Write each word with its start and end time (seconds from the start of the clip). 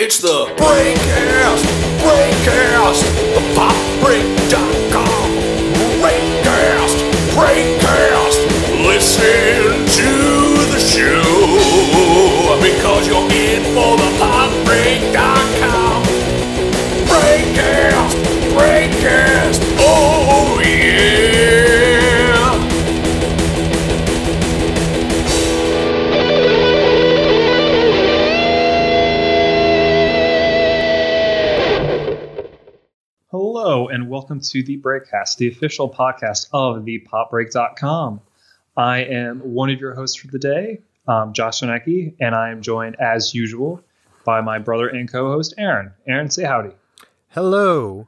It's 0.00 0.20
the 0.20 0.44
Breakcast, 0.56 1.64
Breakcast, 1.98 3.02
the 3.34 3.54
Pop 3.56 3.74
popbreak.com. 4.00 4.77
welcome 34.28 34.40
to 34.42 34.62
the 34.62 34.76
Breakcast, 34.76 35.38
the 35.38 35.48
official 35.48 35.88
podcast 35.88 36.48
of 36.52 36.84
the 36.84 36.98
popbreak.com. 37.10 38.20
I 38.76 38.98
am 38.98 39.38
one 39.38 39.70
of 39.70 39.80
your 39.80 39.94
hosts 39.94 40.18
for 40.20 40.26
the 40.26 40.38
day, 40.38 40.82
um, 41.06 41.32
Josh 41.32 41.62
Sarnecky, 41.62 42.14
and 42.20 42.34
I 42.34 42.50
am 42.50 42.60
joined, 42.60 42.96
as 43.00 43.32
usual, 43.32 43.82
by 44.26 44.42
my 44.42 44.58
brother 44.58 44.86
and 44.86 45.10
co 45.10 45.32
host, 45.32 45.54
Aaron. 45.56 45.92
Aaron, 46.06 46.28
say 46.28 46.44
howdy. 46.44 46.72
Hello. 47.28 48.06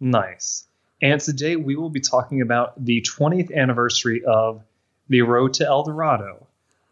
Nice. 0.00 0.66
And 1.00 1.20
today 1.20 1.54
we 1.54 1.76
will 1.76 1.90
be 1.90 2.00
talking 2.00 2.40
about 2.40 2.84
the 2.84 3.00
20th 3.02 3.54
anniversary 3.54 4.24
of 4.24 4.64
The 5.08 5.22
Road 5.22 5.54
to 5.54 5.64
El 5.64 5.84
Dorado, 5.84 6.48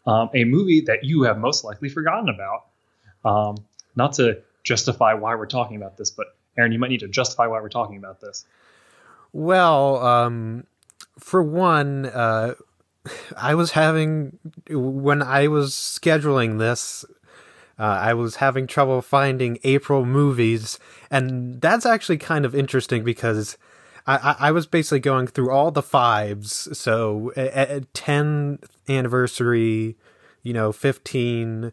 um, 0.07 0.29
a 0.33 0.45
movie 0.45 0.79
that 0.87 1.03
you 1.03 1.23
have 1.23 1.37
most 1.37 1.65
likely 1.65 1.89
forgotten 1.89 2.29
about. 2.29 2.67
Um, 3.25 3.57
not 3.97 4.13
to 4.13 4.41
justify 4.63 5.15
why 5.15 5.35
we're 5.35 5.47
talking 5.47 5.75
about 5.75 5.97
this, 5.97 6.11
but 6.11 6.27
Aaron, 6.57 6.71
you 6.71 6.79
might 6.79 6.89
need 6.89 6.99
to 6.99 7.07
justify 7.07 7.47
why 7.47 7.61
we're 7.61 7.69
talking 7.69 7.97
about 7.97 8.21
this. 8.21 8.45
Well, 9.33 9.97
um, 10.05 10.65
for 11.19 11.41
one, 11.41 12.05
uh, 12.05 12.55
I 13.37 13.55
was 13.55 13.71
having 13.71 14.37
when 14.69 15.21
I 15.21 15.47
was 15.47 15.73
scheduling 15.73 16.59
this, 16.59 17.05
uh, 17.79 17.83
I 17.83 18.13
was 18.13 18.37
having 18.37 18.67
trouble 18.67 19.01
finding 19.01 19.57
April 19.63 20.05
movies, 20.05 20.79
and 21.09 21.61
that's 21.61 21.85
actually 21.85 22.17
kind 22.17 22.45
of 22.45 22.53
interesting 22.53 23.03
because 23.03 23.57
I, 24.07 24.35
I, 24.39 24.51
was 24.51 24.65
basically 24.65 24.99
going 24.99 25.27
through 25.27 25.51
all 25.51 25.71
the 25.71 25.83
fives. 25.83 26.77
So 26.77 27.31
at 27.35 27.91
10th 27.93 28.65
anniversary, 28.89 29.95
you 30.41 30.53
know, 30.53 30.71
15. 30.71 31.71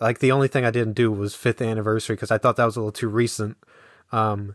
Like 0.00 0.18
the 0.18 0.32
only 0.32 0.48
thing 0.48 0.64
I 0.64 0.70
didn't 0.70 0.94
do 0.94 1.10
was 1.10 1.34
fifth 1.34 1.60
anniversary 1.60 2.16
because 2.16 2.30
I 2.30 2.38
thought 2.38 2.56
that 2.56 2.64
was 2.64 2.76
a 2.76 2.80
little 2.80 2.92
too 2.92 3.08
recent. 3.08 3.56
Um, 4.12 4.54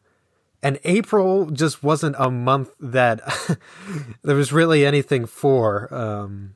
and 0.62 0.80
April 0.84 1.50
just 1.52 1.84
wasn't 1.84 2.16
a 2.20 2.30
month 2.30 2.72
that 2.80 3.22
there 4.24 4.36
was 4.36 4.52
really 4.52 4.86
anything 4.86 5.26
for. 5.26 5.94
Um, 5.94 6.56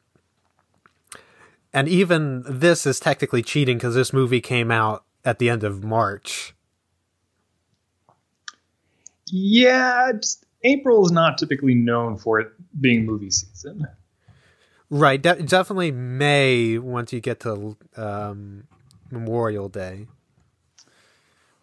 and 1.74 1.88
even 1.88 2.44
this 2.46 2.86
is 2.86 3.00
technically 3.00 3.42
cheating 3.42 3.78
because 3.78 3.96
this 3.96 4.14
movie 4.14 4.42
came 4.42 4.72
out 4.72 5.06
at 5.26 5.40
the 5.40 5.50
end 5.50 5.64
of 5.64 5.84
March. 5.84 6.54
Yeah, 9.28 10.12
April 10.64 11.06
is 11.06 11.12
not 11.12 11.38
typically 11.38 11.74
known 11.74 12.18
for 12.18 12.40
it 12.40 12.52
being 12.80 13.06
movie 13.06 13.32
season. 13.32 13.88
Right, 14.90 15.20
de- 15.20 15.42
definitely 15.42 15.92
May 15.92 16.78
once 16.78 17.12
you 17.14 17.20
get 17.20 17.40
to 17.42 17.76
um, 17.98 18.66
Memorial 19.10 19.70
Day. 19.70 20.08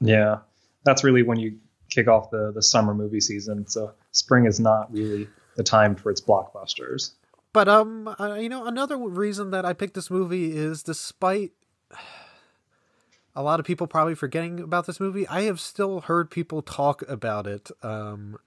Yeah, 0.00 0.38
that's 0.84 1.04
really 1.04 1.22
when 1.22 1.38
you 1.38 1.58
kick 1.88 2.08
off 2.08 2.30
the 2.30 2.52
the 2.52 2.62
summer 2.62 2.94
movie 2.94 3.20
season. 3.20 3.66
So 3.66 3.92
spring 4.12 4.46
is 4.46 4.60
not 4.60 4.92
really 4.92 5.28
the 5.56 5.62
time 5.62 5.96
for 5.96 6.10
its 6.10 6.20
blockbusters. 6.20 7.12
But 7.52 7.68
um, 7.68 8.14
uh, 8.18 8.34
you 8.34 8.48
know, 8.48 8.66
another 8.66 8.96
reason 8.96 9.50
that 9.50 9.64
I 9.64 9.72
picked 9.72 9.94
this 9.94 10.10
movie 10.10 10.56
is 10.56 10.82
despite 10.82 11.52
a 13.34 13.42
lot 13.42 13.60
of 13.60 13.66
people 13.66 13.86
probably 13.86 14.14
forgetting 14.14 14.60
about 14.60 14.86
this 14.86 15.00
movie, 15.00 15.26
I 15.26 15.42
have 15.42 15.60
still 15.60 16.02
heard 16.02 16.30
people 16.30 16.62
talk 16.62 17.02
about 17.08 17.46
it. 17.46 17.70
Um, 17.82 18.38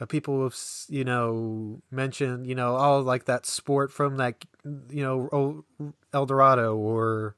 uh, 0.00 0.06
people 0.06 0.42
have 0.42 0.56
you 0.88 1.04
know 1.04 1.80
mentioned 1.90 2.46
you 2.46 2.54
know 2.54 2.76
oh 2.76 3.00
like 3.00 3.24
that 3.24 3.46
sport 3.46 3.90
from 3.90 4.18
that 4.18 4.44
you 4.90 5.02
know 5.02 5.64
El 6.12 6.26
Dorado 6.26 6.76
or 6.76 7.34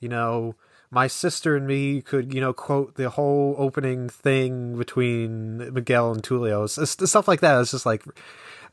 you 0.00 0.08
know 0.08 0.54
my 0.90 1.06
sister 1.06 1.56
and 1.56 1.66
me 1.66 2.02
could 2.02 2.34
you 2.34 2.40
know 2.40 2.52
quote 2.52 2.96
the 2.96 3.10
whole 3.10 3.54
opening 3.58 4.08
thing 4.08 4.76
between 4.76 5.72
Miguel 5.72 6.12
and 6.12 6.22
Tulio 6.22 6.68
stuff 6.68 7.28
like 7.28 7.40
that. 7.40 7.60
It's 7.60 7.70
just 7.70 7.86
like 7.86 8.04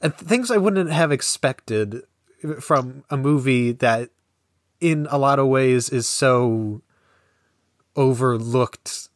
things 0.02 0.52
I 0.52 0.58
wouldn't 0.58 0.92
have 0.92 1.12
expected 1.12 2.04
from 2.60 3.04
a 3.10 3.18
movie 3.18 3.72
that 3.74 4.10
in 4.80 5.08
a 5.10 5.18
lot 5.18 5.40
of 5.40 5.48
ways 5.48 5.90
is 5.90 6.08
so 6.08 6.82
overlooked. 7.96 9.10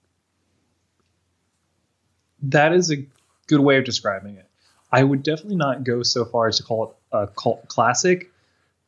That 2.41 2.73
is 2.73 2.91
a 2.91 3.05
good 3.47 3.59
way 3.59 3.77
of 3.77 3.85
describing 3.85 4.37
it. 4.37 4.47
I 4.91 5.03
would 5.03 5.23
definitely 5.23 5.57
not 5.57 5.83
go 5.83 6.01
so 6.03 6.25
far 6.25 6.47
as 6.47 6.57
to 6.57 6.63
call 6.63 6.89
it 6.89 6.95
a 7.11 7.27
cult 7.27 7.67
classic, 7.67 8.31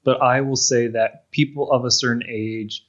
but 0.03 0.22
I 0.22 0.41
will 0.41 0.56
say 0.56 0.88
that 0.88 1.30
people 1.31 1.72
of 1.72 1.85
a 1.85 1.91
certain 1.91 2.24
age 2.28 2.85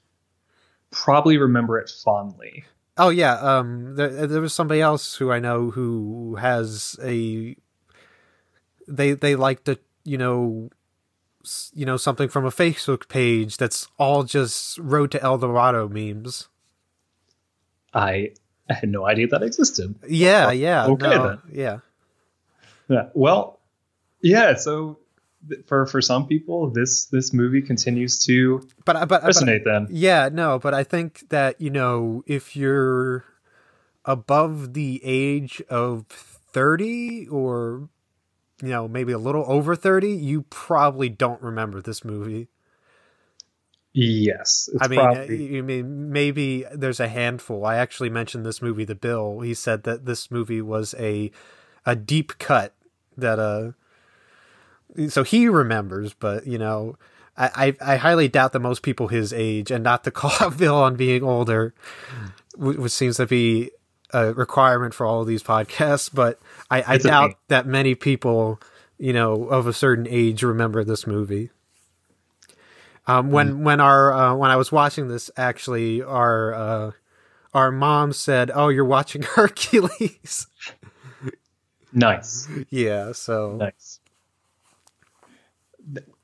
probably 0.95 1.37
remember 1.37 1.79
it 1.79 1.91
fondly. 1.91 2.65
Oh 2.97 3.09
yeah, 3.09 3.35
um, 3.35 3.97
there, 3.97 4.27
there 4.27 4.41
was 4.41 4.55
somebody 4.55 4.81
else 4.81 5.17
who 5.17 5.31
I 5.33 5.41
know 5.41 5.71
who 5.71 6.37
has 6.37 6.97
a. 7.03 7.57
They 8.87 9.13
they 9.13 9.35
like 9.35 9.65
to 9.65 9.79
you 10.05 10.19
know, 10.19 10.71
you 11.73 11.85
know 11.85 11.97
something 11.97 12.29
from 12.29 12.45
a 12.45 12.51
Facebook 12.51 13.09
page 13.09 13.57
that's 13.57 13.89
all 13.99 14.23
just 14.23 14.79
Road 14.79 15.11
to 15.13 15.23
El 15.23 15.39
Dorado 15.39 15.89
memes. 15.89 16.49
I 17.93 18.33
had 18.69 18.89
no 18.89 19.07
idea 19.07 19.27
that 19.29 19.43
existed. 19.43 19.95
Yeah, 20.09 20.53
yeah, 20.53 20.87
okay 20.87 21.09
no, 21.09 21.29
then. 21.29 21.39
yeah. 21.53 21.79
Yeah. 22.89 23.09
Well, 23.15 23.61
yeah. 24.21 24.55
So 24.55 24.99
for 25.67 25.87
for 25.87 26.01
some 26.01 26.27
people, 26.27 26.71
this 26.71 27.07
this 27.07 27.33
movie 27.33 27.63
continues 27.63 28.19
to 28.25 28.67
But 28.85 28.95
but 29.09 29.09
but 29.09 29.25
resonate. 29.25 29.65
Then 29.65 29.89
Yeah, 29.91 30.29
no, 30.33 30.59
but 30.59 30.75
I 30.75 30.85
think 30.85 31.29
that, 31.31 31.61
you 31.61 31.71
know, 31.71 32.23
if 32.27 32.57
you're 32.57 33.25
above 34.05 34.75
the 34.75 35.01
age 35.05 35.63
of 35.69 36.07
30 36.09 37.27
or, 37.29 37.89
you 38.63 38.69
know, 38.69 38.87
maybe 38.89 39.13
a 39.13 39.19
little 39.19 39.45
over 39.49 39.75
30, 39.75 40.11
you 40.13 40.43
probably 40.51 41.09
don't 41.09 41.41
remember 41.43 41.81
this 41.81 42.05
movie. 42.05 42.49
yes, 43.93 44.69
it's 44.73 44.83
I 44.83 44.89
mean, 44.89 44.99
probably- 44.99 45.47
you 45.55 45.63
mean 45.63 46.11
maybe 46.13 46.65
there's 46.73 47.01
a 47.01 47.09
handful. 47.09 47.65
I 47.65 47.77
actually 47.77 48.11
mentioned 48.11 48.45
this 48.45 48.61
movie 48.61 48.87
to 48.87 48.95
Bill. 48.95 49.41
He 49.41 49.55
said 49.55 49.85
that 49.85 50.05
this 50.05 50.31
movie 50.31 50.63
was 50.63 50.95
a 50.99 51.31
a 51.87 51.95
deep 51.95 52.39
cut 52.39 52.75
that 53.17 53.39
uh 53.39 53.73
so 55.09 55.23
he 55.23 55.49
remembers, 55.49 56.15
but 56.15 56.47
you 56.47 56.59
know, 56.59 56.97
I, 57.37 57.75
I 57.81 57.95
I 57.95 57.97
highly 57.97 58.29
doubt 58.29 58.53
that 58.53 58.61
most 58.61 58.83
people 58.83 59.09
his 59.09 59.33
age 59.33 59.71
and 59.71 59.83
not 59.85 60.05
to 60.05 60.11
call 60.11 60.33
out 60.41 60.57
Bill 60.59 60.77
on 60.77 60.97
being 60.97 61.23
older, 61.23 61.75
wh- 62.55 62.79
which 62.79 62.93
seems 62.93 63.17
to 63.17 63.27
be 63.27 63.71
a 64.13 64.33
requirement 64.33 64.95
for 64.95 65.07
all 65.07 65.21
of 65.21 65.27
these 65.27 65.43
podcasts. 65.43 66.11
But 66.13 66.39
I, 66.71 66.85
I 66.87 66.99
doubt 66.99 67.31
thing. 67.31 67.37
that 67.49 67.67
many 67.67 67.95
people, 67.95 68.61
you 68.99 69.13
know, 69.13 69.45
of 69.47 69.67
a 69.67 69.73
certain 69.73 70.07
age 70.09 70.43
remember 70.43 70.85
this 70.85 71.07
movie. 71.07 71.51
Um, 73.07 73.31
when 73.31 73.65
when 73.65 73.81
our 73.81 74.13
uh, 74.13 74.35
when 74.35 74.51
I 74.51 74.57
was 74.57 74.73
watching 74.73 75.09
this, 75.09 75.31
actually, 75.37 76.03
our 76.03 76.55
uh, 76.55 76.91
our 77.53 77.71
mom 77.71 78.13
said, 78.13 78.51
"Oh, 78.55 78.69
you're 78.69 78.85
watching 78.85 79.23
Hercules." 79.35 80.47
nice, 81.93 82.49
yeah, 82.71 83.13
so 83.13 83.57
nice. 83.57 84.01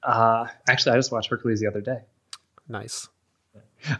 Uh, 0.03 0.47
actually, 0.69 0.93
I 0.93 0.97
just 0.97 1.13
watched 1.13 1.31
Hercules 1.31 1.61
the 1.61 1.67
other 1.67 1.81
day. 1.81 2.01
nice. 2.69 3.09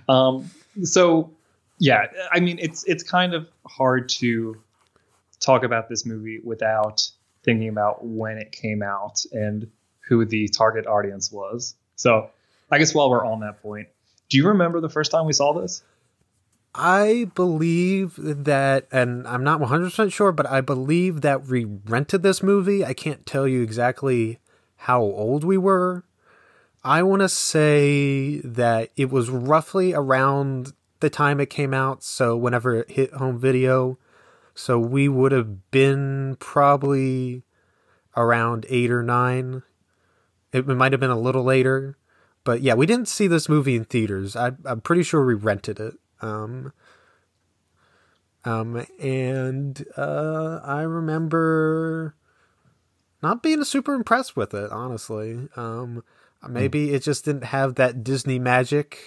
Um, 0.09 0.51
so 0.83 1.33
yeah, 1.79 2.07
I 2.31 2.41
mean, 2.41 2.59
it's 2.61 2.85
it's 2.85 3.03
kind 3.03 3.35
of 3.35 3.49
hard 3.67 4.09
to 4.11 4.57
talk 5.41 5.65
about 5.65 5.89
this 5.89 6.05
movie 6.05 6.39
without 6.45 7.11
thinking 7.43 7.69
about 7.69 8.05
when 8.05 8.37
it 8.37 8.53
came 8.53 8.83
out 8.83 9.25
and 9.33 9.71
who 10.01 10.25
the 10.27 10.49
target 10.49 10.87
audience 10.87 11.33
was. 11.33 11.75
So 11.97 12.31
I 12.71 12.79
guess 12.79 12.95
while 12.95 13.11
we're 13.11 13.25
on 13.25 13.41
that 13.41 13.63
point, 13.63 13.89
do 14.29 14.37
you 14.37 14.49
remember 14.49 14.81
the 14.81 14.91
first 14.91 15.11
time 15.11 15.27
we 15.27 15.33
saw 15.33 15.59
this? 15.59 15.83
I 16.75 17.31
believe 17.35 18.15
that, 18.17 18.87
and 18.93 19.27
I'm 19.27 19.43
not 19.43 19.61
100% 19.61 20.13
sure, 20.13 20.31
but 20.31 20.47
I 20.47 20.61
believe 20.61 21.23
that 21.23 21.47
we 21.47 21.65
rented 21.65 22.23
this 22.23 22.45
movie. 22.45 22.85
I 22.85 22.95
can't 22.95 23.27
tell 23.27 23.49
you 23.49 23.63
exactly 23.63 24.39
how 24.81 25.03
old 25.03 25.45
we 25.45 25.59
were. 25.59 26.05
I 26.83 27.03
want 27.03 27.21
to 27.21 27.29
say 27.29 28.41
that 28.41 28.91
it 28.97 29.11
was 29.11 29.29
roughly 29.29 29.93
around 29.93 30.73
the 31.01 31.11
time 31.11 31.39
it 31.39 31.51
came 31.51 31.75
out. 31.75 32.03
So 32.03 32.35
whenever 32.37 32.77
it 32.77 32.91
hit 32.91 33.13
home 33.13 33.39
video, 33.39 33.99
so 34.55 34.79
we 34.79 35.07
would 35.07 35.33
have 35.33 35.71
been 35.71 36.37
probably 36.41 37.43
around 38.17 38.65
eight 38.71 38.91
or 38.91 39.03
nine. 39.03 39.63
It, 40.53 40.67
might 40.67 40.93
have 40.93 41.01
been 41.01 41.11
a 41.11 41.19
little 41.19 41.45
later, 41.45 41.97
but 42.43 42.63
yeah, 42.63 42.75
we 42.75 42.87
didn't 42.87 43.09
see 43.09 43.27
this 43.27 43.49
movie 43.49 43.77
in 43.77 43.85
theaters. 43.85 44.35
I, 44.35 44.53
I'm 44.65 44.81
pretty 44.81 45.03
sure 45.03 45.25
we 45.25 45.35
rented 45.35 45.79
it. 45.79 45.95
Um, 46.23 46.73
um, 48.45 48.87
and 48.99 49.85
uh, 49.97 50.61
I 50.65 50.81
remember 50.83 52.17
not 53.23 53.43
being 53.43 53.65
super 53.65 53.95
impressed 53.95 54.37
with 54.37 54.55
it, 54.55 54.71
honestly. 54.71 55.49
Um, 55.57 56.03
maybe 56.49 56.93
it 56.95 57.03
just 57.03 57.25
didn't 57.25 57.45
have 57.45 57.75
that 57.77 58.03
Disney 58.03 58.39
magic. 58.39 58.99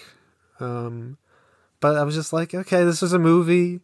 Um, 0.60 1.18
but 1.80 1.98
I 1.98 2.04
was 2.04 2.16
just 2.16 2.32
like, 2.32 2.54
okay, 2.54 2.84
this 2.84 3.04
is 3.04 3.14
a 3.14 3.20
movie. 3.20 3.82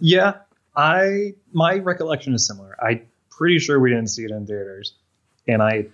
Yeah, 0.00 0.36
I 0.74 1.34
my 1.52 1.78
recollection 1.78 2.34
is 2.34 2.46
similar. 2.46 2.74
I'm 2.82 3.02
pretty 3.30 3.58
sure 3.58 3.78
we 3.78 3.90
didn't 3.90 4.08
see 4.08 4.24
it 4.24 4.30
in 4.30 4.46
theaters, 4.46 4.94
and 5.46 5.62
I 5.62 5.88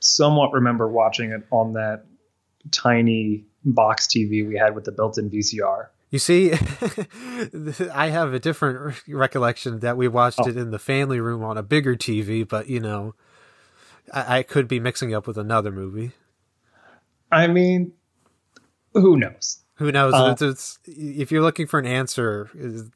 somewhat 0.00 0.52
remember 0.52 0.88
watching 0.88 1.32
it 1.32 1.42
on 1.50 1.74
that 1.74 2.06
tiny 2.70 3.44
box 3.64 4.06
TV 4.06 4.46
we 4.46 4.56
had 4.56 4.74
with 4.74 4.84
the 4.84 4.92
built-in 4.92 5.28
VCR. 5.30 5.88
You 6.10 6.18
see, 6.20 6.52
I 7.92 8.08
have 8.08 8.32
a 8.32 8.38
different 8.38 9.02
recollection 9.08 9.80
that 9.80 9.96
we 9.96 10.06
watched 10.08 10.38
Oh. 10.40 10.48
it 10.48 10.56
in 10.56 10.70
the 10.70 10.78
family 10.78 11.20
room 11.20 11.42
on 11.42 11.58
a 11.58 11.62
bigger 11.62 11.96
TV, 11.96 12.46
but 12.48 12.68
you 12.68 12.78
know, 12.80 13.14
I, 14.12 14.38
I 14.38 14.42
could 14.42 14.68
be 14.68 14.78
mixing 14.78 15.12
up 15.14 15.26
with 15.26 15.36
another 15.36 15.72
movie. 15.72 16.12
I 17.32 17.48
mean, 17.48 17.92
who 18.92 19.16
knows? 19.16 19.58
Who 19.74 19.90
knows? 19.92 20.14
Uh, 20.14 20.30
it's, 20.32 20.42
it's, 20.42 20.78
if 20.86 21.30
you're 21.32 21.42
looking 21.42 21.66
for 21.66 21.78
an 21.80 21.86
answer, 21.86 22.48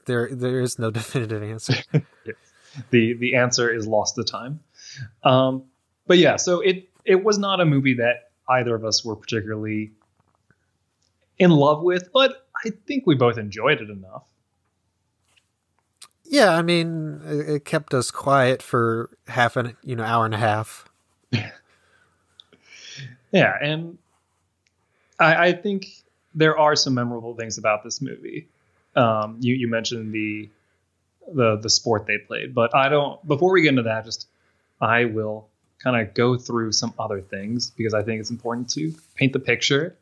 there 0.06 0.28
there 0.32 0.60
is 0.60 0.78
no 0.78 0.90
definitive 0.92 1.42
answer. 1.42 1.74
the 2.90 3.14
the 3.14 3.34
answer 3.34 3.74
is 3.74 3.86
lost 3.88 4.14
to 4.14 4.24
time. 4.24 4.60
Um, 5.24 5.64
but 6.06 6.18
yeah, 6.18 6.36
so 6.36 6.60
it 6.60 6.88
it 7.04 7.24
was 7.24 7.38
not 7.38 7.60
a 7.60 7.64
movie 7.64 7.94
that 7.94 8.30
either 8.48 8.74
of 8.74 8.84
us 8.84 9.04
were 9.04 9.16
particularly 9.16 9.90
in 11.38 11.50
love 11.50 11.82
with, 11.82 12.10
but 12.12 12.46
I 12.64 12.70
think 12.86 13.06
we 13.06 13.14
both 13.14 13.38
enjoyed 13.38 13.80
it 13.80 13.90
enough. 13.90 14.24
yeah, 16.24 16.56
I 16.56 16.62
mean, 16.62 17.20
it, 17.24 17.48
it 17.48 17.64
kept 17.64 17.94
us 17.94 18.10
quiet 18.10 18.62
for 18.62 19.10
half 19.28 19.56
an 19.56 19.76
you 19.82 19.96
know 19.96 20.04
hour 20.04 20.24
and 20.24 20.34
a 20.34 20.38
half. 20.38 20.84
Yeah, 23.32 23.56
and 23.60 23.98
I, 25.18 25.48
I 25.48 25.52
think 25.52 25.86
there 26.34 26.58
are 26.58 26.76
some 26.76 26.94
memorable 26.94 27.34
things 27.34 27.58
about 27.58 27.84
this 27.84 28.00
movie. 28.00 28.48
Um, 28.96 29.36
you 29.40 29.54
you 29.54 29.68
mentioned 29.68 30.12
the 30.12 30.48
the 31.32 31.56
the 31.56 31.70
sport 31.70 32.06
they 32.06 32.18
played, 32.18 32.54
but 32.54 32.74
I 32.74 32.88
don't. 32.88 33.24
Before 33.26 33.52
we 33.52 33.62
get 33.62 33.70
into 33.70 33.82
that, 33.82 34.04
just 34.04 34.26
I 34.80 35.04
will 35.04 35.46
kind 35.78 36.00
of 36.00 36.12
go 36.14 36.36
through 36.36 36.72
some 36.72 36.92
other 36.98 37.20
things 37.20 37.70
because 37.70 37.94
I 37.94 38.02
think 38.02 38.20
it's 38.20 38.30
important 38.30 38.68
to 38.70 38.92
paint 39.14 39.32
the 39.32 39.38
picture. 39.38 39.96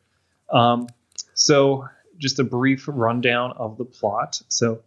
Um, 0.49 0.87
so, 1.35 1.87
just 2.19 2.39
a 2.39 2.43
brief 2.43 2.85
rundown 2.87 3.53
of 3.57 3.77
the 3.77 3.85
plot. 3.85 4.41
So, 4.49 4.81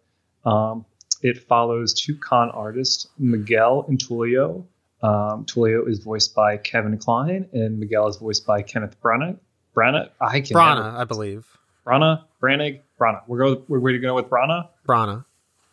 um, 0.45 0.85
it 1.23 1.39
follows 1.39 1.95
two 1.95 2.17
con 2.17 2.51
artists, 2.51 3.07
Miguel 3.19 3.85
and 3.89 3.99
Tulio. 3.99 4.65
Um, 5.03 5.45
Tulio 5.47 5.89
is 5.89 6.01
voiced 6.01 6.35
by 6.35 6.57
Kevin 6.57 6.99
Kline, 6.99 7.49
and 7.53 7.79
Miguel 7.79 8.09
is 8.09 8.17
voiced 8.17 8.47
by 8.47 8.63
Kenneth 8.63 9.01
Branagh. 9.01 9.39
Branagh, 9.75 10.11
I 10.21 10.41
can 10.41 10.57
Brana, 10.57 10.95
I 10.95 11.05
believe. 11.05 11.47
Brana, 11.87 12.25
Branagh, 12.41 12.81
Brana. 13.01 13.23
We're 13.27 13.39
go. 13.39 13.63
We're 13.69 13.81
going 13.81 13.95
to 13.95 13.99
go 14.01 14.15
with 14.15 14.29
Brana. 14.29 14.69
Brana. 14.87 15.25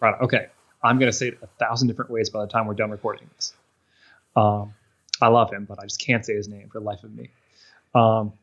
Brana. 0.02 0.22
Okay, 0.22 0.48
I'm 0.84 0.98
going 1.00 1.12
to 1.12 1.18
say 1.18 1.30
it 1.30 1.40
a 1.42 1.48
thousand 1.64 1.88
different 1.88 2.12
ways 2.12 2.30
by 2.30 2.42
the 2.42 2.48
time 2.48 2.66
we're 2.66 2.76
done 2.76 2.92
recording 2.92 3.30
this. 3.36 3.54
Um, 4.36 4.74
I 5.22 5.28
love 5.28 5.52
him, 5.52 5.66
but 5.66 5.80
I 5.80 5.84
just 5.84 6.00
can't 6.00 6.26
say 6.26 6.36
his 6.36 6.48
name 6.48 6.70
for 6.70 6.80
the 6.80 6.86
life 6.86 7.04
of 7.04 7.14
me. 7.14 7.30
Um, 7.94 8.34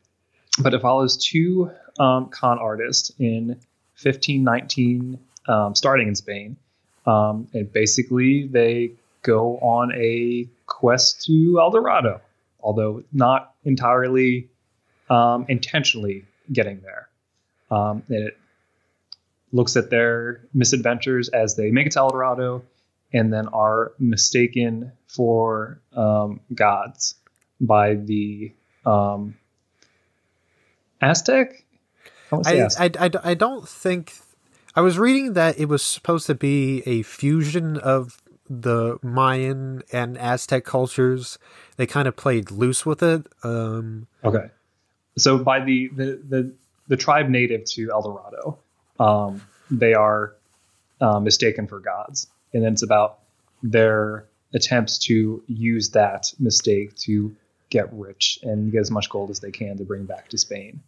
but 0.59 0.73
it 0.73 0.81
follows 0.81 1.17
two 1.17 1.71
um, 1.99 2.29
con 2.29 2.59
artist 2.59 3.11
in 3.19 3.49
1519, 4.01 5.19
um, 5.47 5.75
starting 5.75 6.07
in 6.07 6.15
Spain, 6.15 6.57
um, 7.05 7.47
and 7.53 7.71
basically 7.71 8.47
they 8.47 8.91
go 9.23 9.57
on 9.57 9.91
a 9.93 10.47
quest 10.65 11.25
to 11.25 11.59
El 11.59 11.71
Dorado, 11.71 12.21
although 12.61 13.03
not 13.11 13.53
entirely 13.65 14.49
um, 15.09 15.45
intentionally 15.47 16.25
getting 16.51 16.81
there. 16.81 17.09
Um, 17.71 18.03
and 18.09 18.27
it 18.27 18.37
looks 19.51 19.75
at 19.75 19.89
their 19.89 20.41
misadventures 20.53 21.29
as 21.29 21.55
they 21.55 21.71
make 21.71 21.87
it 21.87 21.93
to 21.93 21.99
El 21.99 22.09
Dorado 22.09 22.63
and 23.13 23.31
then 23.31 23.47
are 23.47 23.93
mistaken 23.99 24.91
for 25.07 25.79
um, 25.95 26.41
gods 26.53 27.15
by 27.59 27.95
the 27.95 28.51
Aztec. 31.01 31.63
I, 32.31 32.67
I, 32.79 32.89
I, 32.99 33.09
I, 33.23 33.33
don't 33.33 33.67
think 33.67 34.13
I 34.75 34.81
was 34.81 34.99
reading 34.99 35.33
that 35.33 35.57
it 35.59 35.65
was 35.65 35.81
supposed 35.81 36.27
to 36.27 36.35
be 36.35 36.83
a 36.85 37.03
fusion 37.03 37.77
of 37.77 38.21
the 38.49 38.97
Mayan 39.01 39.83
and 39.91 40.17
Aztec 40.17 40.65
cultures. 40.65 41.37
They 41.77 41.85
kind 41.85 42.07
of 42.07 42.15
played 42.15 42.51
loose 42.51 42.85
with 42.85 43.03
it. 43.03 43.27
Um, 43.43 44.07
Okay. 44.23 44.49
So 45.17 45.37
by 45.37 45.61
the 45.61 45.87
the 45.89 46.21
the, 46.27 46.53
the 46.87 46.97
tribe 46.97 47.29
native 47.29 47.65
to 47.71 47.89
El 47.91 48.01
Dorado, 48.03 48.59
um, 48.99 49.41
they 49.71 49.93
are 49.93 50.35
uh, 51.01 51.19
mistaken 51.19 51.67
for 51.67 51.79
gods, 51.79 52.27
and 52.53 52.63
then 52.63 52.73
it's 52.73 52.83
about 52.83 53.19
their 53.63 54.25
attempts 54.53 54.99
to 54.99 55.43
use 55.47 55.89
that 55.91 56.31
mistake 56.39 56.95
to 56.95 57.35
get 57.69 57.91
rich 57.91 58.39
and 58.43 58.71
get 58.71 58.81
as 58.81 58.91
much 58.91 59.09
gold 59.09 59.29
as 59.29 59.39
they 59.39 59.51
can 59.51 59.77
to 59.77 59.83
bring 59.83 60.05
back 60.05 60.29
to 60.29 60.37
Spain, 60.37 60.81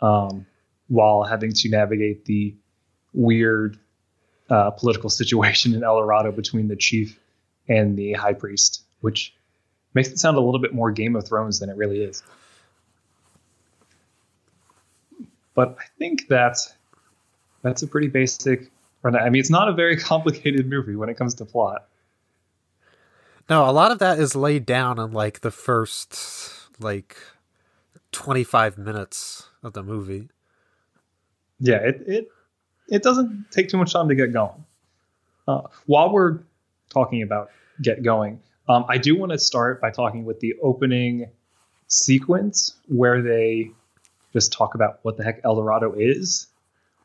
um, 0.00 0.46
while 0.88 1.24
having 1.24 1.52
to 1.52 1.68
navigate 1.68 2.24
the 2.24 2.54
weird 3.12 3.78
uh, 4.50 4.70
political 4.70 5.08
situation 5.08 5.74
in 5.74 5.82
El 5.82 5.98
Dorado 5.98 6.32
between 6.32 6.68
the 6.68 6.76
chief 6.76 7.18
and 7.68 7.96
the 7.96 8.12
high 8.12 8.34
priest, 8.34 8.82
which 9.00 9.34
makes 9.94 10.08
it 10.08 10.18
sound 10.18 10.36
a 10.36 10.40
little 10.40 10.60
bit 10.60 10.74
more 10.74 10.90
Game 10.90 11.16
of 11.16 11.26
Thrones 11.26 11.60
than 11.60 11.70
it 11.70 11.76
really 11.76 12.02
is. 12.02 12.22
But 15.54 15.76
I 15.80 15.84
think 15.98 16.26
that's 16.28 16.74
that's 17.62 17.82
a 17.82 17.86
pretty 17.86 18.08
basic. 18.08 18.70
I 19.04 19.28
mean, 19.28 19.40
it's 19.40 19.50
not 19.50 19.68
a 19.68 19.72
very 19.72 19.96
complicated 20.10 20.68
movie 20.68 20.96
when 20.96 21.08
it 21.08 21.16
comes 21.16 21.34
to 21.34 21.44
plot. 21.44 21.86
no, 23.48 23.68
a 23.68 23.72
lot 23.72 23.92
of 23.92 23.98
that 24.00 24.18
is 24.18 24.34
laid 24.34 24.66
down 24.66 24.98
in 24.98 25.12
like 25.12 25.40
the 25.40 25.50
first 25.50 26.18
like 26.80 27.16
25 28.12 28.78
minutes 28.78 29.48
of 29.62 29.72
the 29.74 29.82
movie. 29.82 30.28
Yeah, 31.60 31.76
it 31.76 32.02
it 32.06 32.28
it 32.88 33.02
doesn't 33.02 33.46
take 33.50 33.68
too 33.68 33.76
much 33.76 33.92
time 33.92 34.08
to 34.08 34.14
get 34.14 34.32
going. 34.32 34.64
Uh, 35.46 35.62
while 35.86 36.12
we're 36.12 36.40
talking 36.90 37.22
about 37.22 37.50
get 37.82 38.02
going, 38.02 38.40
um, 38.68 38.84
I 38.88 38.98
do 38.98 39.16
want 39.16 39.32
to 39.32 39.38
start 39.38 39.80
by 39.80 39.90
talking 39.90 40.24
with 40.24 40.40
the 40.40 40.54
opening 40.62 41.30
sequence 41.86 42.76
where 42.88 43.22
they 43.22 43.70
just 44.32 44.52
talk 44.52 44.74
about 44.74 44.98
what 45.02 45.16
the 45.16 45.24
heck 45.24 45.40
El 45.44 45.56
Dorado 45.56 45.94
is. 45.96 46.48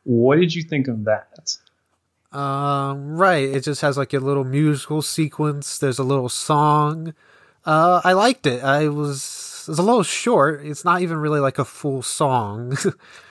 What 0.03 0.37
did 0.37 0.55
you 0.55 0.63
think 0.63 0.87
of 0.87 1.05
that? 1.05 1.57
Um, 2.31 3.17
right. 3.17 3.43
It 3.43 3.63
just 3.63 3.81
has 3.81 3.97
like 3.97 4.13
a 4.13 4.19
little 4.19 4.43
musical 4.43 5.01
sequence. 5.01 5.77
There's 5.77 5.99
a 5.99 6.03
little 6.03 6.29
song. 6.29 7.13
Uh, 7.65 8.01
I 8.03 8.13
liked 8.13 8.45
it. 8.45 8.63
I 8.63 8.87
was, 8.87 9.65
it 9.67 9.71
was 9.71 9.79
a 9.79 9.83
little 9.83 10.03
short. 10.03 10.65
It's 10.65 10.85
not 10.85 11.01
even 11.01 11.17
really 11.17 11.39
like 11.39 11.59
a 11.59 11.65
full 11.65 12.01
song. 12.01 12.77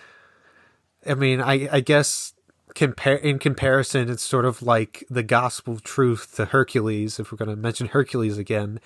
I 1.09 1.15
mean, 1.15 1.41
I, 1.41 1.69
I 1.71 1.81
guess 1.81 2.35
compare 2.75 3.17
in 3.17 3.39
comparison, 3.39 4.09
it's 4.09 4.23
sort 4.23 4.45
of 4.45 4.63
like 4.63 5.05
the 5.11 5.23
gospel 5.23 5.79
truth 5.79 6.37
to 6.37 6.47
Hercules, 6.47 7.19
if 7.19 7.33
we're 7.33 7.39
going 7.39 7.51
to 7.51 7.57
mention 7.57 7.89
Hercules 7.89 8.39
again. 8.39 8.81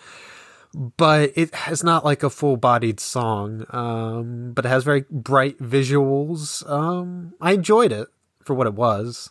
But 0.75 1.33
it 1.35 1.55
has 1.55 1.85
not 1.85 2.05
like 2.05 2.23
a 2.23 2.31
full 2.31 2.57
bodied 2.57 2.99
song. 3.01 3.67
Um, 3.71 4.53
but 4.53 4.65
it 4.65 4.69
has 4.69 4.85
very 4.85 5.05
bright 5.11 5.59
visuals. 5.59 6.69
Um, 6.71 7.35
I 7.41 7.53
enjoyed 7.53 7.93
it 7.93 8.09
for 8.45 8.55
what 8.55 8.67
it 8.67 8.75
was. 8.75 9.31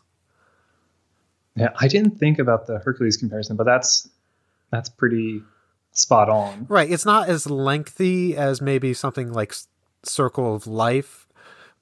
Yeah, 1.56 1.70
I 1.80 1.88
didn't 1.88 2.18
think 2.18 2.40
about 2.40 2.68
the 2.68 2.80
Hercules 2.80 3.18
comparison, 3.18 3.58
but 3.58 3.66
that's 3.66 4.08
that's 4.72 4.90
pretty 4.90 5.42
spot 5.92 6.30
on. 6.30 6.66
Right. 6.70 6.90
It's 6.90 7.06
not 7.06 7.28
as 7.28 7.50
lengthy 7.50 8.38
as 8.38 8.62
maybe 8.62 8.94
something 8.94 9.34
like 9.34 9.54
Circle 10.04 10.56
of 10.56 10.68
Life, 10.68 11.28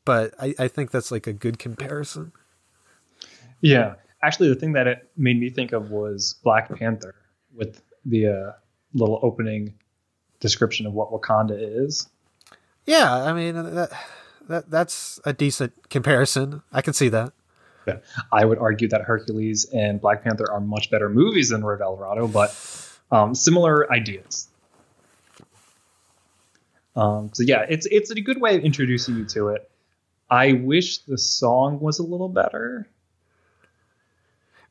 but 0.09 0.33
I, 0.41 0.55
I 0.57 0.67
think 0.67 0.89
that's 0.89 1.11
like 1.11 1.27
a 1.27 1.33
good 1.33 1.59
comparison. 1.59 2.31
Yeah, 3.61 3.93
actually, 4.23 4.49
the 4.49 4.55
thing 4.55 4.73
that 4.73 4.87
it 4.87 5.07
made 5.15 5.39
me 5.39 5.51
think 5.51 5.71
of 5.71 5.91
was 5.91 6.33
Black 6.43 6.75
Panther 6.75 7.13
with 7.55 7.83
the 8.03 8.25
uh, 8.25 8.51
little 8.95 9.19
opening 9.21 9.75
description 10.39 10.87
of 10.87 10.93
what 10.93 11.11
Wakanda 11.11 11.55
is. 11.59 12.09
Yeah, 12.87 13.23
I 13.23 13.33
mean 13.33 13.53
that 13.53 13.91
that 14.47 14.71
that's 14.71 15.19
a 15.25 15.31
decent 15.31 15.73
comparison. 15.91 16.63
I 16.73 16.81
can 16.81 16.95
see 16.95 17.09
that. 17.09 17.31
I 18.31 18.45
would 18.45 18.57
argue 18.57 18.87
that 18.87 19.01
Hercules 19.01 19.65
and 19.65 20.01
Black 20.01 20.23
Panther 20.23 20.51
are 20.51 20.59
much 20.59 20.89
better 20.89 21.07
movies 21.09 21.49
than 21.49 21.63
Red 21.63 21.81
Eldorado, 21.81 22.27
but 22.27 22.49
um, 23.11 23.35
similar 23.35 23.91
ideas. 23.93 24.47
Um, 26.95 27.29
so 27.31 27.43
yeah, 27.43 27.67
it's 27.69 27.85
it's 27.91 28.09
a 28.09 28.19
good 28.19 28.41
way 28.41 28.55
of 28.55 28.63
introducing 28.63 29.17
you 29.17 29.25
to 29.25 29.49
it. 29.49 29.68
I 30.29 30.53
wish 30.53 30.99
the 30.99 31.17
song 31.17 31.79
was 31.79 31.99
a 31.99 32.03
little 32.03 32.29
better. 32.29 32.89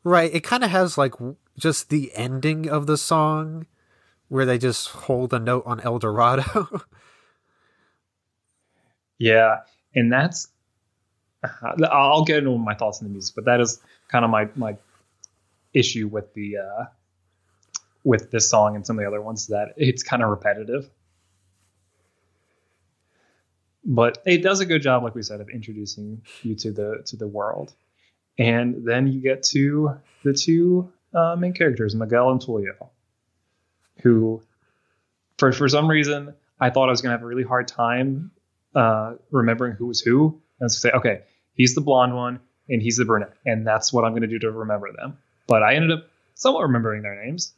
Right. 0.04 0.32
It 0.32 0.44
kind 0.44 0.64
of 0.64 0.70
has 0.70 0.96
like 0.96 1.14
just 1.58 1.90
the 1.90 2.12
ending 2.14 2.68
of 2.68 2.86
the 2.86 2.96
song 2.96 3.66
where 4.28 4.46
they 4.46 4.58
just 4.58 4.88
hold 4.88 5.32
a 5.32 5.38
note 5.38 5.64
on 5.66 5.80
El 5.80 5.98
Dorado. 5.98 6.82
Yeah, 9.18 9.62
and 9.94 10.12
that's 10.12 10.48
I'll 11.90 12.24
get 12.24 12.38
into 12.38 12.56
my 12.56 12.74
thoughts 12.74 13.00
on 13.00 13.08
the 13.08 13.12
music, 13.12 13.34
but 13.34 13.44
that 13.44 13.60
is 13.60 13.80
kind 14.08 14.24
of 14.24 14.30
my 14.30 14.48
my 14.54 14.76
issue 15.74 16.08
with 16.08 16.32
the 16.34 16.58
uh, 16.58 16.84
with 18.04 18.30
this 18.30 18.48
song 18.48 18.76
and 18.76 18.86
some 18.86 18.98
of 18.98 19.02
the 19.02 19.08
other 19.08 19.20
ones 19.20 19.48
that 19.48 19.74
it's 19.76 20.02
kind 20.02 20.22
of 20.22 20.30
repetitive. 20.30 20.88
But 23.90 24.18
it 24.26 24.42
does 24.42 24.60
a 24.60 24.66
good 24.66 24.82
job, 24.82 25.02
like 25.02 25.14
we 25.14 25.22
said, 25.22 25.40
of 25.40 25.48
introducing 25.48 26.20
you 26.42 26.54
to 26.56 26.70
the 26.70 27.02
to 27.06 27.16
the 27.16 27.26
world, 27.26 27.72
and 28.38 28.84
then 28.86 29.06
you 29.08 29.20
get 29.20 29.42
to 29.44 29.96
the 30.22 30.34
two 30.34 30.92
uh, 31.14 31.36
main 31.36 31.54
characters, 31.54 31.94
Miguel 31.94 32.30
and 32.30 32.40
Tulio, 32.40 32.90
who, 34.02 34.42
for 35.38 35.52
for 35.52 35.68
some 35.68 35.88
reason, 35.88 36.34
I 36.60 36.68
thought 36.68 36.88
I 36.88 36.90
was 36.90 37.00
gonna 37.00 37.14
have 37.14 37.22
a 37.22 37.26
really 37.26 37.44
hard 37.44 37.66
time 37.66 38.30
uh, 38.74 39.14
remembering 39.30 39.72
who 39.72 39.86
was 39.86 40.00
who, 40.02 40.38
and 40.60 40.70
say, 40.70 40.90
okay, 40.90 41.22
he's 41.54 41.74
the 41.74 41.80
blonde 41.80 42.14
one 42.14 42.40
and 42.68 42.82
he's 42.82 42.96
the 42.96 43.04
brunette, 43.04 43.32
and 43.46 43.66
that's 43.66 43.92
what 43.92 44.04
I'm 44.04 44.12
going 44.12 44.22
to 44.22 44.28
do 44.28 44.38
to 44.40 44.50
remember 44.50 44.92
them. 44.92 45.18
But 45.46 45.62
I 45.62 45.74
ended 45.74 45.92
up 45.92 46.10
somewhat 46.34 46.62
remembering 46.62 47.02
their 47.02 47.24
names. 47.24 47.54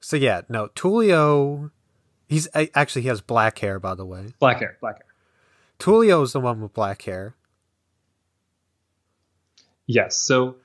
so 0.00 0.16
yeah, 0.16 0.42
no, 0.48 0.68
Tulio. 0.68 1.70
He's 2.26 2.48
actually 2.54 3.02
he 3.02 3.08
has 3.08 3.20
black 3.20 3.58
hair, 3.58 3.78
by 3.78 3.94
the 3.94 4.06
way. 4.06 4.32
Black 4.38 4.58
hair, 4.58 4.78
black 4.80 4.96
hair. 4.96 5.03
Tulio's 5.84 6.32
the 6.32 6.40
one 6.40 6.62
with 6.62 6.72
black 6.72 7.02
hair. 7.02 7.34
Yes. 9.86 10.16
So, 10.16 10.56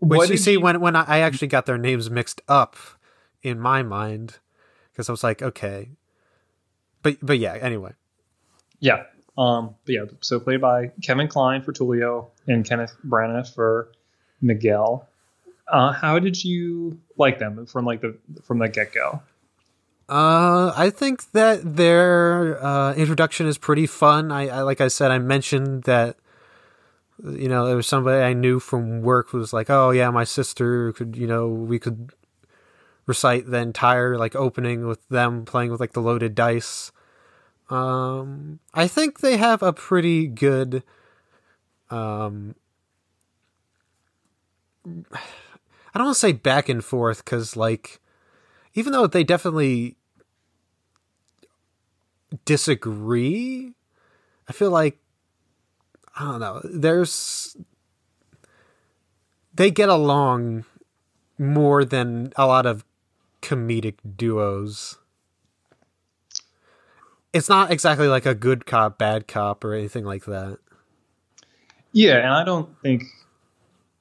Which 0.00 0.18
what 0.18 0.28
you 0.28 0.36
see 0.36 0.56
when 0.56 0.80
when 0.80 0.96
I, 0.96 1.20
actually 1.20 1.46
got 1.46 1.66
their 1.66 1.78
names 1.78 2.10
mixed 2.10 2.40
up 2.48 2.74
in 3.44 3.60
my 3.60 3.84
mind 3.84 4.38
because 4.90 5.08
I 5.08 5.12
was 5.12 5.22
like, 5.22 5.40
okay, 5.40 5.90
but 7.04 7.18
but 7.22 7.38
yeah. 7.38 7.54
Anyway, 7.54 7.92
Yeah. 8.80 9.04
Um, 9.38 9.76
but 9.84 9.92
yeah, 9.92 10.04
so 10.20 10.40
played 10.40 10.62
by 10.62 10.90
Kevin 11.00 11.28
Kline 11.28 11.62
for 11.62 11.72
Tulio 11.72 12.30
and 12.48 12.68
Kenneth 12.68 12.96
Branagh 13.06 13.54
for 13.54 13.92
Miguel. 14.40 15.06
Uh, 15.68 15.92
how 15.92 16.18
did 16.18 16.42
you 16.42 16.98
like 17.16 17.38
them 17.38 17.66
from 17.66 17.84
like 17.84 18.00
the 18.00 18.16
from 18.42 18.58
the 18.58 18.68
get 18.68 18.92
go? 18.92 19.22
Uh, 20.08 20.72
I 20.76 20.90
think 20.90 21.32
that 21.32 21.76
their 21.76 22.62
uh, 22.64 22.94
introduction 22.94 23.46
is 23.46 23.58
pretty 23.58 23.86
fun. 23.86 24.30
I, 24.30 24.48
I 24.48 24.62
like 24.62 24.80
I 24.80 24.88
said, 24.88 25.10
I 25.10 25.18
mentioned 25.18 25.82
that 25.84 26.16
you 27.24 27.48
know 27.48 27.66
there 27.66 27.76
was 27.76 27.86
somebody 27.88 28.22
I 28.22 28.32
knew 28.32 28.60
from 28.60 29.02
work 29.02 29.30
who 29.30 29.38
was 29.38 29.52
like, 29.52 29.68
"Oh 29.68 29.90
yeah, 29.90 30.10
my 30.10 30.24
sister 30.24 30.92
could 30.92 31.16
you 31.16 31.26
know 31.26 31.48
we 31.48 31.78
could 31.80 32.12
recite 33.06 33.46
the 33.46 33.58
entire 33.58 34.16
like 34.16 34.36
opening 34.36 34.86
with 34.86 35.06
them 35.08 35.44
playing 35.44 35.70
with 35.72 35.80
like 35.80 35.92
the 35.92 36.02
loaded 36.02 36.34
dice." 36.36 36.92
Um, 37.68 38.60
I 38.72 38.86
think 38.86 39.20
they 39.20 39.38
have 39.38 39.62
a 39.62 39.72
pretty 39.72 40.28
good 40.28 40.84
um. 41.90 42.54
I 44.86 45.98
don't 45.98 46.08
want 46.08 46.16
to 46.16 46.20
say 46.20 46.32
back 46.32 46.68
and 46.68 46.84
forth 46.84 47.24
because 47.24 47.56
like 47.56 48.00
even 48.76 48.92
though 48.92 49.06
they 49.06 49.24
definitely 49.24 49.96
disagree, 52.44 53.72
I 54.48 54.52
feel 54.52 54.70
like 54.70 54.98
I 56.14 56.24
don't 56.24 56.40
know. 56.40 56.60
There's 56.62 57.56
they 59.52 59.70
get 59.70 59.88
along 59.88 60.66
more 61.38 61.84
than 61.84 62.32
a 62.36 62.46
lot 62.46 62.66
of 62.66 62.84
comedic 63.42 63.96
duos. 64.16 64.98
It's 67.32 67.48
not 67.48 67.70
exactly 67.70 68.08
like 68.08 68.26
a 68.26 68.34
good 68.34 68.66
cop, 68.66 68.98
bad 68.98 69.26
cop, 69.26 69.64
or 69.64 69.74
anything 69.74 70.04
like 70.04 70.24
that. 70.26 70.58
Yeah, 71.92 72.16
and 72.16 72.28
I 72.28 72.44
don't 72.44 72.78
think 72.82 73.04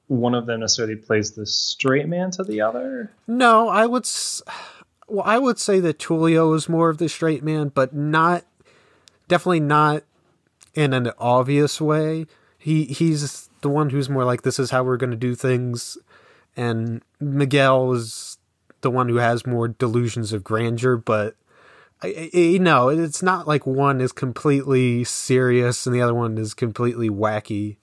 one 0.08 0.36
of 0.36 0.46
them 0.46 0.60
necessarily 0.60 0.96
plays 0.96 1.32
the 1.32 1.46
straight 1.46 2.08
man 2.08 2.32
to 2.32 2.44
the 2.44 2.62
other. 2.62 3.12
No, 3.28 3.70
I 3.70 3.86
would. 3.86 4.04
S- 4.04 4.44
well, 5.08 5.26
I 5.26 5.38
would 5.38 5.60
say 5.60 5.80
that 5.80 6.00
Tulio 6.00 6.56
is 6.56 6.70
more 6.70 6.90
of 6.90 6.98
the 6.98 7.10
straight 7.10 7.44
man, 7.44 7.70
but 7.70 7.94
not 7.94 8.46
definitely 9.28 9.60
not 9.60 10.04
in 10.74 10.94
an 10.94 11.12
obvious 11.18 11.80
way. 11.82 12.26
He 12.58 12.86
he's 12.86 13.50
the 13.62 13.70
one 13.70 13.90
who's 13.90 14.10
more 14.10 14.26
like 14.26 14.44
this 14.44 14.60
is 14.60 14.72
how 14.72 14.84
we're 14.84 14.98
going 14.98 15.12
to 15.12 15.18
do 15.18 15.36
things, 15.36 15.98
and 16.56 17.02
Miguel 17.20 17.94
is 17.94 18.38
the 18.82 18.92
one 18.92 19.10
who 19.10 19.16
has 19.16 19.48
more 19.48 19.68
delusions 19.68 20.34
of 20.34 20.44
grandeur. 20.44 20.98
But 20.98 21.36
I, 22.02 22.30
I, 22.34 22.38
you 22.38 22.60
know, 22.60 22.90
it's 22.90 23.24
not 23.24 23.48
like 23.48 23.66
one 23.66 24.02
is 24.02 24.12
completely 24.12 25.04
serious 25.04 25.88
and 25.88 25.96
the 25.96 26.02
other 26.02 26.14
one 26.14 26.38
is 26.38 26.54
completely 26.54 27.10
wacky. 27.10 27.78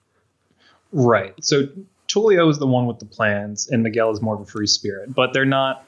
Right. 0.91 1.33
So 1.43 1.67
Tulio 2.13 2.49
is 2.49 2.59
the 2.59 2.67
one 2.67 2.85
with 2.85 2.99
the 2.99 3.05
plans, 3.05 3.67
and 3.69 3.83
Miguel 3.83 4.11
is 4.11 4.21
more 4.21 4.35
of 4.35 4.41
a 4.41 4.45
free 4.45 4.67
spirit. 4.67 5.13
But 5.13 5.33
they're 5.33 5.45
not. 5.45 5.85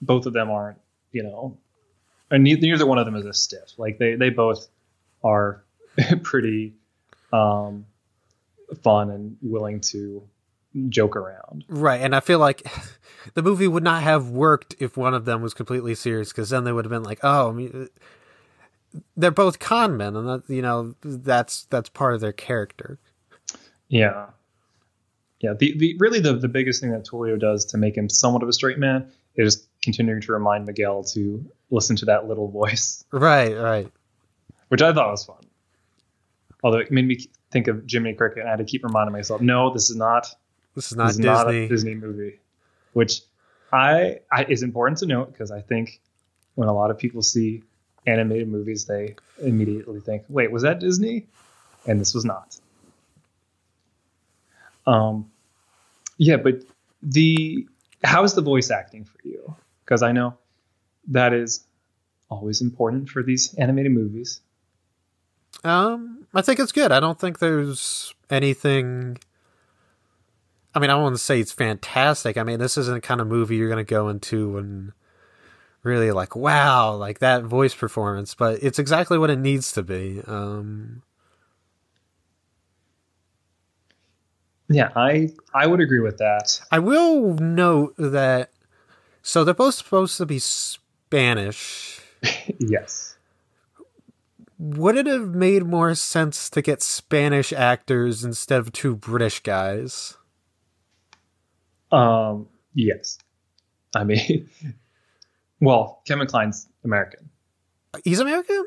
Both 0.00 0.26
of 0.26 0.32
them 0.32 0.50
aren't. 0.50 0.78
You 1.12 1.22
know, 1.22 1.56
and 2.30 2.42
neither, 2.42 2.62
neither 2.62 2.86
one 2.86 2.98
of 2.98 3.06
them 3.06 3.16
is 3.16 3.24
a 3.24 3.32
stiff. 3.32 3.78
Like 3.78 3.98
they 3.98 4.14
they 4.16 4.30
both 4.30 4.66
are 5.22 5.62
pretty 6.22 6.74
um, 7.32 7.86
fun 8.82 9.10
and 9.10 9.36
willing 9.42 9.80
to 9.80 10.22
joke 10.88 11.16
around. 11.16 11.64
Right, 11.68 12.00
and 12.00 12.14
I 12.14 12.20
feel 12.20 12.38
like 12.38 12.66
the 13.34 13.42
movie 13.42 13.68
would 13.68 13.84
not 13.84 14.02
have 14.02 14.30
worked 14.30 14.74
if 14.80 14.96
one 14.96 15.14
of 15.14 15.24
them 15.24 15.42
was 15.42 15.54
completely 15.54 15.94
serious, 15.94 16.30
because 16.30 16.50
then 16.50 16.64
they 16.64 16.72
would 16.72 16.84
have 16.84 16.90
been 16.90 17.04
like, 17.04 17.20
"Oh, 17.22 17.50
I 17.50 17.52
mean, 17.52 17.88
they're 19.16 19.30
both 19.30 19.58
con 19.58 19.96
men," 19.96 20.16
and 20.16 20.28
that 20.28 20.42
you 20.48 20.62
know 20.62 20.94
that's 21.02 21.64
that's 21.66 21.88
part 21.88 22.14
of 22.14 22.20
their 22.20 22.32
character. 22.32 22.98
Yeah. 23.88 24.26
Yeah. 25.44 25.52
The, 25.52 25.76
the 25.76 25.94
really 25.98 26.20
the, 26.20 26.32
the 26.32 26.48
biggest 26.48 26.80
thing 26.80 26.90
that 26.92 27.04
Tulio 27.04 27.38
does 27.38 27.66
to 27.66 27.76
make 27.76 27.94
him 27.98 28.08
somewhat 28.08 28.42
of 28.42 28.48
a 28.48 28.52
straight 28.54 28.78
man 28.78 29.12
is 29.36 29.66
continuing 29.82 30.22
to 30.22 30.32
remind 30.32 30.64
Miguel 30.64 31.04
to 31.04 31.44
listen 31.70 31.96
to 31.96 32.06
that 32.06 32.26
little 32.26 32.48
voice, 32.48 33.04
Right, 33.12 33.54
right. 33.54 33.86
which 34.68 34.80
I 34.80 34.90
thought 34.94 35.10
was 35.10 35.22
fun. 35.26 35.36
Although 36.62 36.78
it 36.78 36.90
made 36.90 37.06
me 37.06 37.28
think 37.50 37.68
of 37.68 37.84
Jiminy 37.86 38.14
Cricket, 38.14 38.38
and 38.38 38.48
I 38.48 38.52
had 38.52 38.58
to 38.60 38.64
keep 38.64 38.84
reminding 38.84 39.12
myself, 39.12 39.42
no, 39.42 39.70
this 39.70 39.90
is 39.90 39.96
not 39.96 40.28
This 40.74 40.90
is 40.90 40.96
not 40.96 41.08
this 41.08 41.16
is 41.16 41.18
Disney. 41.18 41.30
not 41.30 41.48
a 41.50 41.68
Disney 41.68 41.94
movie, 41.94 42.40
which 42.94 43.20
I, 43.70 44.20
I 44.32 44.44
is 44.44 44.62
important 44.62 44.98
to 45.00 45.06
note 45.06 45.30
because 45.30 45.50
I 45.50 45.60
think 45.60 46.00
when 46.54 46.68
a 46.68 46.72
lot 46.72 46.90
of 46.90 46.96
people 46.96 47.20
see 47.20 47.62
animated 48.06 48.48
movies, 48.48 48.86
they 48.86 49.16
immediately 49.42 50.00
think, 50.00 50.22
"Wait, 50.30 50.50
was 50.50 50.62
that 50.62 50.80
Disney?" 50.80 51.26
And 51.86 52.00
this 52.00 52.14
was 52.14 52.24
not. 52.24 52.56
Um, 54.86 55.30
yeah, 56.18 56.36
but 56.36 56.62
the 57.02 57.66
how 58.02 58.24
is 58.24 58.34
the 58.34 58.42
voice 58.42 58.70
acting 58.70 59.04
for 59.04 59.18
you? 59.24 59.56
Because 59.84 60.02
I 60.02 60.12
know 60.12 60.34
that 61.08 61.32
is 61.32 61.64
always 62.30 62.60
important 62.60 63.08
for 63.08 63.22
these 63.22 63.54
animated 63.54 63.92
movies. 63.92 64.40
Um, 65.62 66.26
I 66.34 66.42
think 66.42 66.58
it's 66.58 66.72
good. 66.72 66.92
I 66.92 67.00
don't 67.00 67.18
think 67.18 67.38
there's 67.38 68.14
anything. 68.30 69.18
I 70.74 70.80
mean, 70.80 70.90
I 70.90 71.10
to 71.10 71.18
say 71.18 71.40
it's 71.40 71.52
fantastic. 71.52 72.36
I 72.36 72.42
mean, 72.42 72.58
this 72.58 72.76
isn't 72.76 72.94
the 72.94 73.00
kind 73.00 73.20
of 73.20 73.28
movie 73.28 73.56
you're 73.56 73.68
going 73.68 73.84
to 73.84 73.88
go 73.88 74.08
into 74.08 74.58
and 74.58 74.92
really 75.84 76.10
like, 76.10 76.34
wow, 76.34 76.94
like 76.94 77.20
that 77.20 77.44
voice 77.44 77.74
performance. 77.74 78.34
But 78.34 78.62
it's 78.62 78.80
exactly 78.80 79.16
what 79.16 79.30
it 79.30 79.38
needs 79.38 79.70
to 79.72 79.82
be. 79.82 80.20
Um, 80.26 81.02
Yeah, 84.74 84.90
I 84.96 85.30
I 85.54 85.68
would 85.68 85.78
agree 85.78 86.00
with 86.00 86.18
that. 86.18 86.60
I 86.72 86.80
will 86.80 87.34
note 87.34 87.94
that. 87.96 88.50
So 89.22 89.44
they're 89.44 89.54
both 89.54 89.76
supposed 89.76 90.18
to 90.18 90.26
be 90.26 90.40
Spanish. 90.40 92.00
yes. 92.58 93.16
Would 94.58 94.96
it 94.96 95.06
have 95.06 95.28
made 95.28 95.64
more 95.64 95.94
sense 95.94 96.50
to 96.50 96.60
get 96.60 96.82
Spanish 96.82 97.52
actors 97.52 98.24
instead 98.24 98.58
of 98.58 98.72
two 98.72 98.96
British 98.96 99.40
guys? 99.40 100.16
Um, 101.92 102.48
yes. 102.74 103.18
I 103.94 104.02
mean, 104.02 104.48
well, 105.60 106.02
Kevin 106.04 106.26
Kline's 106.26 106.68
American. 106.82 107.30
He's 108.02 108.18
American? 108.18 108.66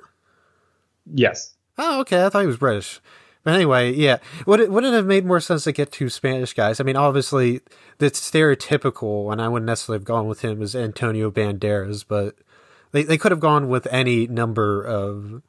Yes. 1.14 1.54
Oh, 1.78 2.00
okay. 2.02 2.26
I 2.26 2.30
thought 2.30 2.42
he 2.42 2.48
was 2.48 2.58
British. 2.58 3.02
Anyway, 3.48 3.94
yeah. 3.94 4.18
Would 4.46 4.60
it 4.60 4.70
wouldn't 4.70 4.94
it 4.94 4.98
have 4.98 5.06
made 5.06 5.26
more 5.26 5.40
sense 5.40 5.64
to 5.64 5.72
get 5.72 5.92
two 5.92 6.10
Spanish 6.10 6.54
guys? 6.54 6.82
I 6.82 6.84
mean, 6.84 6.98
obviously, 6.98 7.62
the 7.98 8.12
stereotypical, 8.12 9.32
and 9.32 9.42
I 9.42 9.48
wouldn't 9.48 9.68
necessarily 9.68 10.02
have 10.02 10.06
gone 10.06 10.28
with 10.28 10.42
him 10.42 10.62
as 10.62 10.76
Antonio 10.76 11.32
Banderas, 11.32 12.04
but 12.06 12.36
they 12.92 13.04
they 13.04 13.18
could 13.18 13.32
have 13.32 13.40
gone 13.40 13.70
with 13.70 13.88
any 13.88 14.28
number 14.28 14.84
of. 14.84 15.42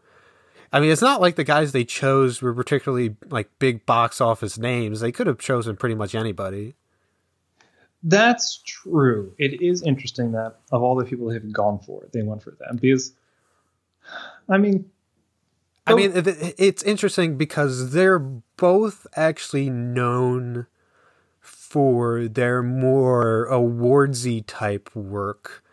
I 0.72 0.80
mean, 0.80 0.90
it's 0.90 1.02
not 1.02 1.20
like 1.20 1.36
the 1.36 1.44
guys 1.44 1.72
they 1.72 1.84
chose 1.84 2.40
were 2.40 2.54
particularly 2.54 3.16
like 3.30 3.50
big 3.58 3.84
box 3.84 4.20
office 4.20 4.58
names. 4.58 5.00
They 5.00 5.12
could 5.12 5.26
have 5.26 5.38
chosen 5.38 5.76
pretty 5.76 5.94
much 5.96 6.14
anybody. 6.14 6.76
That's 8.04 8.62
true. 8.64 9.34
It 9.38 9.60
is 9.60 9.82
interesting 9.82 10.32
that 10.32 10.56
of 10.70 10.82
all 10.82 10.94
the 10.94 11.04
people 11.04 11.30
have 11.30 11.52
gone 11.52 11.80
for 11.80 12.04
they 12.12 12.22
went 12.22 12.44
for 12.44 12.52
them 12.52 12.76
because, 12.80 13.12
I 14.48 14.58
mean, 14.58 14.88
I 15.88 15.94
mean, 15.94 16.12
it's 16.58 16.82
interesting 16.82 17.36
because 17.36 17.92
they're 17.92 18.18
both 18.18 19.06
actually 19.14 19.70
known 19.70 20.66
for 21.40 22.28
their 22.28 22.62
more 22.62 23.48
awardsy 23.50 24.44
type 24.46 24.94
work. 24.94 25.64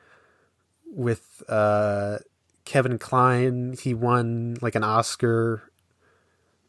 With 0.86 1.44
uh, 1.50 2.20
Kevin 2.64 2.98
Kline, 2.98 3.76
he 3.82 3.94
won 3.94 4.58
like 4.62 4.76
an 4.76 4.84
Oscar 4.84 5.70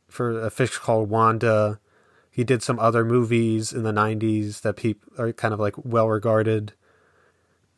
for 0.09 0.41
a 0.41 0.51
fish 0.51 0.77
called 0.79 1.09
Wanda. 1.09 1.79
He 2.31 2.43
did 2.43 2.63
some 2.63 2.79
other 2.81 3.05
movies 3.05 3.73
in 3.73 3.85
the 3.85 3.93
'90s 3.93 4.63
that 4.63 4.77
people 4.77 5.09
are 5.19 5.33
kind 5.33 5.55
of 5.55 5.61
like 5.61 5.75
well 5.85 6.09
regarded. 6.09 6.73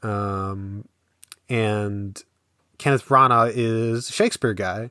Um, 0.03 0.89
and 1.51 2.23
Kenneth 2.79 3.07
Branagh 3.07 3.53
is 3.55 4.09
a 4.09 4.13
Shakespeare 4.13 4.55
guy 4.55 4.91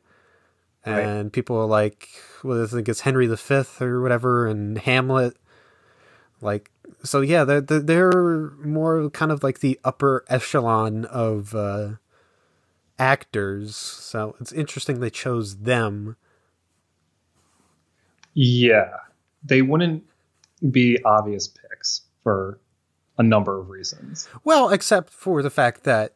Right. 0.87 1.03
and 1.03 1.33
people 1.33 1.57
are 1.57 1.65
like, 1.65 2.07
well, 2.43 2.63
I 2.63 2.67
think 2.67 2.87
it's 2.89 3.01
Henry 3.01 3.27
V 3.27 3.63
or 3.81 4.01
whatever, 4.01 4.47
and 4.47 4.77
Hamlet. 4.77 5.35
Like, 6.41 6.71
so 7.03 7.21
yeah, 7.21 7.43
they're 7.43 7.61
they're- 7.61 7.79
they're 7.79 8.51
more 8.63 9.09
kind 9.09 9.31
of 9.31 9.43
like 9.43 9.59
the 9.59 9.79
upper 9.83 10.23
echelon 10.29 11.05
of 11.05 11.53
uh, 11.55 11.93
actors. 12.99 13.75
So 13.75 14.35
it's 14.39 14.51
interesting 14.51 14.99
they 14.99 15.09
chose 15.09 15.57
them. 15.57 16.15
yeah, 18.33 18.97
they 19.43 19.61
wouldn't 19.61 20.03
be 20.71 20.99
obvious 21.03 21.47
picks 21.47 22.01
for 22.23 22.59
a 23.17 23.23
number 23.23 23.59
of 23.59 23.69
reasons. 23.69 24.27
Well, 24.43 24.69
except 24.69 25.09
for 25.11 25.41
the 25.41 25.49
fact 25.49 25.83
that 25.85 26.13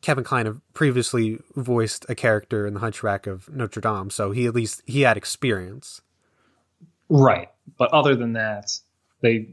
Kevin 0.00 0.24
Kline 0.24 0.46
have 0.46 0.60
previously 0.74 1.40
voiced 1.56 2.06
a 2.08 2.14
character 2.14 2.66
in 2.66 2.74
The 2.74 2.80
Hunchback 2.80 3.26
of 3.26 3.48
Notre 3.52 3.80
Dame, 3.80 4.10
so 4.10 4.30
he 4.30 4.46
at 4.46 4.54
least 4.54 4.82
he 4.86 5.02
had 5.02 5.16
experience. 5.16 6.00
Right. 7.08 7.48
But 7.76 7.92
other 7.92 8.14
than 8.14 8.34
that, 8.34 8.78
they 9.20 9.48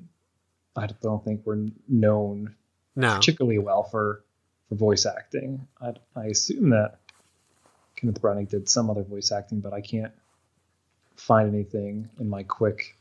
I 0.76 0.88
don't 1.02 1.24
think 1.24 1.46
were 1.46 1.66
known 1.88 2.56
No, 2.96 3.16
particularly 3.16 3.60
well 3.60 3.84
for 3.84 4.24
for 4.70 4.76
voice 4.76 5.06
acting. 5.06 5.68
I, 5.82 5.94
I 6.16 6.26
assume 6.26 6.70
that 6.72 6.98
Kenneth 7.96 8.22
Branagh 8.22 8.50
did 8.50 8.68
some 8.70 8.90
other 8.90 9.04
voice 9.04 9.32
acting, 9.32 9.60
but 9.60 9.74
I 9.74 9.82
can't 9.82 10.14
find 11.16 11.54
anything 11.54 12.10
in 12.20 12.30
my 12.30 12.44
quick 12.44 12.98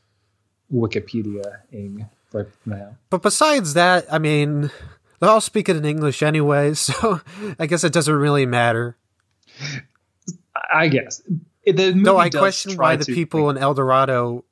Wikipedia-ing 0.72 2.06
right 2.32 2.46
now. 2.64 2.96
But 3.10 3.22
besides 3.22 3.74
that, 3.74 4.06
I 4.12 4.18
mean, 4.18 4.70
they're 5.20 5.30
all 5.30 5.40
speaking 5.40 5.76
in 5.76 5.84
English 5.84 6.22
anyway, 6.22 6.74
so 6.74 7.20
I 7.58 7.66
guess 7.66 7.84
it 7.84 7.92
doesn't 7.92 8.14
really 8.14 8.46
matter. 8.46 8.96
I- 10.72 10.88
guess. 10.88 11.20
It- 11.62 11.76
The 11.76 11.92
Though 11.92 12.16
movie 12.16 12.18
I 12.18 12.30
question 12.30 12.76
why 12.76 12.96
the 12.96 13.06
people 13.06 13.48
in 13.50 13.56
El 13.58 13.74
Dorado 13.74 14.44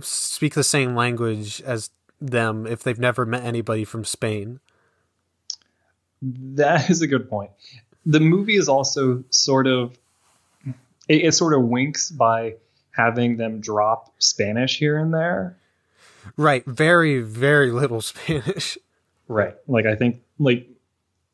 speak 0.00 0.54
the 0.54 0.64
same 0.64 0.94
language 0.94 1.60
as 1.62 1.90
them 2.20 2.66
if 2.66 2.82
they've 2.82 2.98
never 2.98 3.26
met 3.26 3.44
anybody 3.44 3.84
from 3.84 4.04
Spain. 4.04 4.60
That 6.22 6.88
is 6.90 7.02
a 7.02 7.06
good 7.06 7.28
point. 7.28 7.50
The 8.06 8.20
movie 8.20 8.56
is 8.56 8.68
also 8.68 9.24
sort 9.30 9.66
of 9.66 9.98
it, 11.08 11.24
it 11.24 11.32
sort 11.32 11.54
of 11.54 11.62
winks 11.62 12.10
by 12.10 12.54
having 12.92 13.36
them 13.36 13.60
drop 13.60 14.12
Spanish 14.18 14.78
here 14.78 14.96
and 14.98 15.12
there. 15.12 15.56
Right, 16.36 16.64
very, 16.66 17.20
very 17.20 17.70
little 17.72 18.00
Spanish. 18.02 18.78
Right. 19.30 19.54
Like 19.68 19.86
I 19.86 19.94
think 19.94 20.22
like 20.40 20.68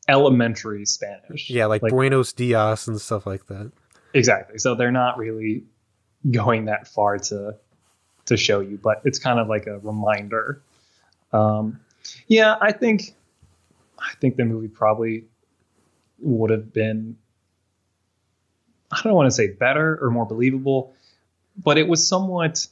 elementary 0.07 0.85
Spanish. 0.85 1.49
Yeah, 1.49 1.65
like, 1.65 1.81
like 1.81 1.91
Buenos 1.91 2.31
Dias 2.31 2.87
and 2.87 3.01
stuff 3.01 3.25
like 3.25 3.47
that. 3.47 3.71
exactly. 4.13 4.59
So 4.59 4.75
they're 4.75 4.91
not 4.91 5.17
really 5.17 5.63
going 6.29 6.65
that 6.65 6.87
far 6.87 7.17
to 7.17 7.55
to 8.27 8.37
show 8.37 8.59
you, 8.59 8.77
but 8.77 9.01
it's 9.03 9.17
kind 9.17 9.39
of 9.39 9.47
like 9.47 9.65
a 9.65 9.79
reminder. 9.79 10.61
Um, 11.33 11.79
yeah, 12.27 12.55
I 12.61 12.71
think 12.71 13.15
I 13.97 14.13
think 14.21 14.35
the 14.35 14.45
movie 14.45 14.67
probably 14.67 15.25
would 16.19 16.51
have 16.51 16.71
been 16.71 17.17
I 18.91 19.01
don't 19.03 19.13
want 19.13 19.27
to 19.27 19.35
say 19.35 19.47
better 19.47 19.97
or 19.99 20.11
more 20.11 20.27
believable, 20.27 20.93
but 21.61 21.79
it 21.79 21.87
was 21.87 22.07
somewhat 22.07 22.67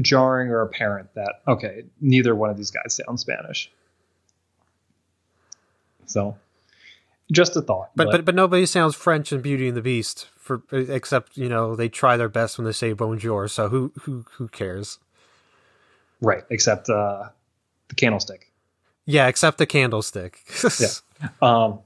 jarring 0.00 0.50
or 0.50 0.62
apparent 0.62 1.14
that 1.14 1.42
okay, 1.46 1.84
neither 2.00 2.34
one 2.34 2.50
of 2.50 2.56
these 2.56 2.70
guys 2.70 2.94
sound 2.94 3.20
Spanish. 3.20 3.70
So, 6.06 6.36
just 7.30 7.56
a 7.56 7.62
thought. 7.62 7.90
But, 7.94 8.10
but 8.10 8.24
but 8.24 8.34
nobody 8.34 8.66
sounds 8.66 8.94
French 8.94 9.32
in 9.32 9.40
Beauty 9.40 9.68
and 9.68 9.76
the 9.76 9.82
Beast 9.82 10.28
for 10.36 10.62
except 10.72 11.36
you 11.36 11.48
know 11.48 11.76
they 11.76 11.88
try 11.88 12.16
their 12.16 12.28
best 12.28 12.58
when 12.58 12.64
they 12.64 12.72
say 12.72 12.92
bonjour. 12.92 13.48
So 13.48 13.68
who 13.68 13.92
who 14.02 14.24
who 14.32 14.48
cares? 14.48 14.98
right, 16.20 16.42
except 16.50 16.88
uh, 16.88 17.28
the 17.88 17.94
candlestick. 17.94 18.50
Yeah, 19.04 19.28
except 19.28 19.58
the 19.58 19.66
candlestick. 19.66 20.40
Yeah. 20.80 21.28
Um, 21.42 21.80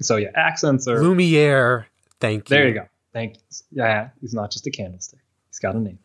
so 0.00 0.16
yeah, 0.16 0.28
accents 0.34 0.86
are 0.86 1.02
Lumiere. 1.02 1.86
Thank 2.20 2.50
you. 2.50 2.56
there. 2.56 2.68
You 2.68 2.74
go. 2.74 2.88
Thank 3.14 3.36
you. 3.36 3.40
Yeah, 3.72 4.10
he's 4.20 4.34
not 4.34 4.50
just 4.50 4.66
a 4.66 4.70
candlestick. 4.70 5.20
He's 5.48 5.58
got 5.58 5.74
a 5.74 5.80
name. 5.80 5.98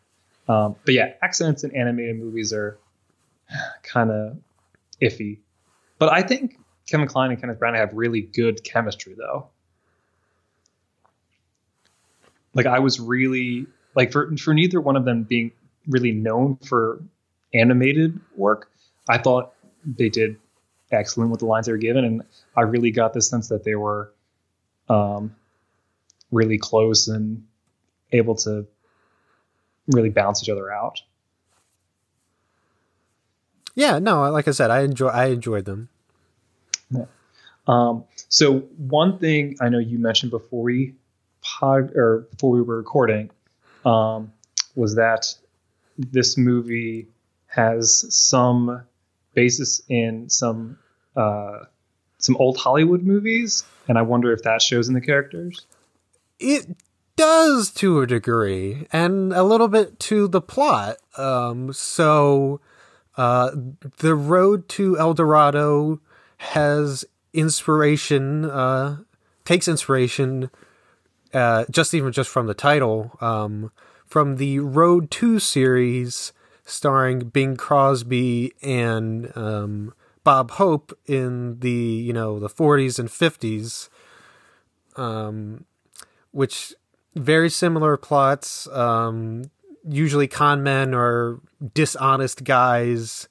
Um, 0.52 0.76
but 0.84 0.92
yeah, 0.92 1.14
accents 1.22 1.64
in 1.64 1.74
animated 1.74 2.18
movies 2.18 2.52
are 2.52 2.78
kind 3.82 4.10
of 4.10 4.36
iffy. 5.00 5.38
But 5.98 6.12
I 6.12 6.20
think 6.20 6.58
Kevin 6.86 7.06
Kline 7.06 7.30
and 7.30 7.40
Kenneth 7.40 7.58
Branagh 7.58 7.78
have 7.78 7.94
really 7.94 8.20
good 8.20 8.62
chemistry, 8.62 9.14
though. 9.16 9.48
Like 12.52 12.66
I 12.66 12.80
was 12.80 13.00
really 13.00 13.66
like 13.94 14.12
for 14.12 14.36
for 14.36 14.52
neither 14.52 14.78
one 14.78 14.96
of 14.96 15.06
them 15.06 15.22
being 15.22 15.52
really 15.88 16.12
known 16.12 16.56
for 16.56 17.02
animated 17.54 18.20
work, 18.36 18.70
I 19.08 19.18
thought 19.18 19.54
they 19.86 20.10
did 20.10 20.36
excellent 20.90 21.30
with 21.30 21.40
the 21.40 21.46
lines 21.46 21.64
they 21.64 21.72
were 21.72 21.78
given, 21.78 22.04
and 22.04 22.22
I 22.54 22.62
really 22.62 22.90
got 22.90 23.14
the 23.14 23.22
sense 23.22 23.48
that 23.48 23.64
they 23.64 23.74
were 23.74 24.12
um, 24.90 25.34
really 26.30 26.58
close 26.58 27.08
and 27.08 27.46
able 28.12 28.34
to 28.34 28.66
really 29.88 30.10
balance 30.10 30.42
each 30.42 30.48
other 30.48 30.72
out. 30.72 31.00
Yeah, 33.74 33.98
no, 33.98 34.30
like 34.30 34.48
I 34.48 34.50
said, 34.50 34.70
I 34.70 34.82
enjoy 34.82 35.08
I 35.08 35.26
enjoyed 35.26 35.64
them. 35.64 35.88
Um, 37.66 38.04
so 38.28 38.60
one 38.76 39.18
thing 39.18 39.56
I 39.60 39.68
know 39.68 39.78
you 39.78 39.98
mentioned 39.98 40.30
before 40.30 40.62
we 40.62 40.94
pod 41.40 41.92
or 41.94 42.26
before 42.30 42.50
we 42.50 42.62
were 42.62 42.76
recording 42.76 43.30
um, 43.84 44.32
was 44.74 44.96
that 44.96 45.34
this 45.96 46.36
movie 46.36 47.06
has 47.46 48.04
some 48.14 48.82
basis 49.34 49.82
in 49.88 50.28
some 50.28 50.78
uh, 51.16 51.60
some 52.18 52.36
old 52.36 52.56
Hollywood 52.56 53.02
movies, 53.02 53.64
and 53.88 53.98
I 53.98 54.02
wonder 54.02 54.32
if 54.32 54.42
that 54.42 54.62
shows 54.62 54.88
in 54.88 54.94
the 54.94 55.00
characters. 55.00 55.66
It 56.38 56.66
does 57.16 57.70
to 57.72 58.00
a 58.00 58.06
degree, 58.06 58.86
and 58.92 59.32
a 59.32 59.42
little 59.42 59.68
bit 59.68 59.98
to 60.00 60.28
the 60.28 60.40
plot. 60.40 60.96
Um, 61.16 61.72
so, 61.72 62.60
uh, 63.16 63.50
the 63.98 64.14
road 64.14 64.68
to 64.70 64.98
El 64.98 65.14
Dorado 65.14 66.00
has 66.38 67.04
inspiration, 67.32 68.44
uh, 68.44 68.98
takes 69.44 69.68
inspiration, 69.68 70.50
uh, 71.34 71.64
just 71.70 71.94
even 71.94 72.12
just 72.12 72.30
from 72.30 72.46
the 72.46 72.54
title, 72.54 73.16
um, 73.20 73.70
from 74.06 74.36
the 74.36 74.58
Road 74.58 75.10
to 75.12 75.38
series 75.38 76.32
starring 76.64 77.20
Bing 77.30 77.56
Crosby 77.56 78.52
and 78.62 79.36
um, 79.36 79.94
Bob 80.24 80.52
Hope 80.52 80.96
in 81.06 81.58
the 81.60 81.70
you 81.70 82.12
know 82.12 82.38
the 82.38 82.48
40s 82.48 82.98
and 82.98 83.08
50s. 83.08 83.88
Um, 84.96 85.64
which 86.32 86.74
very 87.14 87.50
similar 87.50 87.96
plots. 87.96 88.66
Um, 88.68 89.50
usually, 89.88 90.28
con 90.28 90.62
men 90.62 90.94
are 90.94 91.40
dishonest 91.74 92.44
guys, 92.44 93.28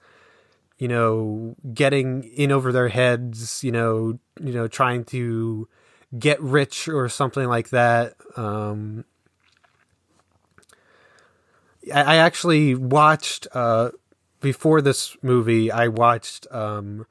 you 0.77 0.87
know, 0.87 1.55
getting 1.73 2.23
in 2.23 2.51
over 2.51 2.71
their 2.71 2.89
heads, 2.89 3.63
you 3.63 3.71
know, 3.71 4.19
you 4.39 4.53
know, 4.53 4.67
trying 4.67 5.03
to 5.05 5.67
Get 6.17 6.41
Rich 6.41 6.89
or 6.89 7.07
something 7.07 7.47
like 7.47 7.69
that. 7.69 8.15
Um, 8.35 9.05
I, 11.93 12.01
I 12.01 12.15
actually 12.17 12.75
watched 12.75 13.47
uh, 13.53 13.91
before 14.41 14.81
this 14.81 15.15
movie. 15.21 15.71
I 15.71 15.87
watched 15.87 16.47
um, 16.51 17.05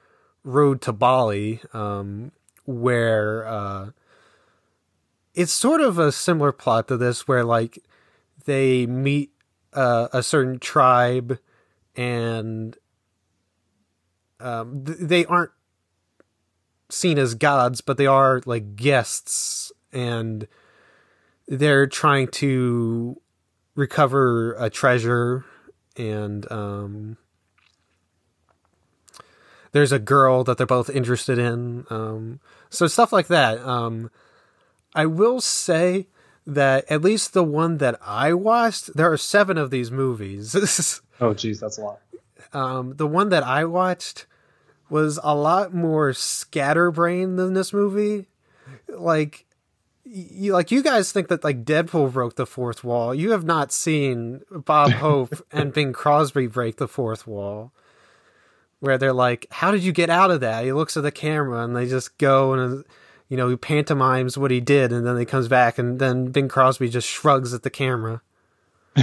Road 0.44 0.82
to 0.82 0.92
Bali, 0.92 1.60
um, 1.72 2.32
where 2.66 3.46
uh, 3.46 3.90
it's 5.34 5.52
sort 5.52 5.80
of 5.80 5.98
a 5.98 6.12
similar 6.12 6.52
plot 6.52 6.88
to 6.88 6.96
this, 6.96 7.26
where 7.28 7.44
like 7.44 7.78
they 8.44 8.86
meet 8.86 9.30
uh, 9.72 10.08
a 10.12 10.22
certain 10.22 10.58
tribe 10.58 11.38
and 11.96 12.76
um, 14.40 14.84
th- 14.84 14.98
they 15.00 15.24
aren't 15.26 15.50
seen 16.88 17.18
as 17.18 17.34
gods, 17.34 17.80
but 17.80 17.96
they 17.96 18.06
are 18.06 18.40
like 18.46 18.76
guests, 18.76 19.70
and 19.92 20.48
they're 21.46 21.86
trying 21.86 22.28
to 22.28 23.20
recover 23.74 24.54
a 24.54 24.70
treasure. 24.70 25.44
And 25.96 26.50
um, 26.50 27.16
there's 29.72 29.92
a 29.92 29.98
girl 29.98 30.44
that 30.44 30.56
they're 30.56 30.66
both 30.66 30.88
interested 30.88 31.38
in. 31.38 31.84
Um, 31.90 32.40
so 32.70 32.86
stuff 32.86 33.12
like 33.12 33.26
that. 33.26 33.60
I 34.94 35.06
will 35.06 35.40
say 35.40 36.06
that 36.46 36.84
at 36.90 37.02
least 37.02 37.32
the 37.32 37.44
one 37.44 37.78
that 37.78 37.98
I 38.04 38.32
watched, 38.32 38.96
there 38.96 39.10
are 39.12 39.16
seven 39.16 39.56
of 39.58 39.70
these 39.70 39.90
movies. 39.90 41.00
Oh, 41.22 41.34
geez, 41.34 41.60
that's 41.60 41.76
a 41.76 41.82
lot. 41.82 42.00
um, 42.54 42.96
the 42.96 43.06
one 43.06 43.28
that 43.28 43.42
I 43.42 43.66
watched 43.66 44.24
was 44.88 45.20
a 45.22 45.34
lot 45.34 45.74
more 45.74 46.14
scatterbrained 46.14 47.38
than 47.38 47.52
this 47.52 47.74
movie. 47.74 48.26
Like, 48.88 49.44
you 50.04 50.54
like 50.54 50.70
you 50.70 50.82
guys 50.82 51.12
think 51.12 51.28
that 51.28 51.44
like 51.44 51.62
Deadpool 51.66 52.12
broke 52.14 52.36
the 52.36 52.46
fourth 52.46 52.82
wall. 52.82 53.14
You 53.14 53.32
have 53.32 53.44
not 53.44 53.70
seen 53.70 54.40
Bob 54.50 54.90
Hope 55.04 55.34
and 55.52 55.74
Bing 55.74 55.92
Crosby 55.92 56.46
break 56.46 56.76
the 56.76 56.88
fourth 56.88 57.26
wall. 57.26 57.72
Where 58.78 58.96
they're 58.96 59.12
like, 59.12 59.46
"How 59.50 59.70
did 59.72 59.82
you 59.84 59.92
get 59.92 60.08
out 60.08 60.30
of 60.30 60.40
that?" 60.40 60.64
He 60.64 60.72
looks 60.72 60.96
at 60.96 61.02
the 61.02 61.12
camera 61.12 61.62
and 61.64 61.76
they 61.76 61.86
just 61.86 62.16
go 62.16 62.54
and 62.54 62.84
you 63.30 63.36
know 63.36 63.48
he 63.48 63.56
pantomimes 63.56 64.36
what 64.36 64.50
he 64.50 64.60
did, 64.60 64.92
and 64.92 65.06
then 65.06 65.16
he 65.16 65.24
comes 65.24 65.48
back 65.48 65.78
and 65.78 65.98
then 65.98 66.26
Bing 66.26 66.48
Crosby 66.48 66.90
just 66.90 67.08
shrugs 67.08 67.54
at 67.54 67.62
the 67.62 67.70
camera. 67.70 68.20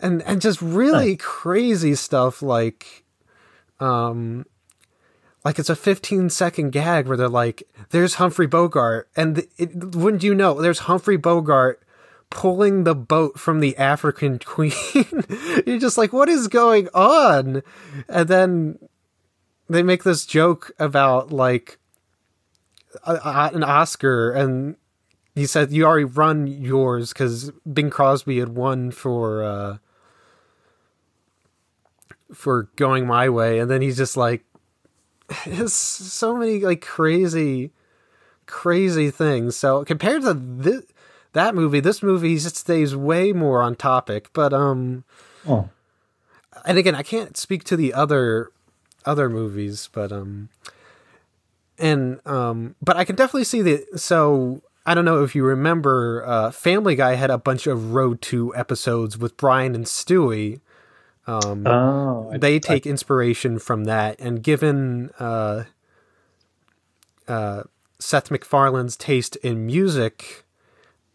and 0.00 0.22
and 0.22 0.40
just 0.40 0.60
really 0.60 1.16
crazy 1.16 1.94
stuff 1.94 2.42
like 2.42 3.04
um 3.80 4.44
like 5.44 5.58
it's 5.58 5.70
a 5.70 5.76
15 5.76 6.30
second 6.30 6.70
gag 6.70 7.06
where 7.06 7.16
they're 7.16 7.28
like 7.28 7.62
there's 7.90 8.14
humphrey 8.14 8.46
bogart 8.46 9.08
and 9.16 9.46
it, 9.56 9.94
wouldn't 9.94 10.24
you 10.24 10.34
know 10.34 10.60
there's 10.60 10.80
humphrey 10.80 11.16
bogart 11.16 11.80
pulling 12.30 12.84
the 12.84 12.94
boat 12.94 13.38
from 13.38 13.60
the 13.60 13.76
african 13.76 14.38
queen. 14.44 14.72
You're 15.64 15.78
just 15.78 15.96
like 15.96 16.12
what 16.12 16.28
is 16.28 16.48
going 16.48 16.88
on? 16.92 17.62
And 18.08 18.28
then 18.28 18.78
they 19.68 19.82
make 19.82 20.02
this 20.02 20.26
joke 20.26 20.72
about 20.78 21.30
like 21.30 21.77
an 23.06 23.62
oscar 23.62 24.30
and 24.32 24.76
he 25.34 25.46
said 25.46 25.70
you 25.70 25.84
already 25.84 26.04
run 26.04 26.46
yours 26.46 27.12
because 27.12 27.50
bing 27.70 27.90
crosby 27.90 28.38
had 28.38 28.50
won 28.50 28.90
for 28.90 29.42
uh 29.42 29.78
for 32.32 32.64
going 32.76 33.06
my 33.06 33.28
way 33.28 33.58
and 33.58 33.70
then 33.70 33.82
he's 33.82 33.96
just 33.96 34.16
like 34.16 34.44
there's 35.46 35.72
so 35.72 36.36
many 36.36 36.60
like 36.60 36.80
crazy 36.80 37.72
crazy 38.48 39.10
things. 39.10 39.54
So 39.56 39.84
compared 39.84 40.22
to 40.22 40.34
this 40.34 40.82
that 41.34 41.54
movie 41.54 41.80
this 41.80 42.02
movie 42.02 42.36
just 42.38 42.56
stays 42.56 42.96
way 42.96 43.32
more 43.32 43.62
on 43.62 43.76
topic 43.76 44.30
but 44.32 44.52
um 44.52 45.04
Oh, 45.46 45.68
and 46.64 46.78
again 46.78 46.94
i 46.94 47.02
can't 47.02 47.36
speak 47.36 47.62
to 47.64 47.76
the 47.76 47.92
other 47.92 48.50
other 49.04 49.28
movies 49.28 49.88
but 49.92 50.10
um 50.10 50.48
and 51.78 52.20
um 52.26 52.74
but 52.82 52.96
i 52.96 53.04
can 53.04 53.16
definitely 53.16 53.44
see 53.44 53.62
that. 53.62 53.98
so 53.98 54.62
i 54.86 54.94
don't 54.94 55.04
know 55.04 55.22
if 55.22 55.34
you 55.34 55.44
remember 55.44 56.24
uh 56.26 56.50
family 56.50 56.94
guy 56.94 57.14
had 57.14 57.30
a 57.30 57.38
bunch 57.38 57.66
of 57.66 57.92
road 57.94 58.20
to 58.20 58.54
episodes 58.56 59.16
with 59.16 59.36
brian 59.36 59.74
and 59.74 59.84
stewie 59.86 60.60
um 61.26 61.66
oh, 61.66 62.30
I- 62.32 62.38
they 62.38 62.58
take 62.58 62.86
inspiration 62.86 63.58
from 63.58 63.84
that 63.84 64.18
and 64.20 64.42
given 64.42 65.10
uh 65.18 65.64
uh 67.26 67.62
Seth 68.00 68.30
MacFarlane's 68.30 68.96
taste 68.96 69.36
in 69.36 69.66
music 69.66 70.44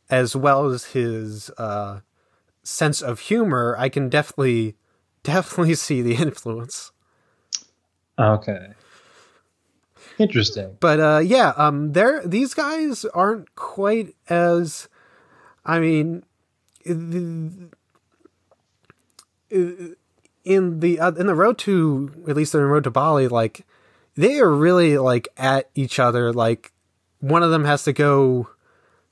as 0.09 0.35
well 0.35 0.65
as 0.67 0.85
his 0.87 1.49
uh 1.51 2.01
sense 2.61 3.01
of 3.01 3.19
humor 3.21 3.75
I 3.79 3.89
can 3.89 4.09
definitely 4.09 4.75
definitely 5.23 5.75
see 5.75 6.01
the 6.01 6.15
influence 6.27 6.91
okay. 8.19 8.73
Interesting. 10.17 10.77
but 10.79 10.99
uh 10.99 11.19
yeah 11.19 11.53
um 11.57 11.93
they're 11.93 12.25
these 12.25 12.53
guys 12.53 13.05
aren't 13.05 13.53
quite 13.55 14.15
as 14.29 14.87
i 15.65 15.79
mean 15.79 16.23
in 16.85 17.71
the 19.49 19.95
in 20.43 20.79
the 20.79 20.99
uh, 20.99 21.11
in 21.11 21.27
the 21.27 21.35
road 21.35 21.57
to 21.59 22.11
at 22.27 22.35
least 22.35 22.53
in 22.53 22.61
the 22.61 22.65
road 22.67 22.83
to 22.83 22.91
bali 22.91 23.27
like 23.27 23.65
they 24.15 24.39
are 24.39 24.51
really 24.51 24.97
like 24.97 25.27
at 25.37 25.69
each 25.75 25.99
other 25.99 26.31
like 26.33 26.71
one 27.19 27.43
of 27.43 27.51
them 27.51 27.65
has 27.65 27.83
to 27.83 27.93
go 27.93 28.49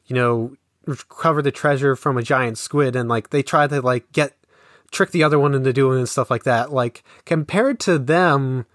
you 0.08 0.16
know 0.16 0.56
recover 0.86 1.42
the 1.42 1.52
treasure 1.52 1.96
from 1.96 2.18
a 2.18 2.24
giant 2.24 2.58
squid 2.58 2.96
and 2.96 3.08
like 3.08 3.30
they 3.30 3.44
try 3.44 3.68
to 3.68 3.82
like 3.82 4.12
get 4.12 4.36
trick 4.92 5.12
the 5.12 5.24
other 5.24 5.40
one 5.40 5.54
into 5.54 5.72
doing 5.72 6.00
and 6.00 6.10
stuff 6.10 6.30
like 6.30 6.44
that 6.44 6.72
like 6.72 7.04
compared 7.26 7.80
to 7.80 7.98
them 7.98 8.66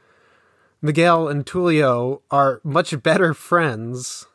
Miguel 0.86 1.28
and 1.28 1.44
Tulio 1.44 2.22
are 2.30 2.60
much 2.64 3.02
better 3.02 3.34
friends. 3.34 4.26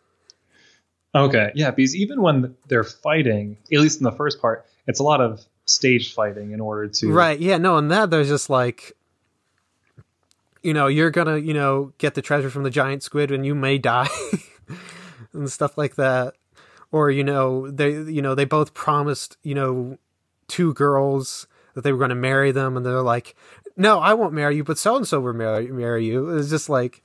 Okay, 1.14 1.52
yeah, 1.56 1.72
because 1.72 1.96
even 1.96 2.22
when 2.22 2.56
they're 2.68 2.84
fighting, 2.84 3.58
at 3.72 3.80
least 3.80 4.00
in 4.00 4.04
the 4.04 4.12
first 4.12 4.40
part, 4.40 4.66
it's 4.88 5.00
a 5.00 5.04
lot 5.04 5.20
of 5.20 5.44
stage 5.66 6.14
fighting 6.14 6.52
in 6.52 6.62
order 6.62 6.88
to 6.88 7.12
Right, 7.12 7.40
yeah, 7.40 7.58
no, 7.58 7.78
and 7.78 7.92
that 7.92 8.10
there's 8.10 8.30
just 8.30 8.50
like 8.50 8.96
you 10.64 10.74
know, 10.74 10.88
you're 10.88 11.12
gonna, 11.12 11.38
you 11.38 11.54
know, 11.54 11.94
get 11.98 12.14
the 12.14 12.22
treasure 12.22 12.50
from 12.50 12.64
the 12.64 12.70
giant 12.70 13.04
squid 13.04 13.32
and 13.32 13.46
you 13.46 13.56
may 13.56 13.78
die 13.78 14.08
and 15.34 15.52
stuff 15.52 15.78
like 15.78 15.96
that. 15.96 16.36
Or, 16.92 17.10
you 17.10 17.24
know, 17.24 17.70
they 17.70 17.92
you 17.92 18.22
know, 18.22 18.36
they 18.36 18.46
both 18.46 18.74
promised, 18.74 19.38
you 19.44 19.56
know, 19.56 19.98
two 20.48 20.74
girls 20.74 21.48
that 21.74 21.82
they 21.82 21.92
were 21.92 22.00
gonna 22.00 22.16
marry 22.16 22.52
them 22.52 22.78
and 22.78 22.86
they're 22.86 23.02
like, 23.02 23.36
No, 23.78 24.00
I 24.00 24.14
won't 24.14 24.34
marry 24.34 24.56
you, 24.56 24.64
but 24.64 24.78
so 24.78 24.96
and 24.96 25.08
so 25.08 25.20
will 25.20 25.34
marry 25.34 25.68
marry 25.68 26.06
you. 26.06 26.30
It's 26.38 26.50
just 26.50 26.70
like 26.70 27.04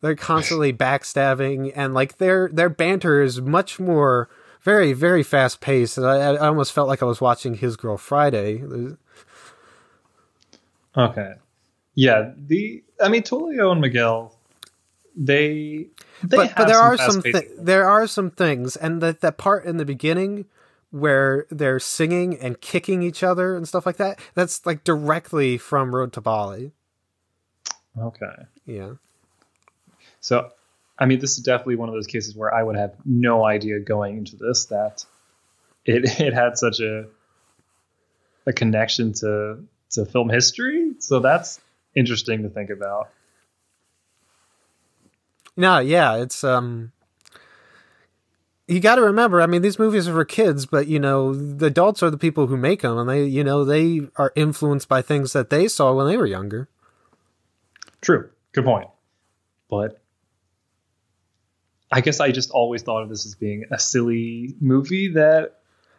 they're 0.00 0.16
constantly 0.16 0.72
backstabbing 0.86 1.72
and 1.74 1.94
like 1.94 2.18
their 2.18 2.48
their 2.52 2.68
banter 2.68 3.22
is 3.22 3.40
much 3.40 3.80
more 3.80 4.28
very 4.62 4.92
very 4.92 5.22
fast 5.22 5.60
paced. 5.60 5.98
I, 5.98 6.34
I 6.34 6.48
almost 6.48 6.72
felt 6.72 6.88
like 6.88 7.02
I 7.02 7.06
was 7.06 7.20
watching 7.20 7.54
His 7.54 7.76
Girl 7.76 7.96
Friday. 7.96 8.62
Okay. 10.96 11.34
Yeah, 11.94 12.32
the 12.36 12.82
I 13.02 13.08
mean 13.08 13.22
Tulio 13.22 13.72
and 13.72 13.80
Miguel, 13.80 14.34
they 15.14 15.88
they 16.22 16.36
but 16.36 16.52
but 16.56 16.68
there 16.68 16.78
are 16.78 16.96
some 16.96 17.20
thi- 17.20 17.48
there 17.58 17.86
are 17.86 18.06
some 18.06 18.30
things, 18.30 18.76
and 18.76 19.02
that 19.02 19.20
that 19.20 19.36
part 19.36 19.64
in 19.64 19.76
the 19.76 19.84
beginning 19.84 20.46
where 20.92 21.46
they're 21.50 21.80
singing 21.80 22.38
and 22.38 22.60
kicking 22.60 23.02
each 23.02 23.22
other 23.22 23.56
and 23.56 23.66
stuff 23.66 23.86
like 23.86 23.96
that. 23.96 24.20
That's 24.34 24.64
like 24.64 24.84
directly 24.84 25.58
from 25.58 25.94
Road 25.94 26.12
to 26.12 26.20
Bali. 26.20 26.72
Okay. 27.98 28.34
Yeah. 28.66 28.92
So, 30.20 30.50
I 30.98 31.06
mean, 31.06 31.18
this 31.18 31.32
is 31.32 31.38
definitely 31.38 31.76
one 31.76 31.88
of 31.88 31.94
those 31.94 32.06
cases 32.06 32.36
where 32.36 32.54
I 32.54 32.62
would 32.62 32.76
have 32.76 32.94
no 33.04 33.44
idea 33.44 33.80
going 33.80 34.18
into 34.18 34.36
this 34.36 34.66
that 34.66 35.04
it 35.84 36.04
it 36.20 36.34
had 36.34 36.56
such 36.58 36.80
a 36.80 37.06
a 38.46 38.52
connection 38.52 39.14
to 39.14 39.64
to 39.92 40.04
film 40.04 40.28
history. 40.28 40.92
So 40.98 41.20
that's 41.20 41.58
interesting 41.94 42.42
to 42.42 42.50
think 42.50 42.70
about. 42.70 43.08
No, 45.56 45.78
yeah, 45.78 46.16
it's 46.16 46.44
um 46.44 46.92
you 48.72 48.80
got 48.80 48.96
to 48.96 49.02
remember, 49.02 49.40
I 49.40 49.46
mean, 49.46 49.62
these 49.62 49.78
movies 49.78 50.08
are 50.08 50.12
for 50.12 50.24
kids, 50.24 50.66
but 50.66 50.86
you 50.86 50.98
know, 50.98 51.34
the 51.34 51.66
adults 51.66 52.02
are 52.02 52.10
the 52.10 52.18
people 52.18 52.46
who 52.46 52.56
make 52.56 52.82
them 52.82 52.96
and 52.98 53.08
they, 53.08 53.24
you 53.24 53.42
know, 53.44 53.64
they 53.64 54.02
are 54.16 54.32
influenced 54.36 54.88
by 54.88 55.02
things 55.02 55.32
that 55.32 55.50
they 55.50 55.68
saw 55.68 55.92
when 55.92 56.06
they 56.06 56.16
were 56.16 56.26
younger. 56.26 56.68
True. 58.00 58.30
Good 58.52 58.64
point. 58.64 58.88
But 59.68 60.00
I 61.90 62.00
guess 62.00 62.20
I 62.20 62.30
just 62.30 62.50
always 62.50 62.82
thought 62.82 63.02
of 63.02 63.08
this 63.08 63.26
as 63.26 63.34
being 63.34 63.64
a 63.70 63.78
silly 63.78 64.54
movie 64.60 65.08
that 65.14 65.58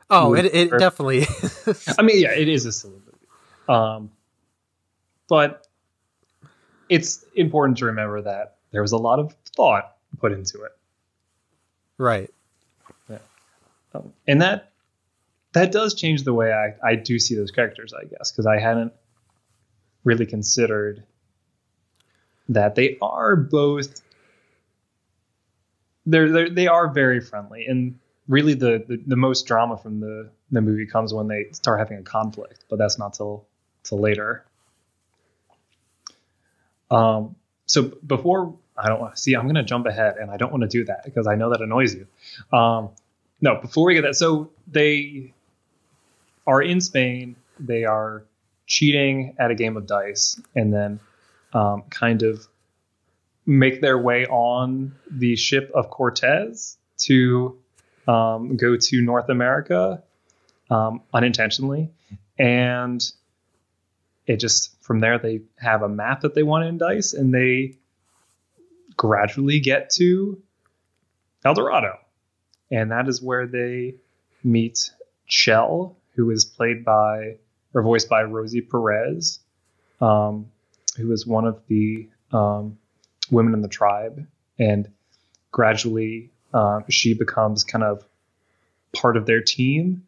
Oh, 0.10 0.34
it 0.36 0.46
it 0.46 0.72
or- 0.74 0.78
definitely 0.78 1.20
is. 1.20 1.96
I 1.98 2.02
mean, 2.04 2.20
yeah, 2.22 2.32
it 2.34 2.48
is 2.50 2.66
a 2.66 2.72
silly 2.72 2.96
movie. 3.06 3.28
Um, 3.70 4.12
but 5.28 5.66
it's 6.90 7.24
important 7.36 7.78
to 7.80 7.86
remember 7.86 8.22
that 8.22 8.58
there 8.72 8.82
was 8.82 8.92
a 8.92 8.98
lot 8.98 9.20
of 9.20 9.34
thought 9.56 9.96
put 10.20 10.32
into 10.32 10.62
it. 10.64 10.72
Right. 11.98 12.30
And 14.28 14.42
that 14.42 14.72
that 15.54 15.72
does 15.72 15.94
change 15.94 16.24
the 16.24 16.34
way 16.34 16.52
I, 16.52 16.76
I 16.86 16.96
do 16.96 17.20
see 17.20 17.36
those 17.36 17.52
characters, 17.52 17.94
I 17.94 18.06
guess, 18.06 18.32
because 18.32 18.48
I 18.48 18.60
hadn't 18.60 18.94
really 20.04 20.26
considered 20.26 21.04
that. 22.50 22.76
They 22.76 22.98
are 23.02 23.36
both 23.36 24.02
they're, 26.06 26.32
they're 26.32 26.50
they 26.50 26.68
are 26.68 26.90
very 26.92 27.22
friendly. 27.22 27.66
And 27.68 28.00
really 28.28 28.54
the, 28.54 28.84
the 28.88 29.02
the 29.06 29.16
most 29.16 29.46
drama 29.46 29.78
from 29.78 30.00
the 30.00 30.30
the 30.52 30.62
movie 30.62 30.86
comes 30.86 31.14
when 31.14 31.28
they 31.28 31.48
start 31.52 31.80
having 31.80 31.98
a 31.98 32.04
conflict 32.04 32.64
but 32.70 32.78
that's 32.78 32.98
not 32.98 33.14
till 33.14 33.46
till 33.84 34.00
later. 34.00 34.46
Um 36.90 37.36
so 37.66 37.92
before 38.06 38.56
i 38.78 38.88
don't 38.90 39.00
want 39.00 39.16
to 39.16 39.22
see 39.22 39.36
i'm 39.36 39.44
going 39.44 39.56
to 39.56 39.64
jump 39.64 39.86
ahead 39.86 40.18
and 40.18 40.30
i 40.30 40.38
don't 40.38 40.52
want 40.52 40.62
to 40.62 40.68
do 40.68 40.84
that 40.84 41.04
because 41.06 41.28
i 41.28 41.36
know 41.36 41.50
that 41.50 41.62
annoys 41.62 41.96
you. 41.96 42.08
Um 42.58 42.90
no 43.44 43.60
before 43.62 43.86
we 43.86 43.94
get 43.94 44.02
that 44.02 44.16
so 44.16 44.50
they 44.68 45.32
are 46.48 46.62
in 46.62 46.82
spain 46.82 47.36
they 47.60 47.84
are 47.84 48.24
cheating 48.66 49.36
at 49.38 49.52
a 49.52 49.56
game 49.56 49.78
of 49.78 49.86
dice 49.86 50.40
and 50.56 50.74
then 50.74 51.00
um, 51.54 51.84
kind 51.90 52.24
of 52.24 52.48
make 53.46 53.82
their 53.82 53.98
way 53.98 54.26
on 54.26 54.96
the 55.10 55.36
ship 55.36 55.72
of 55.74 55.90
Cortez 55.90 56.78
to 56.98 57.58
um, 58.08 58.56
go 58.58 58.78
to 58.78 59.02
North 59.02 59.30
America 59.30 60.04
um, 60.70 61.02
unintentionally. 61.14 61.90
And 62.38 63.04
it 64.26 64.38
just, 64.38 64.82
from 64.82 65.00
there, 65.00 65.20
they 65.20 65.42
have 65.58 65.82
a 65.82 65.90
map 65.90 66.22
that 66.22 66.34
they 66.34 66.44
want 66.44 66.66
in 66.66 66.78
dice 66.78 67.14
and 67.14 67.34
they 67.34 67.78
gradually 68.96 69.60
get 69.60 69.90
to 69.92 70.42
El 71.44 71.54
Dorado. 71.54 71.98
And 72.74 72.90
that 72.90 73.08
is 73.08 73.22
where 73.22 73.46
they 73.46 73.96
meet 74.44 74.90
Chel, 75.28 75.96
who 76.16 76.32
is 76.32 76.44
played 76.44 76.84
by 76.84 77.38
or 77.72 77.84
voiced 77.84 78.10
by 78.10 78.24
Rosie 78.24 78.62
Perez, 78.62 79.40
um, 80.02 80.48
who 80.98 81.12
is 81.12 81.26
one 81.26 81.46
of 81.46 81.62
the 81.68 82.10
um, 82.32 82.80
women 83.30 83.54
in 83.54 83.62
the 83.62 83.68
tribe, 83.68 84.26
and 84.58 84.90
gradually 85.52 86.32
uh, 86.52 86.82
she 86.90 87.14
becomes 87.14 87.64
kind 87.64 87.84
of 87.84 88.04
part 88.92 89.18
of 89.18 89.28
their 89.28 89.42
team 89.42 90.08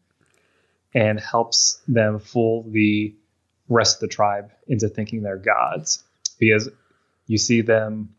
and 0.92 1.20
helps 1.20 1.80
them 1.86 2.18
fool 2.18 2.64
the 2.68 3.14
rest 3.68 3.96
of 3.96 4.00
the 4.00 4.08
tribe 4.08 4.50
into 4.66 4.88
thinking 4.88 5.22
they're 5.22 5.36
gods. 5.36 6.02
Because 6.38 6.68
you 7.28 7.38
see 7.38 7.60
them 7.60 8.14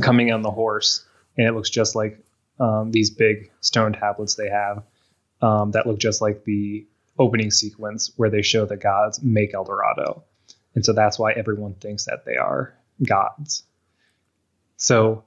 coming 0.00 0.32
on 0.32 0.42
the 0.42 0.50
horse 0.50 1.04
and 1.36 1.46
it 1.48 1.52
looks 1.52 1.70
just 1.70 1.96
like 1.96 2.18
um, 2.60 2.90
these 2.90 3.10
big 3.10 3.50
stone 3.60 3.92
tablets 3.92 4.34
they 4.34 4.48
have 4.48 4.82
um, 5.40 5.72
that 5.72 5.86
look 5.86 5.98
just 5.98 6.20
like 6.20 6.44
the 6.44 6.86
opening 7.18 7.50
sequence 7.50 8.12
where 8.16 8.30
they 8.30 8.42
show 8.42 8.64
the 8.64 8.76
gods 8.76 9.22
make 9.22 9.54
El 9.54 9.64
Dorado. 9.64 10.24
And 10.74 10.84
so 10.84 10.92
that's 10.92 11.18
why 11.18 11.32
everyone 11.32 11.74
thinks 11.74 12.06
that 12.06 12.24
they 12.24 12.36
are 12.36 12.74
gods. 13.02 13.64
So 14.76 15.24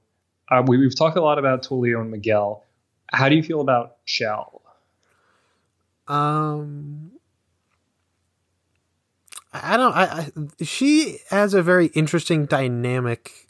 uh, 0.49 0.63
we, 0.65 0.83
have 0.83 0.95
talked 0.95 1.17
a 1.17 1.21
lot 1.21 1.38
about 1.38 1.63
Tulio 1.63 2.01
and 2.01 2.11
Miguel. 2.11 2.63
How 3.11 3.29
do 3.29 3.35
you 3.35 3.43
feel 3.43 3.61
about 3.61 3.97
Chel? 4.05 4.61
Um, 6.07 7.11
I 9.53 9.77
don't. 9.77 9.93
I, 9.93 10.03
I 10.03 10.63
she 10.63 11.19
has 11.29 11.53
a 11.53 11.63
very 11.63 11.88
interesting 11.88 12.45
dynamic. 12.45 13.44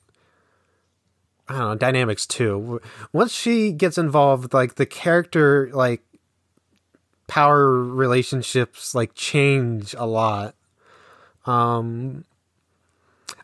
I 1.47 1.57
don't 1.57 1.69
know 1.69 1.75
dynamics 1.75 2.25
too. 2.25 2.81
Once 3.13 3.31
she 3.31 3.71
gets 3.71 3.97
involved, 3.97 4.53
like 4.53 4.75
the 4.75 4.85
character, 4.85 5.69
like 5.73 6.01
power 7.27 7.71
relationships 7.71 8.95
like 8.95 9.13
change 9.13 9.93
a 9.97 10.05
lot. 10.05 10.55
Um 11.45 12.25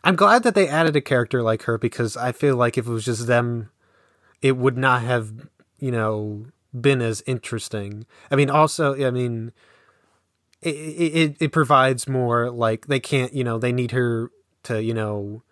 I'm 0.04 0.16
glad 0.16 0.42
that 0.42 0.54
they 0.54 0.68
added 0.68 0.96
a 0.96 1.00
character 1.00 1.42
like 1.42 1.62
her 1.62 1.78
because 1.78 2.16
I 2.16 2.32
feel 2.32 2.56
like 2.56 2.76
if 2.76 2.86
it 2.86 2.90
was 2.90 3.04
just 3.04 3.26
them 3.26 3.70
it 4.40 4.56
would 4.56 4.76
not 4.76 5.02
have, 5.02 5.48
you 5.78 5.92
know, 5.92 6.46
been 6.78 7.00
as 7.00 7.22
interesting. 7.26 8.06
I 8.30 8.36
mean 8.36 8.50
also, 8.50 8.94
I 9.06 9.10
mean 9.10 9.52
it 10.60 10.70
it 10.74 11.36
it 11.40 11.52
provides 11.52 12.08
more 12.08 12.50
like 12.50 12.86
they 12.86 13.00
can't, 13.00 13.32
you 13.32 13.44
know, 13.44 13.58
they 13.58 13.72
need 13.72 13.92
her 13.92 14.30
to, 14.64 14.82
you 14.82 14.94
know, 14.94 15.42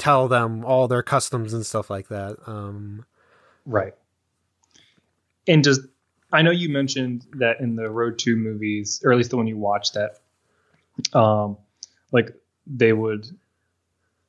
tell 0.00 0.26
them 0.28 0.64
all 0.64 0.88
their 0.88 1.02
customs 1.02 1.52
and 1.54 1.64
stuff 1.64 1.90
like 1.90 2.08
that. 2.08 2.36
Um 2.46 3.04
right. 3.66 3.94
And 5.46 5.62
just 5.62 5.80
I 6.32 6.42
know 6.42 6.50
you 6.50 6.68
mentioned 6.68 7.26
that 7.34 7.60
in 7.60 7.76
the 7.76 7.90
Road 7.90 8.18
to 8.20 8.36
movies, 8.36 9.00
or 9.04 9.12
at 9.12 9.18
least 9.18 9.30
the 9.30 9.36
one 9.36 9.46
you 9.46 9.56
watched, 9.56 9.94
that 9.94 10.18
um, 11.18 11.56
like 12.12 12.34
they 12.66 12.92
would 12.92 13.26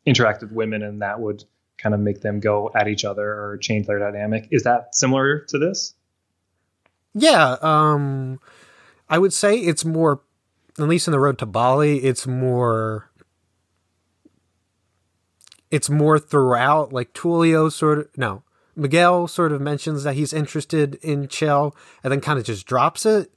interact 0.06 0.42
with 0.42 0.52
women, 0.52 0.82
and 0.82 1.02
that 1.02 1.20
would 1.20 1.44
kind 1.78 1.94
of 1.94 2.02
make 2.02 2.22
them 2.22 2.40
go 2.40 2.72
at 2.76 2.88
each 2.88 3.06
other 3.06 3.24
or 3.24 3.58
change 3.58 3.88
their 3.88 4.00
dynamic. 4.00 4.48
Is 4.52 4.64
that 4.64 4.96
similar 4.96 5.42
to 5.50 5.60
this? 5.60 5.94
Yeah, 7.14 7.58
um, 7.62 8.40
I 9.10 9.20
would 9.20 9.34
say 9.34 9.58
it's 9.58 9.86
more, 9.86 10.22
at 10.80 10.88
least 10.88 11.08
in 11.08 11.12
the 11.12 11.20
Road 11.20 11.38
to 11.40 11.46
Bali, 11.46 12.00
it's 12.00 12.26
more. 12.26 13.11
It's 15.72 15.90
more 15.90 16.20
throughout, 16.20 16.94
like 16.94 17.14
Tulio 17.14 17.72
sort 17.72 18.00
of 18.00 18.18
no, 18.18 18.44
Miguel 18.76 19.28
sort 19.28 19.52
of 19.52 19.62
mentions 19.62 20.04
that 20.04 20.16
he's 20.16 20.34
interested 20.34 20.96
in 20.96 21.28
Chel 21.28 21.76
and 22.04 22.12
then 22.12 22.22
kind 22.22 22.38
of 22.38 22.46
just 22.46 22.66
drops 22.66 23.06
it, 23.06 23.32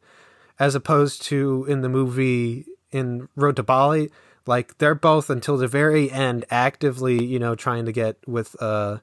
as 0.58 0.74
opposed 0.74 1.22
to 1.22 1.64
in 1.68 1.80
the 1.80 1.88
movie 1.88 2.66
in 2.90 3.28
Road 3.34 3.56
to 3.56 3.62
Bali, 3.62 4.10
like 4.46 4.78
they're 4.78 4.94
both 4.94 5.30
until 5.30 5.56
the 5.56 5.66
very 5.66 6.10
end 6.10 6.44
actively, 6.50 7.24
you 7.24 7.38
know, 7.38 7.54
trying 7.54 7.86
to 7.86 7.92
get 7.92 8.16
with 8.26 8.54
uh, 8.60 8.98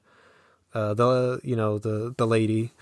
uh 0.74 0.94
the 0.94 1.40
you 1.42 1.56
know 1.56 1.78
the 1.78 2.14
the 2.16 2.26
lady, 2.26 2.72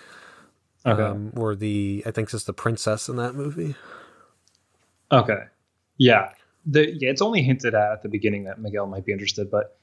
okay, 0.87 1.03
um, 1.03 1.33
or 1.37 1.55
the 1.55 2.03
I 2.07 2.11
think 2.11 2.33
it's 2.33 2.45
the 2.45 2.53
princess 2.53 3.09
in 3.09 3.17
that 3.17 3.35
movie. 3.35 3.75
Okay, 5.11 5.45
yeah, 5.97 6.31
the 6.65 6.95
yeah, 6.99 7.11
it's 7.11 7.23
only 7.23 7.43
hinted 7.43 7.75
at 7.75 7.93
at 7.93 8.03
the 8.03 8.09
beginning 8.09 8.45
that 8.45 8.61
Miguel 8.61 8.87
might 8.87 9.05
be 9.05 9.13
interested, 9.13 9.51
but 9.51 9.80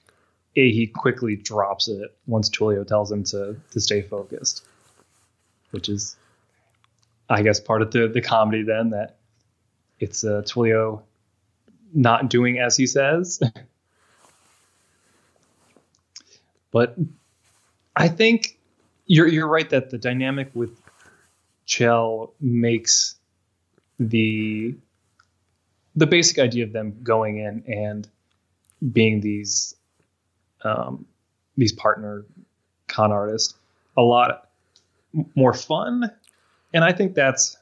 he 0.65 0.87
quickly 0.87 1.35
drops 1.35 1.87
it 1.87 2.15
once 2.25 2.49
Tulio 2.49 2.85
tells 2.85 3.11
him 3.11 3.23
to 3.25 3.55
to 3.71 3.79
stay 3.79 4.01
focused, 4.01 4.65
which 5.71 5.87
is, 5.87 6.17
I 7.29 7.43
guess, 7.43 7.59
part 7.59 7.81
of 7.83 7.91
the 7.91 8.07
the 8.07 8.21
comedy. 8.21 8.63
Then 8.63 8.89
that 8.89 9.17
it's 9.99 10.23
uh, 10.23 10.41
Tulio 10.45 11.03
not 11.93 12.29
doing 12.29 12.57
as 12.59 12.75
he 12.75 12.87
says, 12.87 13.39
but 16.71 16.95
I 17.95 18.07
think 18.07 18.57
you're 19.05 19.27
you're 19.27 19.47
right 19.47 19.69
that 19.69 19.91
the 19.91 19.99
dynamic 19.99 20.49
with 20.55 20.71
Chel 21.65 22.33
makes 22.41 23.15
the 23.99 24.75
the 25.95 26.07
basic 26.07 26.39
idea 26.39 26.63
of 26.63 26.73
them 26.73 26.99
going 27.03 27.37
in 27.37 27.63
and 27.67 28.07
being 28.91 29.21
these 29.21 29.75
um, 30.63 31.05
these 31.55 31.71
partner 31.71 32.25
con 32.87 33.11
artists 33.11 33.55
a 33.95 34.01
lot 34.01 34.49
more 35.35 35.53
fun. 35.53 36.11
And 36.73 36.83
I 36.83 36.91
think 36.91 37.15
that's 37.15 37.57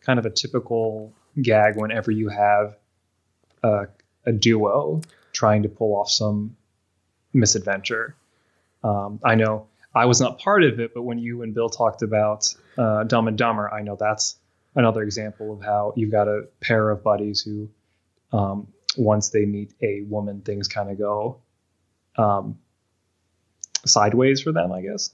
kind 0.00 0.18
of 0.18 0.26
a 0.26 0.30
typical 0.30 1.12
gag 1.40 1.76
whenever 1.76 2.10
you 2.10 2.28
have 2.28 2.76
a, 3.62 3.86
a 4.26 4.32
duo 4.32 5.00
trying 5.32 5.62
to 5.64 5.68
pull 5.68 5.94
off 5.96 6.10
some 6.10 6.56
misadventure. 7.32 8.14
Um, 8.82 9.18
I 9.24 9.34
know 9.34 9.66
I 9.94 10.06
was 10.06 10.20
not 10.20 10.38
part 10.38 10.62
of 10.62 10.78
it, 10.80 10.92
but 10.94 11.02
when 11.02 11.18
you 11.18 11.42
and 11.42 11.54
Bill 11.54 11.68
talked 11.68 12.02
about 12.02 12.54
uh, 12.76 13.04
Dumb 13.04 13.28
and 13.28 13.38
Dumber, 13.38 13.72
I 13.72 13.82
know 13.82 13.96
that's 13.98 14.36
another 14.74 15.02
example 15.02 15.52
of 15.52 15.62
how 15.62 15.92
you've 15.96 16.10
got 16.10 16.28
a 16.28 16.46
pair 16.60 16.90
of 16.90 17.02
buddies 17.02 17.40
who, 17.40 17.68
um, 18.32 18.68
once 18.96 19.30
they 19.30 19.44
meet 19.44 19.72
a 19.82 20.02
woman, 20.02 20.40
things 20.40 20.68
kind 20.68 20.90
of 20.90 20.98
go 20.98 21.38
um, 22.16 22.58
sideways 23.84 24.40
for 24.40 24.52
them, 24.52 24.72
I 24.72 24.82
guess. 24.82 25.10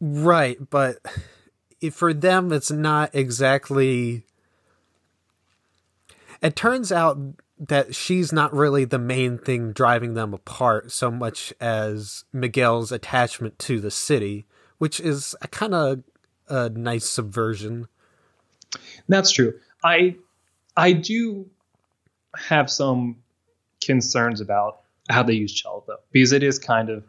Right, 0.00 0.58
but 0.70 0.98
for 1.92 2.12
them, 2.12 2.52
it's 2.52 2.70
not 2.70 3.14
exactly. 3.14 4.24
It 6.40 6.56
turns 6.56 6.90
out 6.90 7.18
that 7.68 7.94
she's 7.94 8.32
not 8.32 8.52
really 8.52 8.84
the 8.84 8.98
main 8.98 9.38
thing 9.38 9.72
driving 9.72 10.14
them 10.14 10.34
apart 10.34 10.90
so 10.90 11.10
much 11.10 11.54
as 11.60 12.24
Miguel's 12.32 12.90
attachment 12.90 13.58
to 13.60 13.80
the 13.80 13.90
city, 13.90 14.46
which 14.78 14.98
is 14.98 15.36
a 15.40 15.46
kind 15.46 15.72
of 15.72 16.02
a 16.48 16.68
nice 16.70 17.08
subversion. 17.08 17.86
That's 19.08 19.30
true. 19.30 19.54
I 19.84 20.16
I 20.76 20.92
do 20.92 21.48
have 22.34 22.70
some 22.70 23.16
concerns 23.84 24.40
about 24.40 24.81
how 25.12 25.22
they 25.22 25.34
use 25.34 25.52
Chel 25.52 25.84
though, 25.86 25.96
because 26.10 26.32
it 26.32 26.42
is 26.42 26.58
kind 26.58 26.90
of 26.90 27.04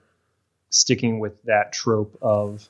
sticking 0.69 1.19
with 1.19 1.41
that 1.43 1.71
trope 1.73 2.17
of 2.21 2.67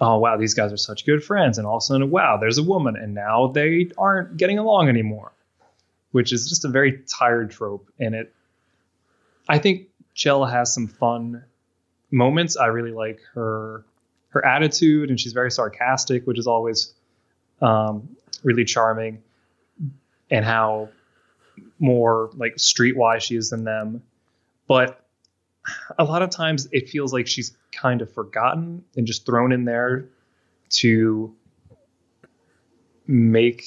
oh 0.00 0.18
wow, 0.18 0.36
these 0.36 0.54
guys 0.54 0.72
are 0.72 0.76
such 0.76 1.04
good 1.04 1.24
friends, 1.24 1.58
and 1.58 1.66
all 1.66 1.76
of 1.76 1.82
a 1.82 1.86
sudden, 1.86 2.10
wow, 2.10 2.36
there's 2.40 2.58
a 2.58 2.62
woman, 2.62 2.96
and 2.96 3.14
now 3.14 3.48
they 3.48 3.90
aren't 3.98 4.36
getting 4.36 4.58
along 4.58 4.88
anymore, 4.88 5.32
which 6.12 6.32
is 6.32 6.48
just 6.48 6.64
a 6.64 6.68
very 6.68 7.02
tired 7.06 7.50
trope. 7.50 7.90
And 7.98 8.14
it, 8.14 8.34
I 9.48 9.58
think 9.58 9.88
Chel 10.14 10.44
has 10.44 10.72
some 10.72 10.86
fun 10.86 11.44
moments. 12.10 12.56
I 12.56 12.66
really 12.66 12.92
like 12.92 13.20
her 13.34 13.84
her 14.30 14.44
attitude, 14.44 15.10
and 15.10 15.18
she's 15.18 15.32
very 15.32 15.50
sarcastic, 15.50 16.26
which 16.26 16.38
is 16.38 16.46
always 16.46 16.92
um, 17.60 18.16
really 18.44 18.64
charming, 18.64 19.22
and 20.30 20.44
how 20.44 20.90
more 21.78 22.30
like 22.36 22.56
streetwise 22.56 23.20
she 23.20 23.36
is 23.36 23.50
than 23.50 23.64
them. 23.64 24.02
But 24.66 25.04
a 25.98 26.04
lot 26.04 26.22
of 26.22 26.30
times 26.30 26.68
it 26.72 26.88
feels 26.88 27.12
like 27.12 27.26
she's 27.26 27.56
kind 27.72 28.02
of 28.02 28.12
forgotten 28.12 28.84
and 28.96 29.06
just 29.06 29.26
thrown 29.26 29.52
in 29.52 29.64
there 29.64 30.08
to 30.70 31.34
make 33.06 33.64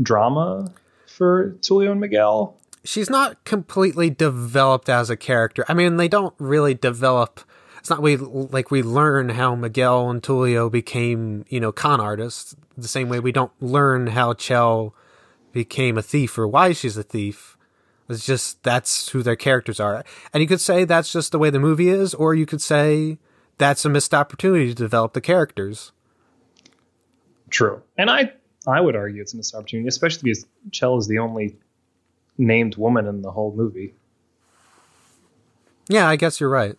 drama 0.00 0.72
for 1.06 1.56
Tulio 1.60 1.92
and 1.92 2.00
Miguel. 2.00 2.56
She's 2.84 3.08
not 3.08 3.44
completely 3.44 4.10
developed 4.10 4.88
as 4.88 5.08
a 5.08 5.16
character. 5.16 5.64
I 5.68 5.74
mean, 5.74 5.96
they 5.96 6.08
don't 6.08 6.34
really 6.38 6.74
develop. 6.74 7.40
It's 7.78 7.90
not 7.90 8.02
we 8.02 8.16
like 8.16 8.70
we 8.70 8.82
learn 8.82 9.30
how 9.30 9.54
Miguel 9.54 10.10
and 10.10 10.22
Tulio 10.22 10.70
became, 10.70 11.44
you 11.48 11.60
know, 11.60 11.72
con 11.72 12.00
artists. 12.00 12.56
The 12.76 12.88
same 12.88 13.08
way 13.08 13.20
we 13.20 13.32
don't 13.32 13.52
learn 13.60 14.08
how 14.08 14.34
Chel 14.34 14.94
became 15.52 15.98
a 15.98 16.02
thief 16.02 16.36
or 16.38 16.46
why 16.48 16.72
she's 16.72 16.96
a 16.96 17.02
thief. 17.02 17.56
It's 18.08 18.26
just 18.26 18.62
that's 18.62 19.08
who 19.10 19.22
their 19.22 19.36
characters 19.36 19.80
are. 19.80 20.04
And 20.32 20.42
you 20.42 20.48
could 20.48 20.60
say 20.60 20.84
that's 20.84 21.12
just 21.12 21.32
the 21.32 21.38
way 21.38 21.50
the 21.50 21.60
movie 21.60 21.88
is, 21.88 22.14
or 22.14 22.34
you 22.34 22.46
could 22.46 22.60
say 22.60 23.18
that's 23.58 23.84
a 23.84 23.88
missed 23.88 24.12
opportunity 24.12 24.68
to 24.68 24.74
develop 24.74 25.12
the 25.12 25.20
characters. 25.20 25.92
True. 27.50 27.82
And 27.96 28.10
I 28.10 28.32
I 28.66 28.80
would 28.80 28.96
argue 28.96 29.22
it's 29.22 29.34
a 29.34 29.36
missed 29.36 29.54
opportunity, 29.54 29.88
especially 29.88 30.30
because 30.30 30.46
Chel 30.70 30.96
is 30.98 31.06
the 31.08 31.18
only 31.18 31.56
named 32.38 32.76
woman 32.76 33.06
in 33.06 33.22
the 33.22 33.30
whole 33.30 33.54
movie. 33.54 33.94
Yeah, 35.88 36.08
I 36.08 36.16
guess 36.16 36.40
you're 36.40 36.48
right. 36.50 36.76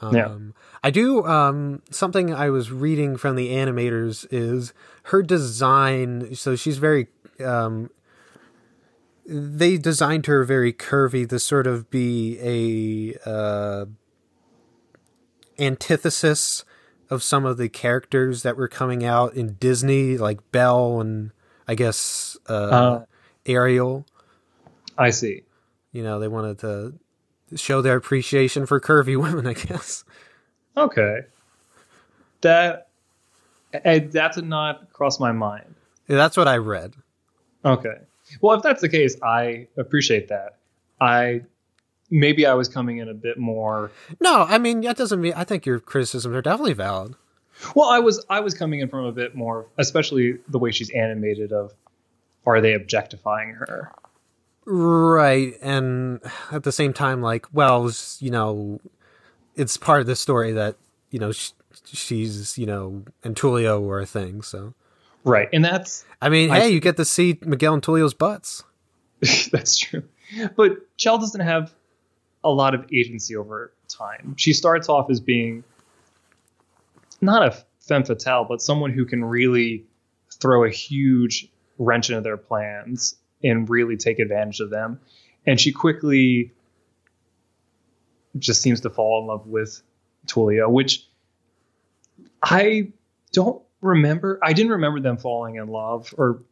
Um, 0.00 0.14
Yeah. 0.14 0.36
I 0.82 0.90
do. 0.90 1.24
Um, 1.24 1.80
something 1.90 2.34
I 2.34 2.50
was 2.50 2.70
reading 2.70 3.16
from 3.16 3.36
the 3.36 3.48
animators 3.48 4.26
is 4.30 4.74
her 5.04 5.22
design. 5.22 6.34
So 6.34 6.56
she's 6.56 6.78
very. 6.78 7.08
Um, 7.40 7.90
they 9.26 9.78
designed 9.78 10.26
her 10.26 10.44
very 10.44 10.72
curvy 10.72 11.28
to 11.28 11.38
sort 11.38 11.66
of 11.66 11.90
be 11.90 12.38
a 13.24 13.28
uh, 13.28 13.86
antithesis 15.58 16.64
of 17.10 17.22
some 17.22 17.44
of 17.44 17.56
the 17.56 17.68
characters 17.68 18.42
that 18.42 18.56
were 18.56 18.68
coming 18.68 19.04
out 19.04 19.34
in 19.34 19.54
Disney, 19.54 20.16
like 20.18 20.40
Belle 20.52 21.00
and 21.00 21.30
I 21.68 21.74
guess 21.74 22.36
uh, 22.48 22.52
Uh. 22.52 23.04
Ariel. 23.46 24.06
I 24.96 25.10
see. 25.10 25.42
You 25.92 26.02
know, 26.02 26.18
they 26.18 26.28
wanted 26.28 26.58
to 26.60 26.94
show 27.56 27.82
their 27.82 27.96
appreciation 27.96 28.66
for 28.66 28.80
curvy 28.80 29.20
women. 29.20 29.46
I 29.46 29.54
guess. 29.54 30.04
Okay. 30.76 31.20
That 32.40 32.88
eh, 33.72 34.00
that 34.12 34.34
did 34.34 34.46
not 34.46 34.92
cross 34.92 35.18
my 35.20 35.32
mind. 35.32 35.74
Yeah, 36.08 36.16
that's 36.16 36.36
what 36.36 36.48
I 36.48 36.56
read. 36.58 36.94
Okay. 37.64 37.94
Well, 38.40 38.56
if 38.56 38.62
that's 38.62 38.80
the 38.80 38.88
case, 38.88 39.16
I 39.22 39.68
appreciate 39.76 40.28
that. 40.28 40.56
I 41.00 41.42
maybe 42.10 42.46
I 42.46 42.54
was 42.54 42.68
coming 42.68 42.98
in 42.98 43.08
a 43.08 43.14
bit 43.14 43.38
more. 43.38 43.90
No, 44.20 44.44
I 44.48 44.58
mean 44.58 44.82
that 44.82 44.96
doesn't 44.96 45.20
mean. 45.20 45.32
I 45.36 45.44
think 45.44 45.66
your 45.66 45.80
criticisms 45.80 46.34
are 46.34 46.42
definitely 46.42 46.74
valid. 46.74 47.14
Well, 47.74 47.88
I 47.88 47.98
was 48.00 48.24
I 48.28 48.40
was 48.40 48.54
coming 48.54 48.80
in 48.80 48.88
from 48.88 49.04
a 49.04 49.12
bit 49.12 49.34
more, 49.34 49.66
especially 49.78 50.38
the 50.48 50.58
way 50.58 50.70
she's 50.70 50.90
animated. 50.90 51.52
Of 51.52 51.72
are 52.46 52.60
they 52.60 52.74
objectifying 52.74 53.50
her? 53.50 53.92
Right, 54.66 55.54
and 55.60 56.20
at 56.50 56.62
the 56.62 56.72
same 56.72 56.94
time, 56.94 57.20
like, 57.20 57.46
well, 57.52 57.90
you 58.18 58.30
know, 58.30 58.80
it's 59.56 59.76
part 59.76 60.00
of 60.00 60.06
the 60.06 60.16
story 60.16 60.52
that 60.52 60.76
you 61.10 61.18
know 61.18 61.32
sh- 61.32 61.50
she's 61.84 62.56
you 62.58 62.66
know 62.66 63.04
and 63.22 63.36
Tulio 63.36 63.80
were 63.80 64.00
a 64.00 64.06
thing. 64.06 64.42
So, 64.42 64.74
Right, 65.24 65.48
and 65.52 65.64
that's 65.64 66.04
I 66.20 66.28
mean, 66.28 66.50
I 66.50 66.60
hey, 66.60 66.68
you 66.70 66.80
get 66.80 66.96
to 66.98 67.04
see 67.04 67.38
Miguel 67.42 67.74
and 67.74 67.82
Tulio's 67.82 68.14
butts. 68.14 68.62
that's 69.52 69.78
true. 69.78 70.04
But 70.56 70.78
Chel 70.96 71.18
doesn't 71.18 71.40
have 71.40 71.72
a 72.42 72.50
lot 72.50 72.74
of 72.74 72.86
agency 72.92 73.36
over 73.36 73.72
time. 73.88 74.34
She 74.36 74.52
starts 74.52 74.88
off 74.88 75.10
as 75.10 75.20
being 75.20 75.64
not 77.20 77.46
a 77.46 77.64
femme 77.80 78.04
fatale, 78.04 78.44
but 78.44 78.60
someone 78.60 78.92
who 78.92 79.04
can 79.06 79.24
really 79.24 79.84
throw 80.40 80.64
a 80.64 80.70
huge 80.70 81.48
wrench 81.78 82.10
into 82.10 82.20
their 82.20 82.36
plans 82.36 83.16
and 83.42 83.68
really 83.68 83.96
take 83.96 84.18
advantage 84.18 84.60
of 84.60 84.70
them. 84.70 85.00
And 85.46 85.60
she 85.60 85.72
quickly 85.72 86.52
just 88.38 88.62
seems 88.62 88.80
to 88.82 88.90
fall 88.90 89.22
in 89.22 89.28
love 89.28 89.46
with 89.46 89.82
Tulio, 90.26 90.70
which 90.70 91.06
I 92.42 92.88
don't 93.32 93.62
remember. 93.84 94.38
I 94.42 94.52
didn't 94.52 94.72
remember 94.72 95.00
them 95.00 95.16
falling 95.18 95.56
in 95.56 95.68
love 95.68 96.14
or, 96.16 96.42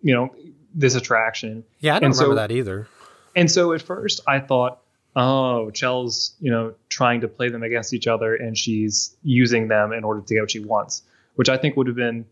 you 0.00 0.14
know, 0.14 0.34
this 0.74 0.94
attraction. 0.94 1.64
Yeah, 1.80 1.96
I 1.96 1.98
don't 1.98 2.06
And 2.06 2.16
so- 2.16 2.22
remember 2.22 2.40
that 2.42 2.52
either. 2.54 2.88
And 3.36 3.50
so 3.50 3.72
at 3.72 3.82
first 3.82 4.20
I 4.26 4.40
thought, 4.40 4.78
oh, 5.16 5.70
Chel's, 5.70 6.34
you 6.40 6.50
know, 6.50 6.74
trying 6.88 7.20
to 7.22 7.28
play 7.28 7.48
them 7.50 7.62
against 7.62 7.92
each 7.92 8.06
other 8.06 8.34
and 8.34 8.56
she's 8.56 9.16
using 9.22 9.68
them 9.68 9.92
in 9.92 10.04
order 10.04 10.20
to 10.20 10.34
get 10.34 10.40
what 10.40 10.50
she 10.50 10.60
wants, 10.60 11.02
which 11.34 11.48
I 11.48 11.56
think 11.56 11.76
would 11.76 11.86
have 11.88 11.96
been 11.96 12.24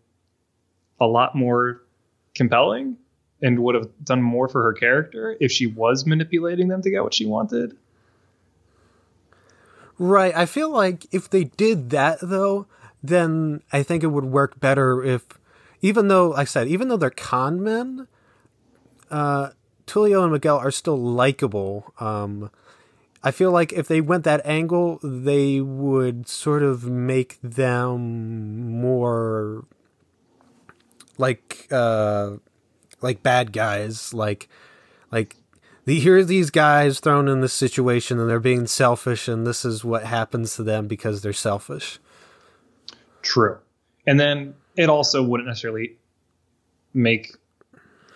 a 1.00 1.06
lot 1.06 1.34
more 1.34 1.82
compelling 2.34 2.96
and 3.42 3.58
would 3.58 3.74
have 3.74 3.88
done 4.04 4.22
more 4.22 4.48
for 4.48 4.62
her 4.62 4.72
character 4.72 5.36
if 5.40 5.52
she 5.52 5.66
was 5.66 6.06
manipulating 6.06 6.68
them 6.68 6.82
to 6.82 6.90
get 6.90 7.02
what 7.02 7.14
she 7.14 7.26
wanted. 7.26 7.76
Right. 9.98 10.34
I 10.36 10.46
feel 10.46 10.70
like 10.70 11.06
if 11.12 11.28
they 11.30 11.44
did 11.44 11.90
that 11.90 12.18
though, 12.22 12.66
then 13.08 13.62
I 13.72 13.82
think 13.82 14.02
it 14.02 14.08
would 14.08 14.24
work 14.24 14.60
better 14.60 15.02
if 15.02 15.24
even 15.80 16.08
though 16.08 16.30
like 16.30 16.40
I 16.40 16.44
said, 16.44 16.68
even 16.68 16.88
though 16.88 16.96
they're 16.96 17.10
con 17.10 17.62
men, 17.62 18.08
uh 19.10 19.50
Tulio 19.86 20.24
and 20.24 20.32
Miguel 20.32 20.58
are 20.58 20.70
still 20.70 20.98
likable. 20.98 21.92
Um 22.00 22.50
I 23.22 23.30
feel 23.30 23.50
like 23.50 23.72
if 23.72 23.88
they 23.88 24.00
went 24.00 24.24
that 24.24 24.44
angle, 24.44 25.00
they 25.02 25.60
would 25.60 26.28
sort 26.28 26.62
of 26.62 26.84
make 26.84 27.38
them 27.42 28.70
more 28.80 29.64
like 31.18 31.66
uh 31.70 32.36
like 33.00 33.22
bad 33.22 33.52
guys, 33.52 34.14
like 34.14 34.48
like 35.10 35.36
the, 35.86 36.00
here 36.00 36.18
are 36.18 36.24
these 36.24 36.50
guys 36.50 36.98
thrown 36.98 37.28
in 37.28 37.40
this 37.40 37.52
situation 37.52 38.18
and 38.18 38.28
they're 38.28 38.40
being 38.40 38.66
selfish 38.66 39.28
and 39.28 39.46
this 39.46 39.64
is 39.64 39.84
what 39.84 40.04
happens 40.04 40.56
to 40.56 40.64
them 40.64 40.88
because 40.88 41.22
they're 41.22 41.32
selfish. 41.32 42.00
True. 43.26 43.58
And 44.06 44.20
then 44.20 44.54
it 44.76 44.88
also 44.88 45.22
wouldn't 45.22 45.48
necessarily 45.48 45.96
make 46.94 47.32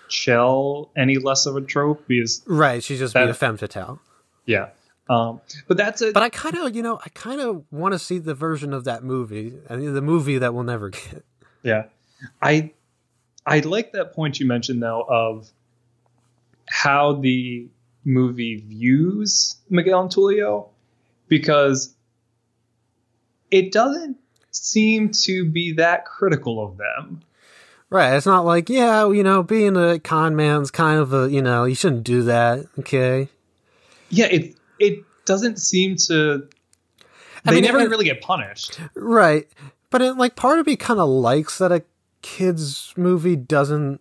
Chel 0.08 0.90
any 0.96 1.16
less 1.18 1.46
of 1.46 1.56
a 1.56 1.60
trope 1.60 2.06
because, 2.06 2.42
Right, 2.46 2.82
she's 2.82 2.98
just 3.00 3.14
That- 3.14 3.28
a 3.28 3.34
femme 3.34 3.56
fatale. 3.56 4.00
yeah. 4.46 4.70
Um, 5.08 5.40
but 5.66 5.76
that's 5.76 6.00
it. 6.02 6.14
But 6.14 6.22
I 6.22 6.28
kind 6.28 6.56
of, 6.56 6.76
you 6.76 6.82
know, 6.82 7.00
I 7.04 7.08
kind 7.08 7.40
of 7.40 7.64
want 7.72 7.94
to 7.94 7.98
see 7.98 8.18
the 8.18 8.32
version 8.34 8.72
of 8.72 8.84
that 8.84 9.02
movie, 9.02 9.54
I 9.68 9.74
mean, 9.74 9.92
the 9.94 10.00
movie 10.00 10.38
that 10.38 10.54
we'll 10.54 10.62
never 10.62 10.88
get. 10.90 11.24
Yeah. 11.64 11.86
I 12.40 12.70
I 13.44 13.58
like 13.60 13.90
that 13.92 14.12
point 14.12 14.38
you 14.38 14.46
mentioned 14.46 14.80
though 14.82 15.02
of 15.08 15.50
how 16.68 17.14
the 17.14 17.66
movie 18.04 18.56
views 18.68 19.56
Miguel 19.68 20.02
and 20.02 20.10
Tulio 20.10 20.68
because 21.26 21.92
it 23.50 23.72
doesn't 23.72 24.16
seem 24.50 25.10
to 25.24 25.44
be 25.44 25.72
that 25.74 26.04
critical 26.04 26.64
of 26.64 26.76
them. 26.76 27.20
Right, 27.88 28.14
it's 28.14 28.26
not 28.26 28.44
like, 28.44 28.68
yeah, 28.68 29.10
you 29.10 29.22
know, 29.24 29.42
being 29.42 29.76
a 29.76 29.98
con 29.98 30.36
man's 30.36 30.70
kind 30.70 31.00
of 31.00 31.12
a, 31.12 31.28
you 31.30 31.42
know, 31.42 31.64
you 31.64 31.74
shouldn't 31.74 32.04
do 32.04 32.22
that, 32.22 32.66
okay? 32.78 33.28
Yeah, 34.10 34.26
it 34.26 34.54
it 34.78 35.04
doesn't 35.24 35.58
seem 35.58 35.96
to 35.96 36.48
I 37.44 37.50
they 37.50 37.56
mean, 37.56 37.64
never 37.64 37.80
it- 37.80 37.90
really 37.90 38.04
get 38.04 38.20
punished. 38.22 38.80
Right. 38.94 39.48
But 39.90 40.02
it, 40.02 40.16
like 40.16 40.36
part 40.36 40.58
of 40.60 40.66
me 40.66 40.76
kind 40.76 41.00
of 41.00 41.08
likes 41.08 41.58
that 41.58 41.72
a 41.72 41.82
kids 42.22 42.92
movie 42.96 43.34
doesn't 43.36 44.00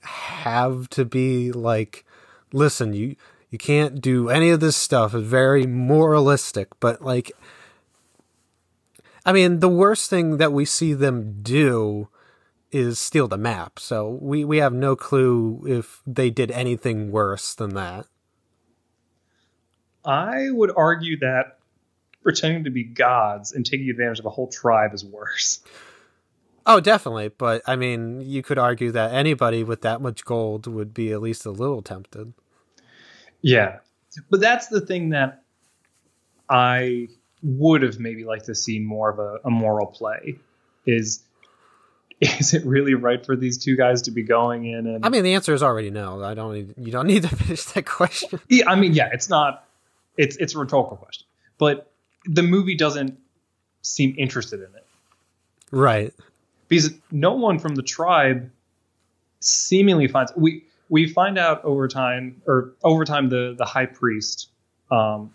have 0.00 0.88
to 0.90 1.04
be 1.04 1.52
like 1.52 2.04
listen, 2.52 2.92
you 2.92 3.14
you 3.50 3.58
can't 3.58 4.00
do 4.00 4.28
any 4.30 4.50
of 4.50 4.58
this 4.60 4.76
stuff. 4.76 5.14
It's 5.14 5.24
very 5.26 5.64
moralistic, 5.66 6.68
but 6.80 7.02
like 7.02 7.30
I 9.28 9.32
mean, 9.32 9.60
the 9.60 9.68
worst 9.68 10.08
thing 10.08 10.38
that 10.38 10.54
we 10.54 10.64
see 10.64 10.94
them 10.94 11.42
do 11.42 12.08
is 12.72 12.98
steal 12.98 13.28
the 13.28 13.36
map. 13.36 13.78
So 13.78 14.18
we 14.22 14.42
we 14.42 14.56
have 14.56 14.72
no 14.72 14.96
clue 14.96 15.62
if 15.66 16.00
they 16.06 16.30
did 16.30 16.50
anything 16.50 17.12
worse 17.12 17.54
than 17.54 17.74
that. 17.74 18.06
I 20.02 20.48
would 20.50 20.72
argue 20.74 21.18
that 21.18 21.58
pretending 22.22 22.64
to 22.64 22.70
be 22.70 22.84
gods 22.84 23.52
and 23.52 23.66
taking 23.66 23.90
advantage 23.90 24.18
of 24.18 24.24
a 24.24 24.30
whole 24.30 24.48
tribe 24.48 24.94
is 24.94 25.04
worse. 25.04 25.60
Oh, 26.64 26.80
definitely. 26.80 27.28
But 27.28 27.60
I 27.66 27.76
mean, 27.76 28.22
you 28.22 28.42
could 28.42 28.58
argue 28.58 28.92
that 28.92 29.12
anybody 29.12 29.62
with 29.62 29.82
that 29.82 30.00
much 30.00 30.24
gold 30.24 30.66
would 30.66 30.94
be 30.94 31.12
at 31.12 31.20
least 31.20 31.44
a 31.44 31.50
little 31.50 31.82
tempted. 31.82 32.32
Yeah. 33.42 33.80
But 34.30 34.40
that's 34.40 34.68
the 34.68 34.80
thing 34.80 35.10
that 35.10 35.42
I 36.48 37.08
would 37.42 37.82
have 37.82 37.98
maybe 37.98 38.24
liked 38.24 38.46
to 38.46 38.54
see 38.54 38.78
more 38.78 39.10
of 39.10 39.18
a, 39.18 39.38
a 39.44 39.50
moral 39.50 39.86
play 39.86 40.36
is 40.86 41.22
is 42.20 42.52
it 42.54 42.64
really 42.66 42.94
right 42.94 43.24
for 43.24 43.36
these 43.36 43.58
two 43.58 43.76
guys 43.76 44.02
to 44.02 44.10
be 44.10 44.22
going 44.22 44.64
in 44.66 44.86
and 44.86 45.04
I 45.06 45.08
mean, 45.08 45.22
the 45.22 45.34
answer 45.34 45.54
is 45.54 45.62
already 45.62 45.90
no. 45.90 46.22
I 46.24 46.34
don't 46.34 46.52
need, 46.52 46.74
you 46.76 46.90
don't 46.90 47.06
need 47.06 47.22
to 47.22 47.28
finish 47.36 47.64
that 47.66 47.86
question. 47.86 48.40
Yeah, 48.48 48.68
I 48.68 48.74
mean, 48.74 48.92
yeah, 48.94 49.08
it's 49.12 49.28
not. 49.28 49.64
It's 50.16 50.36
it's 50.36 50.54
a 50.54 50.58
rhetorical 50.58 50.96
question, 50.96 51.26
but 51.58 51.90
the 52.24 52.42
movie 52.42 52.74
doesn't 52.76 53.16
seem 53.82 54.14
interested 54.18 54.58
in 54.60 54.66
it 54.74 54.84
Right. 55.70 56.12
because 56.66 56.92
no 57.12 57.34
one 57.34 57.58
from 57.60 57.76
the 57.76 57.82
tribe 57.82 58.50
seemingly 59.40 60.08
finds 60.08 60.32
we 60.36 60.64
we 60.88 61.06
find 61.08 61.38
out 61.38 61.64
over 61.64 61.86
time 61.86 62.42
or 62.46 62.72
over 62.82 63.04
time 63.04 63.28
the 63.28 63.54
the 63.56 63.64
high 63.64 63.86
priest 63.86 64.48
um 64.90 65.32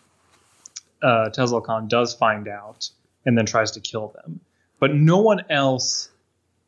uh 1.04 1.30
Tzekel-Kan 1.30 1.88
does 1.88 2.14
find 2.14 2.48
out 2.48 2.90
and 3.26 3.38
then 3.38 3.46
tries 3.46 3.72
to 3.72 3.80
kill 3.80 4.08
them 4.16 4.40
but 4.80 4.94
no 4.94 5.20
one 5.20 5.42
else 5.50 6.10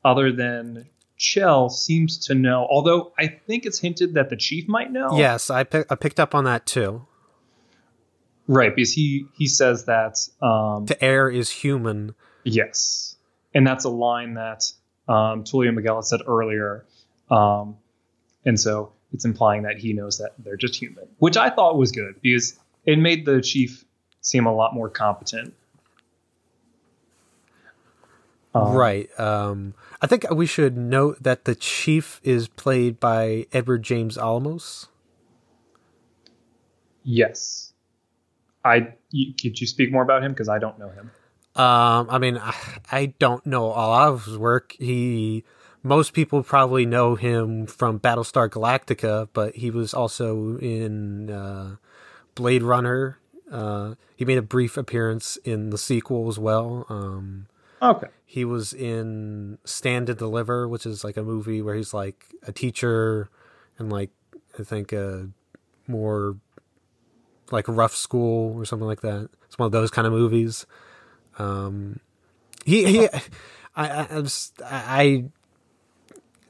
other 0.04 0.32
than 0.32 0.86
Chel 1.18 1.70
seems 1.70 2.28
to 2.28 2.36
know 2.36 2.68
although 2.70 3.14
I 3.18 3.28
think 3.28 3.66
it's 3.66 3.80
hinted 3.80 4.16
that 4.16 4.30
the 4.30 4.36
chief 4.36 4.68
might 4.68 4.92
know 4.92 5.18
Yes, 5.18 5.50
I, 5.50 5.64
pick, 5.64 5.88
I 5.90 5.96
picked 5.96 6.20
up 6.20 6.36
on 6.36 6.44
that 6.44 6.66
too. 6.66 7.06
right 8.48 8.76
because 8.76 8.92
he 8.92 9.26
he 9.34 9.48
says 9.48 9.86
that 9.86 10.18
um 10.42 10.86
To 10.88 11.04
err 11.04 11.30
is 11.30 11.50
human. 11.50 12.16
Yes, 12.44 13.16
and 13.54 13.66
that's 13.66 13.86
a 13.86 13.90
line 13.90 14.34
that 14.36 14.72
um, 15.08 15.44
Tulio 15.44 15.74
Miguel 15.74 16.02
said 16.02 16.20
earlier, 16.28 16.86
um, 17.32 17.78
and 18.44 18.60
so 18.60 18.92
it's 19.14 19.24
implying 19.26 19.64
that 19.64 19.78
he 19.78 19.94
knows 19.94 20.18
that 20.18 20.32
they're 20.38 20.58
just 20.58 20.76
human, 20.76 21.08
which 21.20 21.38
I 21.38 21.50
thought 21.50 21.78
was 21.78 21.92
good 21.92 22.22
because 22.22 22.60
it 22.86 23.00
made 23.00 23.26
the 23.26 23.42
chief 23.42 23.85
seem 24.26 24.46
a 24.46 24.54
lot 24.54 24.74
more 24.74 24.90
competent. 24.90 25.54
Um, 28.54 28.74
right. 28.74 29.20
Um, 29.20 29.76
I 30.02 30.08
think 30.08 30.30
we 30.32 30.46
should 30.46 30.78
note 30.78 31.22
that 31.22 31.46
the 31.46 31.56
chief 31.56 32.20
is 32.24 32.48
played 32.48 33.00
by 33.00 33.46
Edward 33.54 33.84
James 33.84 34.18
Olmos. 34.18 34.88
Yes. 37.04 37.74
I 38.64 38.94
you, 39.12 39.34
could 39.40 39.62
you 39.62 39.68
speak 39.68 39.92
more 39.92 40.02
about 40.02 40.24
him 40.24 40.32
because 40.32 40.50
I 40.50 40.58
don't 40.58 40.80
know 40.80 40.90
him. 40.90 41.12
Um, 41.56 42.08
I 42.10 42.18
mean, 42.18 42.38
I, 42.38 42.56
I 42.92 43.06
don't 43.20 43.46
know 43.46 43.66
a 43.66 43.70
lot 43.70 44.08
of 44.08 44.26
his 44.26 44.38
work. 44.38 44.76
He, 44.80 45.44
most 45.84 46.14
people 46.14 46.42
probably 46.42 46.86
know 46.86 47.16
him 47.16 47.68
from 47.68 48.00
Battlestar 48.00 48.50
Galactica, 48.50 49.30
but 49.34 49.56
he 49.56 49.70
was 49.70 49.94
also 49.94 50.58
in 50.58 51.30
uh, 51.30 51.76
Blade 52.34 52.64
Runner. 52.64 53.20
Uh, 53.52 53.96
he 54.16 54.26
made 54.26 54.38
a 54.38 54.42
brief 54.42 54.76
appearance 54.78 55.38
in 55.44 55.70
the 55.70 55.78
sequel 55.78 56.28
as 56.28 56.40
well. 56.40 56.86
Um, 56.90 57.48
Okay. 57.82 58.08
he 58.26 58.44
was 58.46 58.74
in 58.74 59.58
Stand 59.66 60.10
and 60.10 60.18
Deliver, 60.18 60.68
which 60.68 60.86
is 60.86 61.04
like 61.04 61.18
a 61.18 61.24
movie 61.24 61.62
where 61.62 61.76
he's 61.76 61.94
like 61.94 62.26
a 62.48 62.52
teacher 62.52 63.30
and 63.78 63.92
like 63.92 64.10
I 64.58 64.64
think 64.64 64.92
a 64.94 65.30
more 65.88 66.38
like 67.52 67.68
rough 67.68 67.94
school 67.96 68.56
or 68.58 68.66
something 68.66 68.88
like 68.88 69.02
that. 69.02 69.30
It's 69.46 69.60
one 69.60 69.68
of 69.68 69.72
those 69.72 69.92
kind 69.92 70.08
of 70.08 70.14
movies. 70.14 70.66
Um, 71.38 72.00
he 72.66 72.86
he, 72.86 73.08
I 73.76 74.08
I, 74.10 74.22
just- 74.22 74.62
I 74.64 75.02
I- 75.02 75.24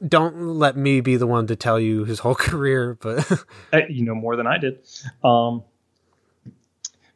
don't 0.06 0.36
let 0.58 0.76
me 0.76 1.00
be 1.00 1.16
the 1.16 1.26
one 1.26 1.46
to 1.46 1.56
tell 1.56 1.80
you 1.80 2.04
his 2.04 2.18
whole 2.20 2.34
career, 2.48 2.96
but 3.00 3.44
you 3.90 4.04
know 4.04 4.14
more 4.14 4.36
than 4.36 4.46
I 4.46 4.58
did. 4.58 4.78
Um, 5.24 5.64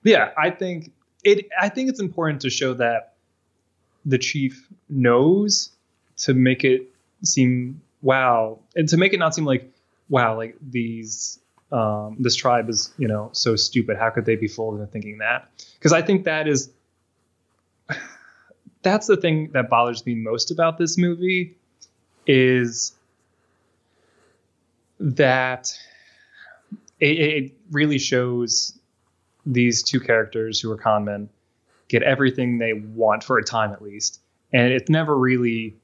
but 0.02 0.12
yeah, 0.12 0.30
I 0.36 0.50
think 0.50 0.92
it. 1.24 1.46
I 1.60 1.68
think 1.68 1.90
it's 1.90 2.00
important 2.00 2.42
to 2.42 2.50
show 2.50 2.74
that 2.74 3.14
the 4.04 4.18
chief 4.18 4.66
knows 4.88 5.70
to 6.18 6.34
make 6.34 6.64
it 6.64 6.88
seem 7.22 7.80
wow, 8.02 8.58
and 8.74 8.88
to 8.88 8.96
make 8.96 9.12
it 9.12 9.18
not 9.18 9.34
seem 9.34 9.44
like 9.44 9.70
wow, 10.08 10.36
like 10.36 10.56
these 10.60 11.38
um, 11.72 12.16
this 12.18 12.34
tribe 12.34 12.68
is 12.68 12.92
you 12.98 13.08
know 13.08 13.30
so 13.32 13.56
stupid. 13.56 13.96
How 13.96 14.10
could 14.10 14.24
they 14.24 14.36
be 14.36 14.48
fooled 14.48 14.80
into 14.80 14.86
thinking 14.86 15.18
that? 15.18 15.48
Because 15.74 15.92
I 15.92 16.02
think 16.02 16.24
that 16.24 16.48
is 16.48 16.70
that's 18.82 19.06
the 19.06 19.16
thing 19.16 19.50
that 19.52 19.68
bothers 19.68 20.04
me 20.06 20.14
most 20.14 20.50
about 20.50 20.78
this 20.78 20.96
movie 20.96 21.56
is 22.26 22.92
that 24.98 25.76
it, 27.00 27.18
it 27.18 27.52
really 27.70 27.98
shows 27.98 28.78
these 29.52 29.82
two 29.82 30.00
characters 30.00 30.60
who 30.60 30.70
are 30.70 30.78
conmen 30.78 31.28
get 31.88 32.02
everything 32.02 32.58
they 32.58 32.72
want 32.72 33.24
for 33.24 33.38
a 33.38 33.44
time 33.44 33.72
at 33.72 33.82
least. 33.82 34.20
And 34.52 34.72
it 34.72 34.88
never 34.88 35.16
really 35.16 35.76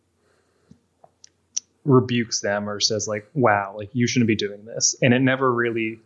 rebukes 1.84 2.40
them 2.40 2.68
or 2.68 2.80
says 2.80 3.06
like 3.06 3.28
wow 3.34 3.76
like 3.78 3.88
you 3.92 4.08
shouldn't 4.08 4.26
be 4.26 4.34
doing 4.34 4.64
this. 4.64 4.96
And 5.02 5.14
it 5.14 5.20
never 5.20 5.52
really 5.52 6.00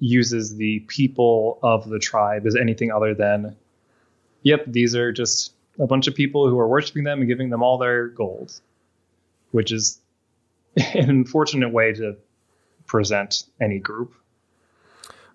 uses 0.00 0.56
the 0.56 0.80
people 0.80 1.58
of 1.62 1.88
the 1.88 1.98
tribe 1.98 2.46
as 2.46 2.56
anything 2.56 2.90
other 2.90 3.14
than 3.14 3.54
yep 4.42 4.64
these 4.66 4.96
are 4.96 5.12
just 5.12 5.52
a 5.78 5.86
bunch 5.86 6.08
of 6.08 6.14
people 6.14 6.48
who 6.48 6.58
are 6.58 6.66
worshiping 6.66 7.04
them 7.04 7.18
and 7.18 7.28
giving 7.28 7.50
them 7.50 7.62
all 7.62 7.76
their 7.76 8.08
gold 8.08 8.60
which 9.50 9.70
is 9.70 10.00
an 10.94 11.10
unfortunate 11.10 11.70
way 11.70 11.92
to 11.92 12.16
present 12.86 13.44
any 13.60 13.78
group 13.78 14.14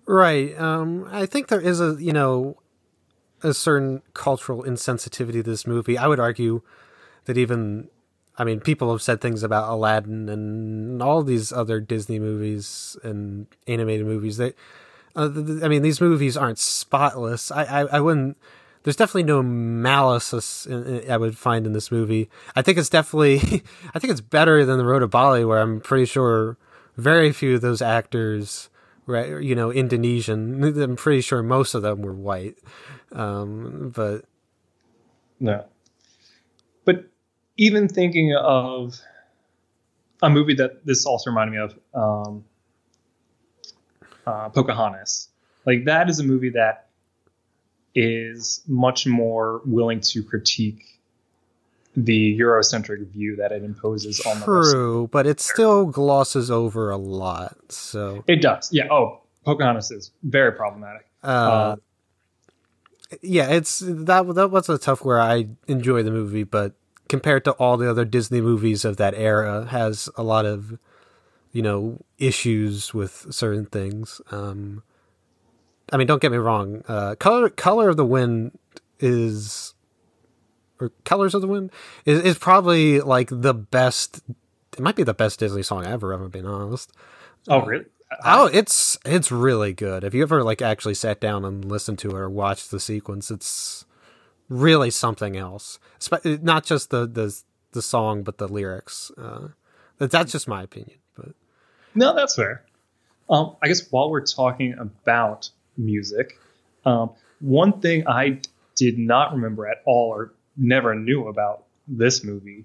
Right. 0.06 0.58
Um, 0.58 1.08
I 1.10 1.26
think 1.26 1.48
there 1.48 1.60
is 1.60 1.80
a 1.80 1.96
you 1.98 2.12
know 2.12 2.56
a 3.42 3.52
certain 3.52 4.02
cultural 4.14 4.62
insensitivity 4.62 5.32
to 5.32 5.42
this 5.42 5.66
movie. 5.66 5.98
I 5.98 6.06
would 6.06 6.20
argue 6.20 6.62
that 7.24 7.36
even 7.36 7.88
I 8.38 8.44
mean 8.44 8.60
people 8.60 8.90
have 8.92 9.02
said 9.02 9.20
things 9.20 9.42
about 9.42 9.68
Aladdin 9.68 10.28
and 10.28 11.02
all 11.02 11.22
these 11.22 11.52
other 11.52 11.80
Disney 11.80 12.18
movies 12.18 12.96
and 13.02 13.46
animated 13.66 14.06
movies. 14.06 14.36
That 14.36 14.54
uh, 15.16 15.28
I 15.62 15.68
mean 15.68 15.82
these 15.82 16.00
movies 16.00 16.36
aren't 16.36 16.58
spotless. 16.58 17.50
I 17.50 17.64
I, 17.64 17.80
I 17.96 18.00
wouldn't. 18.00 18.36
There's 18.84 18.94
definitely 18.94 19.24
no 19.24 19.42
malice 19.42 20.68
I 20.68 21.16
would 21.16 21.36
find 21.36 21.66
in 21.66 21.72
this 21.72 21.90
movie. 21.90 22.30
I 22.54 22.62
think 22.62 22.78
it's 22.78 22.88
definitely 22.88 23.38
I 23.94 23.98
think 23.98 24.12
it's 24.12 24.20
better 24.20 24.64
than 24.64 24.78
the 24.78 24.84
Road 24.84 25.00
to 25.00 25.08
Bali, 25.08 25.44
where 25.44 25.58
I'm 25.58 25.80
pretty 25.80 26.04
sure 26.04 26.56
very 26.96 27.32
few 27.32 27.56
of 27.56 27.60
those 27.60 27.82
actors 27.82 28.70
right 29.06 29.42
you 29.42 29.54
know 29.54 29.72
indonesian 29.72 30.62
i'm 30.82 30.96
pretty 30.96 31.20
sure 31.20 31.42
most 31.42 31.74
of 31.74 31.82
them 31.82 32.02
were 32.02 32.14
white 32.14 32.56
um 33.12 33.92
but 33.94 34.24
No. 35.38 35.64
But 36.84 37.04
even 37.56 37.88
thinking 37.88 38.34
of 38.34 38.98
a 40.22 40.30
movie 40.30 40.54
that 40.54 40.84
this 40.84 41.04
also 41.04 41.30
reminded 41.30 41.52
me 41.52 41.58
of, 41.58 41.78
um, 41.94 42.44
uh, 44.26 44.48
Pocahontas. 44.48 45.28
Like 45.66 45.84
that 45.84 46.08
is 46.08 46.18
a 46.20 46.24
movie 46.24 46.50
that 46.50 46.88
is 47.94 48.62
much 48.66 49.06
more 49.06 49.60
willing 49.64 50.00
to 50.00 50.22
critique 50.22 50.95
the 51.96 52.38
Eurocentric 52.38 53.06
view 53.08 53.36
that 53.36 53.52
it 53.52 53.62
imposes 53.64 54.20
on 54.26 54.38
the 54.40 54.44
true 54.44 55.08
but 55.10 55.26
it 55.26 55.40
still 55.40 55.86
glosses 55.86 56.50
over 56.50 56.90
a 56.90 56.96
lot 56.96 57.56
so 57.72 58.22
It 58.26 58.42
does, 58.42 58.70
yeah. 58.72 58.86
Oh, 58.90 59.20
Pocahontas 59.44 59.90
is 59.90 60.10
very 60.22 60.52
problematic. 60.52 61.06
uh, 61.24 61.26
Uh, 61.26 61.76
yeah 63.22 63.48
it's 63.48 63.78
that 63.86 64.34
that 64.34 64.50
was 64.50 64.68
a 64.68 64.76
tough 64.78 65.04
where 65.04 65.20
i 65.20 65.46
enjoy 65.68 66.02
the 66.02 66.10
movie 66.10 66.42
but 66.42 66.72
compared 67.08 67.44
to 67.44 67.52
all 67.52 67.76
the 67.76 67.88
other 67.88 68.04
disney 68.04 68.40
movies 68.40 68.84
of 68.84 68.96
that 68.96 69.14
era 69.14 69.64
has 69.66 70.08
a 70.16 70.24
lot 70.24 70.44
of 70.44 70.76
you 71.52 71.62
know 71.62 71.98
issues 72.18 72.92
with 72.92 73.26
certain 73.30 73.64
things 73.64 74.20
um 74.32 74.82
i 75.92 75.96
mean 75.96 76.08
don't 76.08 76.20
get 76.20 76.32
me 76.32 76.36
wrong 76.36 76.82
uh 76.88 77.14
color 77.14 77.48
color 77.48 77.88
of 77.88 77.96
the 77.96 78.04
wind 78.04 78.58
is 78.98 79.72
or 80.80 80.90
colors 81.04 81.34
of 81.34 81.40
the 81.40 81.48
wind 81.48 81.70
is, 82.04 82.22
is 82.22 82.38
probably 82.38 83.00
like 83.00 83.28
the 83.30 83.54
best 83.54 84.20
it 84.72 84.80
might 84.80 84.96
be 84.96 85.02
the 85.02 85.14
best 85.14 85.38
disney 85.38 85.62
song 85.62 85.86
ever 85.86 86.12
ever 86.12 86.28
been 86.28 86.46
honest 86.46 86.92
oh, 87.48 87.64
really? 87.64 87.84
Oh, 88.24 88.46
it's 88.46 88.98
it's 89.04 89.32
really 89.32 89.72
good. 89.72 90.04
If 90.04 90.14
you 90.14 90.22
ever 90.22 90.42
like 90.42 90.62
actually 90.62 90.94
sat 90.94 91.20
down 91.20 91.44
and 91.44 91.64
listened 91.64 91.98
to 92.00 92.10
it 92.10 92.14
or 92.14 92.30
watched 92.30 92.70
the 92.70 92.80
sequence, 92.80 93.30
it's 93.30 93.84
really 94.48 94.90
something 94.90 95.36
else. 95.36 95.78
Not 96.24 96.64
just 96.64 96.90
the 96.90 97.06
the 97.06 97.36
the 97.72 97.82
song, 97.82 98.22
but 98.22 98.38
the 98.38 98.48
lyrics. 98.48 99.10
Uh, 99.18 99.48
that's 99.98 100.32
just 100.32 100.46
my 100.46 100.62
opinion. 100.62 100.98
But 101.16 101.34
No, 101.94 102.14
that's 102.14 102.36
fair. 102.36 102.64
Um, 103.28 103.56
I 103.60 103.66
guess 103.66 103.90
while 103.90 104.08
we're 104.08 104.24
talking 104.24 104.76
about 104.78 105.50
music, 105.76 106.38
um, 106.84 107.10
one 107.40 107.80
thing 107.80 108.06
I 108.06 108.40
did 108.76 108.98
not 108.98 109.32
remember 109.32 109.66
at 109.66 109.78
all 109.84 110.10
or 110.14 110.32
never 110.56 110.94
knew 110.94 111.28
about 111.28 111.64
this 111.88 112.24
movie 112.24 112.64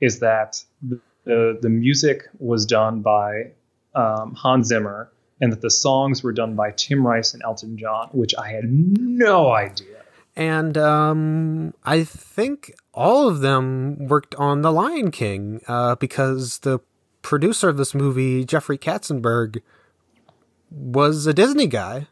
is 0.00 0.20
that 0.20 0.62
the 0.82 1.00
the, 1.24 1.68
music 1.68 2.28
was 2.38 2.66
done 2.66 3.00
by 3.00 3.52
um, 3.94 4.34
Hans 4.34 4.68
Zimmer 4.68 5.10
and 5.40 5.52
that 5.52 5.60
the 5.60 5.70
songs 5.70 6.22
were 6.22 6.32
done 6.32 6.54
by 6.54 6.72
Tim 6.72 7.06
Rice 7.06 7.34
and 7.34 7.42
Elton 7.44 7.76
John, 7.76 8.08
which 8.12 8.34
I 8.36 8.50
had 8.50 8.64
no 8.64 9.50
idea. 9.52 10.02
And 10.34 10.78
um, 10.78 11.74
I 11.84 12.04
think 12.04 12.74
all 12.94 13.28
of 13.28 13.40
them 13.40 14.06
worked 14.06 14.34
on 14.36 14.62
The 14.62 14.72
Lion 14.72 15.10
King 15.10 15.60
uh, 15.68 15.96
because 15.96 16.58
the 16.60 16.80
producer 17.22 17.68
of 17.68 17.76
this 17.76 17.94
movie, 17.94 18.44
Jeffrey 18.44 18.78
Katzenberg, 18.78 19.60
was 20.70 21.26
a 21.26 21.34
Disney 21.34 21.66
guy. 21.66 22.06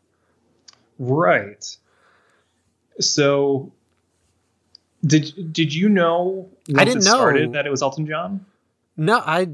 Right. 0.98 1.64
So, 2.98 3.72
did 5.04 5.52
did 5.52 5.74
you 5.74 5.88
know? 5.88 6.48
I 6.76 6.84
didn't 6.84 7.02
it 7.02 7.04
know. 7.06 7.14
started 7.16 7.52
that 7.52 7.66
it 7.66 7.70
was 7.70 7.82
Elton 7.82 8.06
John. 8.06 8.44
No, 8.96 9.22
I 9.24 9.48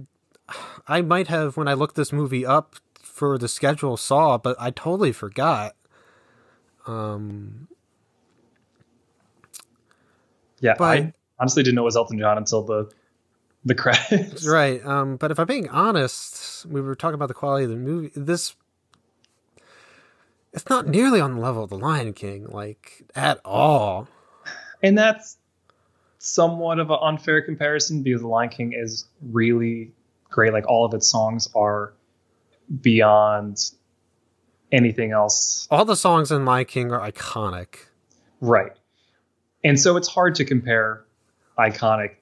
I 0.89 1.03
might 1.03 1.29
have 1.29 1.57
when 1.57 1.69
I 1.69 1.75
looked 1.75 1.95
this 1.97 2.13
movie 2.13 2.45
up 2.47 2.77
for 3.03 3.39
the 3.39 3.49
schedule 3.49 3.97
saw, 3.97 4.39
but 4.39 4.57
I 4.59 4.71
totally 4.71 5.13
forgot. 5.13 5.75
Um, 6.87 7.69
Yeah, 10.61 10.75
But- 10.79 10.99
I 10.99 11.13
honestly 11.39 11.63
didn't 11.63 11.75
know 11.77 11.83
it 11.83 11.85
was 11.87 11.97
Elton 11.97 12.19
John 12.19 12.39
until 12.39 12.63
the 12.63 12.91
the 13.65 13.75
credits. 13.75 14.47
right. 14.49 14.85
Um, 14.87 15.17
but 15.17 15.31
if 15.33 15.39
I'm 15.41 15.47
being 15.47 15.69
honest, 15.69 16.65
we 16.67 16.81
were 16.81 16.95
talking 16.95 17.15
about 17.15 17.27
the 17.29 17.35
quality 17.35 17.65
of 17.65 17.71
the 17.71 17.77
movie. 17.77 18.11
This 18.15 18.55
it's 20.53 20.69
not 20.71 20.87
nearly 20.87 21.21
on 21.21 21.35
the 21.35 21.41
level 21.41 21.65
of 21.65 21.71
The 21.71 21.79
Lion 21.79 22.13
King, 22.15 22.47
like 22.49 23.03
at 23.15 23.41
all. 23.45 24.09
And 24.83 24.97
that's 24.97 25.37
somewhat 26.19 26.79
of 26.79 26.91
an 26.91 26.99
unfair 27.01 27.43
comparison 27.43 28.03
because 28.03 28.23
The 28.23 28.29
Lion 28.29 28.51
King 28.51 28.73
is 28.77 29.07
really 29.23 29.93
great. 30.31 30.53
Like 30.53 30.69
all 30.69 30.85
of 30.85 30.95
its 30.95 31.09
songs 31.09 31.49
are 31.55 31.93
beyond 32.81 33.71
anything 34.73 35.13
else. 35.13 35.67
All 35.71 35.85
the 35.85 35.97
songs 35.97 36.31
in 36.31 36.45
Lion 36.45 36.65
King 36.67 36.93
are 36.93 37.11
iconic. 37.11 37.87
Right. 38.41 38.73
And 39.65 39.79
so 39.79 39.97
it's 39.97 40.09
hard 40.09 40.35
to 40.37 40.45
compare 40.45 41.05
iconic. 41.59 42.17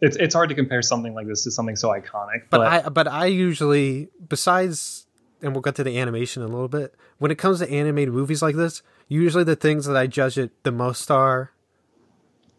It's 0.00 0.16
it's 0.16 0.34
hard 0.34 0.48
to 0.50 0.54
compare 0.54 0.80
something 0.82 1.12
like 1.12 1.26
this 1.26 1.42
to 1.44 1.50
something 1.50 1.74
so 1.74 1.88
iconic. 1.88 2.44
But 2.50 2.60
I 2.60 2.88
but 2.88 3.08
I 3.08 3.26
usually 3.26 4.08
besides 4.28 5.06
and 5.42 5.52
we'll 5.52 5.62
get 5.62 5.74
to 5.76 5.84
the 5.84 5.98
animation 5.98 6.42
in 6.42 6.48
a 6.48 6.52
little 6.52 6.68
bit. 6.68 6.94
When 7.18 7.30
it 7.30 7.38
comes 7.38 7.58
to 7.60 7.70
animated 7.70 8.14
movies 8.14 8.42
like 8.42 8.56
this, 8.56 8.82
usually 9.08 9.44
the 9.44 9.56
things 9.56 9.86
that 9.86 9.96
I 9.96 10.06
judge 10.06 10.38
it 10.38 10.62
the 10.62 10.72
most 10.72 11.10
are 11.10 11.52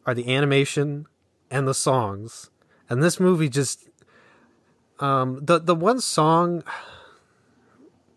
are 0.09 0.13
the 0.15 0.33
animation 0.33 1.05
and 1.51 1.67
the 1.67 1.73
songs. 1.73 2.49
And 2.89 3.03
this 3.03 3.19
movie 3.19 3.47
just 3.49 3.87
um 4.99 5.39
the 5.43 5.59
the 5.59 5.75
one 5.75 5.99
song 6.01 6.63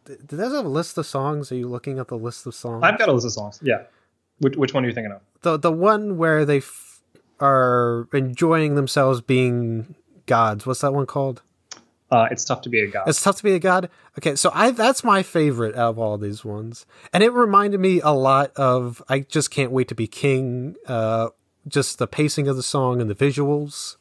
did 0.07 0.27
that 0.29 0.51
have 0.53 0.65
a 0.65 0.69
list 0.69 0.97
of 0.97 1.07
songs? 1.07 1.53
Are 1.53 1.57
you 1.57 1.69
looking 1.69 1.99
at 1.99 2.09
the 2.09 2.17
list 2.17 2.47
of 2.47 2.55
songs? 2.55 2.83
I've 2.83 2.99
got 2.99 3.09
a 3.09 3.13
list 3.13 3.27
of 3.27 3.33
songs. 3.33 3.61
Yeah. 3.63 3.83
Which 4.39 4.57
which 4.57 4.73
one 4.75 4.85
are 4.85 4.89
you 4.89 4.95
thinking 4.95 5.13
of? 5.13 5.21
the 5.43 5.59
the 5.59 5.73
one 5.73 6.17
where 6.17 6.45
they 6.47 6.59
f- 6.59 7.03
are 7.41 8.09
enjoying 8.15 8.75
themselves 8.75 9.21
being 9.21 9.95
gods. 10.27 10.65
What's 10.67 10.81
that 10.81 10.95
one 10.95 11.07
called? 11.07 11.43
Uh, 12.11 12.29
it's 12.31 12.45
tough 12.45 12.61
to 12.63 12.69
be 12.69 12.81
a 12.81 12.87
god. 12.87 13.09
It's 13.09 13.23
tough 13.23 13.37
to 13.37 13.43
be 13.43 13.53
a 13.55 13.59
god. 13.59 13.91
Okay, 14.19 14.35
so 14.37 14.51
I 14.55 14.71
that's 14.71 15.05
my 15.05 15.23
favorite 15.23 15.75
out 15.75 15.91
of 15.91 15.99
all 15.99 16.17
these 16.17 16.45
ones, 16.45 16.87
and 17.13 17.23
it 17.23 17.33
reminded 17.33 17.81
me 17.81 18.01
a 18.01 18.13
lot 18.13 18.53
of 18.57 19.03
I 19.09 19.21
just 19.21 19.51
can't 19.51 19.73
wait 19.73 19.89
to 19.89 19.95
be 19.95 20.07
king. 20.07 20.77
Uh, 20.87 21.29
just 21.67 21.99
the 21.99 22.07
pacing 22.07 22.49
of 22.49 22.57
the 22.57 22.63
song 22.63 23.01
and 23.01 23.09
the 23.09 23.15
visuals. 23.15 23.97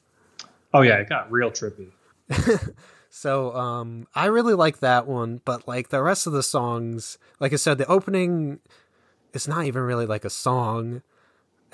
oh 0.74 0.82
yeah, 0.82 0.96
it 0.96 1.10
got 1.10 1.32
real 1.32 1.52
trippy. 1.52 1.92
So 3.14 3.54
um, 3.58 4.08
I 4.16 4.28
really 4.28 4.54
like 4.54 4.80
that 4.80 5.06
one, 5.06 5.42
but 5.44 5.68
like 5.68 5.90
the 5.90 6.02
rest 6.02 6.28
of 6.28 6.34
the 6.34 6.42
songs, 6.42 7.18
like 7.42 7.52
I 7.52 7.58
said, 7.58 7.78
the 7.78 7.86
opening 7.88 8.60
is 9.34 9.50
not 9.50 9.66
even 9.66 9.82
really 9.82 10.06
like 10.06 10.24
a 10.24 10.30
song, 10.30 11.02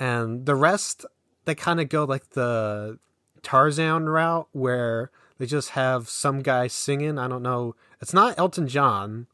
and 0.00 0.46
the 0.46 0.56
rest 0.56 1.06
they 1.44 1.54
kind 1.54 1.80
of 1.80 1.88
go 1.88 2.02
like 2.02 2.30
the 2.30 2.98
Tarzan 3.44 4.08
route 4.08 4.48
where 4.50 5.12
they 5.38 5.46
just 5.46 5.70
have 5.70 6.08
some 6.08 6.42
guy 6.42 6.66
singing. 6.66 7.20
I 7.20 7.28
don't 7.28 7.44
know. 7.44 7.76
It's 8.00 8.12
not 8.12 8.36
Elton 8.36 8.66
John. 8.66 9.28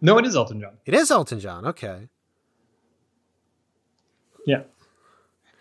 No, 0.00 0.18
it 0.18 0.24
is 0.24 0.36
Elton 0.36 0.60
John. 0.60 0.78
It 0.86 0.94
is 0.94 1.10
Elton 1.10 1.40
John. 1.40 1.66
Okay. 1.66 2.08
Yeah. 4.46 4.62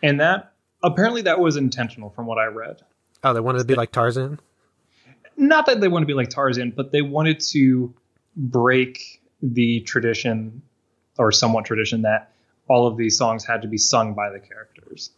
And 0.04 0.20
that 0.20 0.54
apparently 0.84 1.22
that 1.24 1.40
was 1.40 1.58
intentional 1.58 2.10
from 2.10 2.26
what 2.26 2.38
I 2.38 2.46
read. 2.46 2.82
Oh, 3.24 3.34
they 3.34 3.40
wanted 3.40 3.60
to 3.60 3.66
be 3.66 3.76
like 3.76 3.92
Tarzan. 3.92 4.40
Not 5.38 5.66
that 5.68 5.80
they 5.82 5.88
want 5.88 6.04
to 6.04 6.08
be 6.08 6.14
like 6.14 6.30
Tarzan, 6.30 6.72
but 6.76 6.92
they 6.92 7.02
wanted 7.02 7.40
to 7.52 7.94
break 8.36 9.22
the 9.42 9.82
tradition 9.82 10.62
or 11.18 11.32
somewhat 11.32 11.66
tradition 11.66 12.04
that 12.04 12.32
all 12.68 12.88
of 12.88 12.98
these 12.98 13.18
songs 13.18 13.46
had 13.46 13.62
to 13.64 13.68
be 13.68 13.78
sung 13.78 14.14
by 14.14 14.30
the 14.30 14.40
characters. 14.40 15.12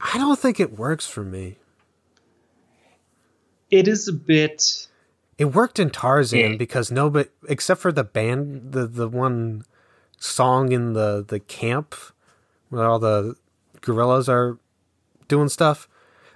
I 0.00 0.18
don't 0.18 0.38
think 0.38 0.58
it 0.60 0.78
works 0.78 1.06
for 1.06 1.22
me. 1.22 1.56
It 3.70 3.86
is 3.86 4.08
a 4.08 4.12
bit 4.12 4.88
It 5.38 5.46
worked 5.46 5.78
in 5.78 5.90
Tarzan 5.90 6.38
Yeah. 6.38 6.56
because 6.56 6.90
nobody, 6.90 7.28
except 7.48 7.80
for 7.80 7.92
the 7.92 8.04
band, 8.04 8.72
the 8.72 8.86
the 8.86 9.08
one 9.08 9.64
song 10.18 10.72
in 10.72 10.92
the 10.92 11.24
the 11.26 11.40
camp 11.40 11.94
where 12.70 12.84
all 12.86 12.98
the 12.98 13.34
gorillas 13.82 14.28
are 14.28 14.58
doing 15.28 15.48
stuff. 15.48 15.86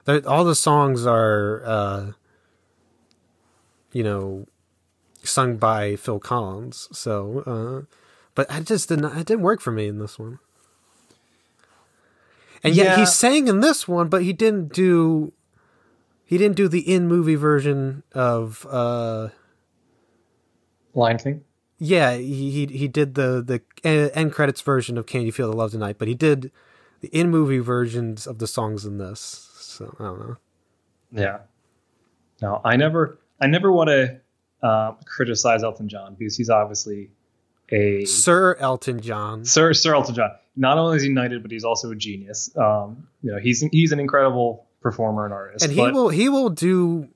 they're- 0.04 0.22
All 0.26 0.44
the 0.44 0.54
songs 0.54 1.06
are, 1.06 1.62
uh, 1.64 2.12
you 3.92 4.02
know, 4.02 4.46
sung 5.22 5.56
by 5.56 5.96
Phil 5.96 6.18
Collins. 6.20 6.88
So, 6.92 7.40
uh, 7.46 7.94
but 8.34 8.50
I 8.50 8.60
just 8.60 8.88
didn't. 8.90 9.06
It 9.16 9.26
didn't 9.26 9.42
work 9.42 9.60
for 9.62 9.72
me 9.72 9.86
in 9.88 9.98
this 9.98 10.18
one. 10.18 10.38
And 12.62 12.74
yet 12.74 12.84
Yeah. 12.86 12.96
he 12.96 13.06
sang 13.06 13.48
in 13.48 13.60
this 13.60 13.86
one, 13.88 14.08
but 14.08 14.22
he 14.22 14.32
didn't 14.32 14.72
do. 14.72 15.32
He 16.24 16.38
didn't 16.38 16.56
do 16.56 16.68
the 16.68 16.80
in 16.80 17.06
movie 17.08 17.34
version 17.34 18.02
of. 18.12 18.66
uh 18.70 19.28
Lion 20.94 21.18
King. 21.18 21.44
Yeah, 21.84 22.16
he 22.16 22.50
he, 22.50 22.66
he 22.66 22.88
did 22.88 23.14
the 23.14 23.42
the 23.84 24.16
end 24.16 24.32
credits 24.32 24.60
version 24.60 24.96
of 24.96 25.06
"Can 25.06 25.22
You 25.22 25.32
Feel 25.32 25.50
the 25.50 25.56
Love 25.56 25.72
Tonight," 25.72 25.96
but 25.98 26.08
he 26.08 26.14
did 26.14 26.50
the 27.00 27.08
in 27.08 27.30
movie 27.30 27.58
versions 27.58 28.26
of 28.26 28.38
the 28.38 28.46
songs 28.46 28.84
in 28.84 28.98
this. 28.98 29.50
So 29.58 29.94
I 29.98 30.04
don't 30.04 30.18
know. 30.20 30.36
Yeah. 31.12 31.38
No, 32.40 32.60
I 32.64 32.76
never 32.76 33.18
I 33.40 33.46
never 33.46 33.70
want 33.70 33.88
to 33.88 34.20
uh, 34.62 34.92
criticize 35.04 35.62
Elton 35.62 35.88
John 35.88 36.16
because 36.18 36.36
he's 36.36 36.50
obviously 36.50 37.10
a 37.70 38.04
Sir 38.06 38.54
Elton 38.56 39.00
John. 39.00 39.44
Sir 39.44 39.74
Sir 39.74 39.94
Elton 39.94 40.14
John. 40.14 40.30
Not 40.56 40.78
only 40.78 40.96
is 40.96 41.02
he 41.02 41.08
knighted, 41.08 41.42
but 41.42 41.50
he's 41.50 41.64
also 41.64 41.90
a 41.90 41.96
genius. 41.96 42.56
Um, 42.56 43.08
you 43.22 43.32
know, 43.32 43.38
he's 43.38 43.60
he's 43.60 43.92
an 43.92 44.00
incredible 44.00 44.66
performer 44.80 45.24
and 45.24 45.34
artist. 45.34 45.64
and 45.64 45.72
he 45.72 45.80
will 45.80 46.08
he 46.08 46.28
will 46.28 46.50
do 46.50 47.08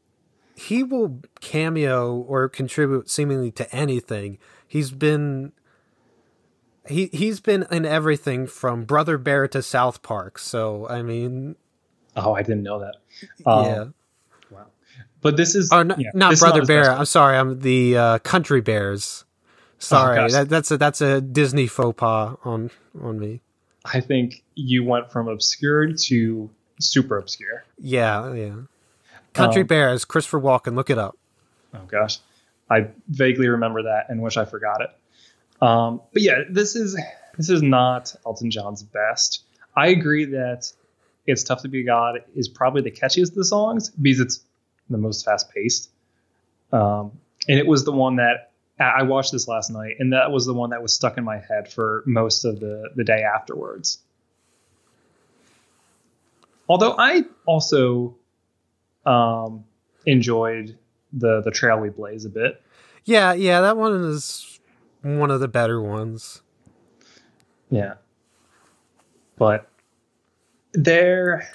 he 0.56 0.82
will 0.82 1.20
cameo 1.40 2.16
or 2.16 2.48
contribute 2.48 3.08
seemingly 3.08 3.50
to 3.52 3.74
anything 3.74 4.38
he's 4.68 4.90
been 4.92 5.52
he 6.86 7.06
he's 7.12 7.40
been 7.40 7.66
in 7.70 7.84
everything 7.84 8.46
from 8.46 8.84
brother 8.84 9.18
bear 9.18 9.48
to 9.48 9.62
south 9.62 10.02
park 10.02 10.38
so 10.38 10.86
i 10.88 11.02
mean 11.02 11.56
Oh, 12.20 12.32
I 12.34 12.42
didn't 12.42 12.64
know 12.64 12.80
that. 12.80 12.96
Um, 13.46 13.64
yeah 13.64 13.84
Wow. 14.50 14.66
But 15.20 15.36
this 15.36 15.54
is 15.54 15.70
oh 15.72 15.82
no, 15.84 15.94
yeah, 15.98 16.10
not 16.14 16.36
brother 16.38 16.60
his 16.60 16.68
bear 16.68 16.82
best. 16.84 16.98
i'm 16.98 17.04
sorry 17.04 17.36
i'm 17.36 17.60
the 17.60 17.96
uh, 17.96 18.18
country 18.20 18.60
bears 18.60 19.24
sorry 19.78 20.16
gosh. 20.16 20.32
that, 20.32 20.48
that's 20.48 20.70
a 20.72 20.76
that's 20.78 21.00
a 21.00 21.20
disney 21.20 21.66
faux 21.66 21.96
pas 21.98 22.36
on 22.44 22.70
on 23.00 23.18
me 23.18 23.40
I 23.84 24.00
think 24.00 24.42
you 24.54 24.84
went 24.84 25.10
from 25.12 25.28
obscure 25.28 25.92
to 25.92 26.50
super 26.80 27.16
obscure. 27.16 27.64
yeah 27.78 28.32
yeah 28.34 28.54
country 29.34 29.60
Um, 29.62 29.66
bears 29.68 30.04
christopher 30.04 30.40
walken 30.40 30.74
look 30.74 30.90
it 30.90 30.98
up 30.98 31.16
Oh 31.74 31.84
gosh, 31.86 32.18
I 32.70 32.88
vaguely 33.08 33.48
remember 33.48 33.84
that 33.84 34.06
and 34.08 34.22
wish 34.22 34.36
I 34.36 34.44
forgot 34.44 34.82
it. 34.82 34.90
Um, 35.62 36.02
but 36.12 36.22
yeah, 36.22 36.42
this 36.48 36.76
is 36.76 37.00
this 37.36 37.50
is 37.50 37.62
not 37.62 38.14
Elton 38.26 38.50
John's 38.50 38.82
best. 38.82 39.44
I 39.76 39.88
agree 39.88 40.26
that 40.26 40.72
"It's 41.26 41.42
Tough 41.42 41.62
to 41.62 41.68
Be 41.68 41.82
God" 41.82 42.20
is 42.34 42.48
probably 42.48 42.82
the 42.82 42.90
catchiest 42.90 43.30
of 43.30 43.34
the 43.34 43.44
songs 43.44 43.90
because 43.90 44.20
it's 44.20 44.40
the 44.90 44.98
most 44.98 45.24
fast 45.24 45.50
paced, 45.52 45.90
um, 46.72 47.12
and 47.48 47.58
it 47.58 47.66
was 47.66 47.84
the 47.84 47.92
one 47.92 48.16
that 48.16 48.52
I 48.78 49.02
watched 49.02 49.32
this 49.32 49.48
last 49.48 49.70
night, 49.70 49.96
and 49.98 50.12
that 50.12 50.30
was 50.30 50.46
the 50.46 50.54
one 50.54 50.70
that 50.70 50.82
was 50.82 50.92
stuck 50.92 51.18
in 51.18 51.24
my 51.24 51.38
head 51.38 51.72
for 51.72 52.04
most 52.06 52.44
of 52.44 52.60
the 52.60 52.90
the 52.94 53.04
day 53.04 53.22
afterwards. 53.22 53.98
Although 56.68 56.94
I 56.98 57.24
also 57.46 58.16
um, 59.06 59.64
enjoyed 60.06 60.76
the 61.12 61.40
the 61.42 61.50
trail 61.50 61.78
we 61.78 61.88
blaze 61.90 62.24
a 62.24 62.28
bit. 62.30 62.60
yeah 63.04 63.32
yeah 63.32 63.60
that 63.60 63.76
one 63.76 63.92
is 64.04 64.60
one 65.02 65.30
of 65.30 65.40
the 65.40 65.48
better 65.48 65.80
ones 65.80 66.42
Yeah. 67.70 67.94
But 69.36 69.68
there 70.72 71.48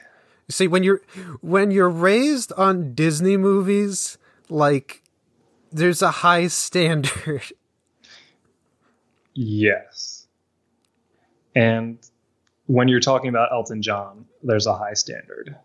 See, 0.50 0.68
when 0.68 0.84
you're 0.84 1.02
when 1.42 1.72
you're 1.72 1.90
raised 1.90 2.52
on 2.54 2.94
Disney 2.94 3.38
movies, 3.38 4.18
like 4.50 5.02
there's 5.72 6.02
a 6.02 6.12
high 6.12 6.48
standard. 6.64 7.42
Yes. 9.34 10.28
And 11.56 11.98
when 12.68 12.88
you're 12.88 13.00
talking 13.00 13.30
about 13.30 13.52
Elton 13.52 13.82
John, 13.82 14.26
there's 14.44 14.68
a 14.68 14.76
high 14.76 14.94
standard. 14.94 15.56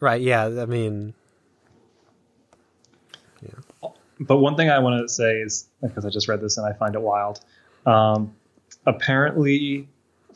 right, 0.00 0.20
yeah, 0.20 0.44
I 0.46 0.66
mean 0.66 1.14
But 4.26 4.38
one 4.38 4.56
thing 4.56 4.70
I 4.70 4.78
want 4.78 5.02
to 5.02 5.08
say 5.08 5.40
is 5.40 5.68
because 5.80 6.04
I 6.04 6.10
just 6.10 6.28
read 6.28 6.40
this 6.40 6.58
and 6.58 6.66
I 6.66 6.72
find 6.72 6.94
it 6.94 7.00
wild. 7.00 7.40
Um, 7.86 8.34
apparently, 8.86 9.88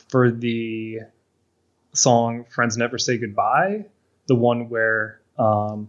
for 0.09 0.31
the 0.31 1.01
song 1.93 2.45
"Friends 2.45 2.77
Never 2.77 2.99
Say 2.99 3.19
Goodbye," 3.19 3.87
the 4.27 4.35
one 4.35 4.69
where 4.69 5.21
um, 5.39 5.89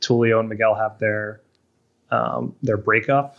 Tulio 0.00 0.40
and 0.40 0.48
Miguel 0.48 0.74
have 0.74 0.98
their 0.98 1.40
um, 2.10 2.54
their 2.62 2.76
breakup, 2.76 3.38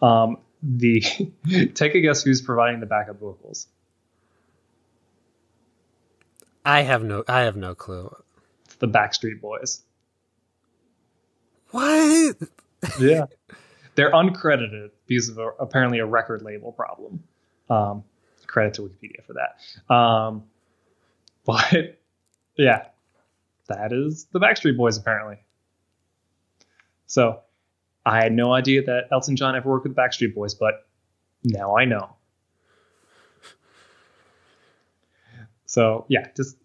um, 0.00 0.38
the 0.62 1.00
take 1.74 1.94
a 1.94 2.00
guess 2.00 2.22
who's 2.22 2.42
providing 2.42 2.80
the 2.80 2.86
backup 2.86 3.20
vocals. 3.20 3.68
I 6.64 6.82
have 6.82 7.02
no 7.02 7.24
I 7.26 7.40
have 7.40 7.56
no 7.56 7.74
clue. 7.74 8.14
It's 8.64 8.76
the 8.76 8.88
Backstreet 8.88 9.40
Boys. 9.40 9.82
What? 11.70 12.36
Yeah, 12.98 13.26
they're 13.94 14.12
uncredited 14.12 14.90
because 15.06 15.28
of 15.28 15.38
a, 15.38 15.48
apparently 15.60 15.98
a 15.98 16.06
record 16.06 16.42
label 16.42 16.72
problem. 16.72 17.22
Um, 17.70 18.04
credit 18.46 18.74
to 18.74 18.82
Wikipedia 18.82 19.24
for 19.24 19.34
that. 19.34 19.94
Um, 19.94 20.44
but 21.44 22.00
yeah, 22.56 22.86
that 23.68 23.92
is 23.92 24.26
the 24.32 24.38
Backstreet 24.38 24.76
Boys 24.76 24.96
apparently. 24.96 25.38
So 27.06 27.40
I 28.04 28.22
had 28.22 28.32
no 28.32 28.52
idea 28.52 28.82
that 28.84 29.04
Elton 29.12 29.36
John 29.36 29.56
ever 29.56 29.68
worked 29.68 29.86
with 29.86 29.96
Backstreet 29.96 30.34
Boys, 30.34 30.54
but 30.54 30.86
now 31.44 31.76
I 31.76 31.84
know. 31.84 32.16
So 35.66 36.04
yeah, 36.08 36.28
just 36.36 36.56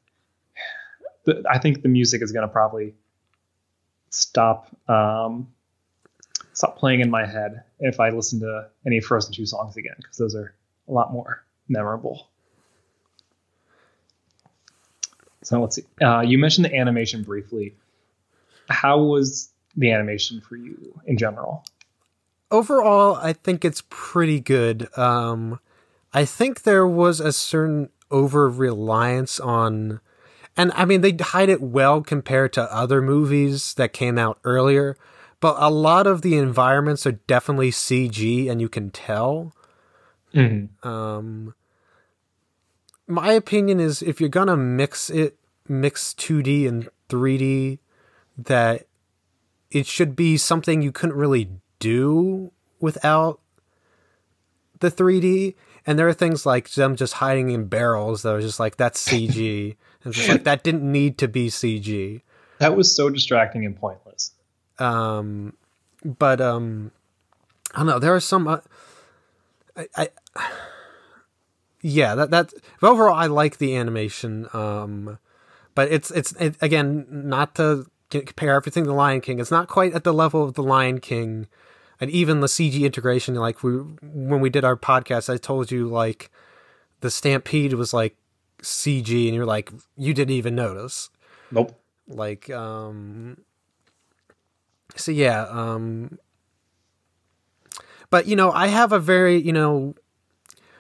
the, 1.26 1.44
I 1.50 1.60
think 1.60 1.82
the 1.82 1.90
music 1.90 2.22
is 2.22 2.32
going 2.32 2.48
to 2.48 2.52
probably 2.52 2.94
stop 4.10 4.68
um, 4.90 5.48
stop 6.58 6.76
playing 6.76 7.02
in 7.02 7.12
my 7.12 7.24
head 7.24 7.62
if 7.80 8.00
I 8.00 8.10
listen 8.10 8.40
to 8.40 8.68
any 8.84 9.00
Frozen 9.00 9.32
2 9.32 9.46
songs 9.46 9.78
again 9.78 9.94
because 9.98 10.18
those 10.18 10.34
are 10.34 10.56
a 10.88 10.92
lot 10.92 11.14
more 11.14 11.44
memorable. 11.70 12.30
So 15.44 15.62
let's 15.62 15.76
see. 15.76 15.84
Uh, 16.02 16.22
you 16.22 16.40
mentioned 16.40 16.66
the 16.66 16.76
animation 16.76 17.22
briefly. 17.22 17.76
How 18.70 19.00
was 19.00 19.52
the 19.76 19.92
animation 19.92 20.42
for 20.42 20.56
you 20.56 21.00
in 21.06 21.20
general? 21.20 21.64
Overall, 22.50 23.18
I 23.22 23.34
think 23.34 23.64
it's 23.64 23.84
pretty 23.90 24.40
good. 24.40 24.90
Um 24.98 25.60
I 26.12 26.26
think 26.26 26.64
there 26.64 26.88
was 26.88 27.20
a 27.20 27.32
certain 27.32 27.90
over 28.10 28.50
reliance 28.50 29.40
on 29.40 30.00
and 30.56 30.72
I 30.74 30.86
mean 30.86 31.02
they 31.02 31.12
hide 31.12 31.50
it 31.50 31.62
well 31.62 32.02
compared 32.02 32.52
to 32.54 32.74
other 32.74 33.00
movies 33.00 33.76
that 33.76 33.94
came 33.94 34.18
out 34.18 34.40
earlier, 34.44 34.98
but 35.40 35.56
a 35.60 35.70
lot 35.70 36.08
of 36.08 36.22
the 36.22 36.38
environments 36.38 37.06
are 37.06 37.14
definitely 37.14 37.72
CG 37.72 38.50
and 38.50 38.60
you 38.60 38.70
can 38.70 38.90
tell. 38.90 39.54
Um, 40.84 41.54
my 43.08 43.32
opinion 43.34 43.80
is 43.80 44.02
if 44.02 44.20
you're 44.20 44.30
gonna 44.30 44.58
mix 44.58 45.10
it, 45.10 45.38
mix 45.68 46.14
2D 46.14 46.68
and 46.68 46.90
3D, 47.10 47.80
that 48.38 48.88
it 49.72 49.86
should 49.86 50.16
be 50.16 50.38
something 50.38 50.82
you 50.82 50.92
couldn't 50.92 51.16
really 51.16 51.50
do 51.80 52.52
without 52.80 53.40
the 54.80 54.92
3D. 54.92 55.56
And 55.86 55.98
there 55.98 56.08
are 56.08 56.14
things 56.14 56.46
like 56.46 56.70
them 56.72 56.96
just 56.96 57.14
hiding 57.14 57.50
in 57.50 57.66
barrels 57.66 58.24
that 58.24 58.34
are 58.34 58.42
just 58.42 58.60
like 58.60 58.76
that's 58.76 59.08
CG, 59.08 59.76
and 60.04 60.14
just 60.14 60.28
like 60.28 60.44
that 60.44 60.64
didn't 60.64 60.90
need 60.90 61.18
to 61.20 61.28
be 61.28 61.48
CG. 61.48 62.22
That 62.60 62.76
was 62.76 62.94
so 62.94 63.10
distracting 63.10 63.66
and 63.66 63.76
pointless. 63.76 64.07
Um, 64.80 65.54
but 66.04 66.42
um, 66.42 66.92
I 67.74 67.80
don't 67.80 67.88
know. 67.88 68.00
There 68.00 68.16
are 68.16 68.20
some. 68.20 68.48
Uh, 68.48 68.60
I, 69.76 69.88
I 69.96 70.10
yeah, 71.82 72.16
that 72.16 72.32
that 72.32 72.54
overall 72.82 73.16
I 73.16 73.28
like 73.28 73.58
the 73.58 73.76
animation. 73.76 74.48
Um, 74.54 75.20
but 75.76 75.92
it's 75.92 76.12
it's 76.12 76.34
it, 76.34 76.56
again 76.62 77.06
not 77.10 77.56
to 77.56 77.88
compare 78.10 78.56
everything 78.56 78.86
to 78.86 78.94
Lion 78.94 79.22
King. 79.22 79.40
It's 79.40 79.52
not 79.52 79.68
quite 79.68 79.94
at 79.94 80.04
the 80.04 80.14
level 80.14 80.44
of 80.44 80.56
the 80.56 80.64
Lion 80.64 81.00
King, 81.00 81.48
and 82.00 82.10
even 82.10 82.40
the 82.40 82.48
CG 82.48 82.82
integration. 82.82 83.36
Like 83.36 83.64
we 83.64 83.74
when 84.02 84.42
we 84.42 84.50
did 84.50 84.66
our 84.66 84.76
podcast, 84.76 85.32
I 85.32 85.38
told 85.38 85.72
you 85.72 85.88
like 85.88 86.32
the 87.02 87.12
Stampede 87.12 87.74
was 87.74 87.94
like 87.94 88.16
CG, 88.62 89.26
and 89.28 89.36
you're 89.36 89.46
like 89.46 89.72
you 89.96 90.14
didn't 90.14 90.34
even 90.34 90.56
notice 90.56 91.10
Nope. 91.52 91.80
like 92.08 92.50
um 92.50 93.38
so 94.98 95.12
yeah 95.12 95.44
um 95.50 96.18
but 98.10 98.28
you 98.28 98.36
know 98.36 98.52
i 98.52 98.68
have 98.68 98.92
a 98.92 99.00
very 99.00 99.38
you 99.38 99.54
know 99.54 99.94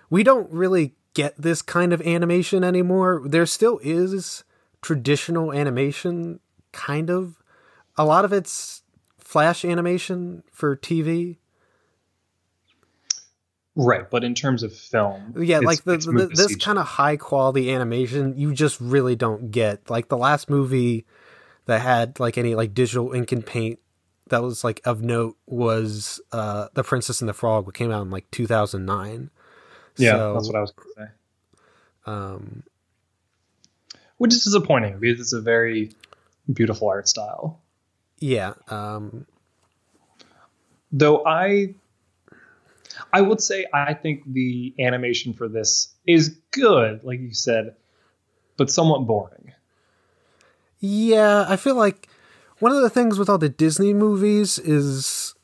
we 0.09 0.23
don't 0.23 0.51
really 0.51 0.93
get 1.17 1.33
this 1.35 1.63
kind 1.63 1.93
of 1.93 2.01
animation 2.01 2.63
anymore. 2.63 3.23
There 3.25 3.47
still 3.47 3.79
is 3.81 4.43
traditional 4.83 5.51
animation 5.51 6.39
kind 6.71 7.09
of. 7.09 7.41
A 7.97 8.05
lot 8.05 8.23
of 8.23 8.31
it's 8.31 8.83
flash 9.17 9.65
animation 9.65 10.43
for 10.51 10.75
tv 10.77 11.37
Right, 13.79 14.09
but 14.09 14.23
in 14.23 14.33
terms 14.33 14.63
of 14.63 14.73
film, 14.73 15.35
yeah 15.37 15.59
like 15.59 15.83
the, 15.83 15.97
the, 15.97 16.31
this 16.33 16.55
kind 16.55 16.79
of 16.79 16.85
high 16.85 17.15
quality 17.15 17.71
animation 17.71 18.33
you 18.35 18.53
just 18.53 18.79
really 18.79 19.15
don't 19.15 19.51
get. 19.51 19.89
Like 19.89 20.07
the 20.07 20.17
last 20.17 20.49
movie 20.49 21.05
that 21.65 21.81
had 21.81 22.19
like 22.19 22.37
any 22.37 22.55
like 22.55 22.73
digital 22.73 23.13
ink 23.13 23.31
and 23.31 23.45
paint 23.45 23.79
that 24.29 24.41
was 24.43 24.63
like 24.63 24.81
of 24.85 25.01
note 25.01 25.37
was 25.45 26.21
uh 26.31 26.67
the 26.73 26.83
princess 26.83 27.21
and 27.21 27.29
the 27.29 27.33
frog 27.33 27.65
which 27.65 27.75
came 27.75 27.91
out 27.91 28.01
in 28.01 28.09
like 28.11 28.29
2009 28.31 29.29
Yeah, 29.97 30.11
So, 30.11 30.33
that's 30.33 30.47
what 30.47 30.55
I 30.55 30.61
was 30.61 30.71
going 30.71 30.87
to 30.87 30.93
say. 31.01 31.07
um 32.11 32.63
Which 34.17 34.33
is 34.33 34.43
disappointing 34.43 34.99
because 34.99 35.19
it's 35.19 35.33
a 35.33 35.41
very 35.41 35.91
beautiful 36.51 36.87
art 36.89 37.07
style. 37.07 37.59
yeah 38.19 38.53
um 38.69 39.25
Though 40.91 41.25
I, 41.25 41.75
I 43.11 43.21
would 43.21 43.41
say 43.41 43.65
I 43.73 43.93
think 43.93 44.23
the 44.25 44.73
animation 44.79 45.33
for 45.33 45.49
this 45.49 45.93
is 46.07 46.29
good, 46.51 47.03
like 47.03 47.19
you 47.19 47.33
said, 47.33 47.75
but 48.55 48.69
somewhat 48.71 48.99
boring. 49.05 49.51
Yeah, 50.79 51.45
I 51.47 51.57
feel 51.57 51.75
like 51.75 52.07
one 52.59 52.71
of 52.71 52.81
the 52.81 52.89
things 52.89 53.19
with 53.19 53.29
all 53.29 53.37
the 53.37 53.49
Disney 53.49 53.93
movies 53.93 54.57
is 54.59 55.35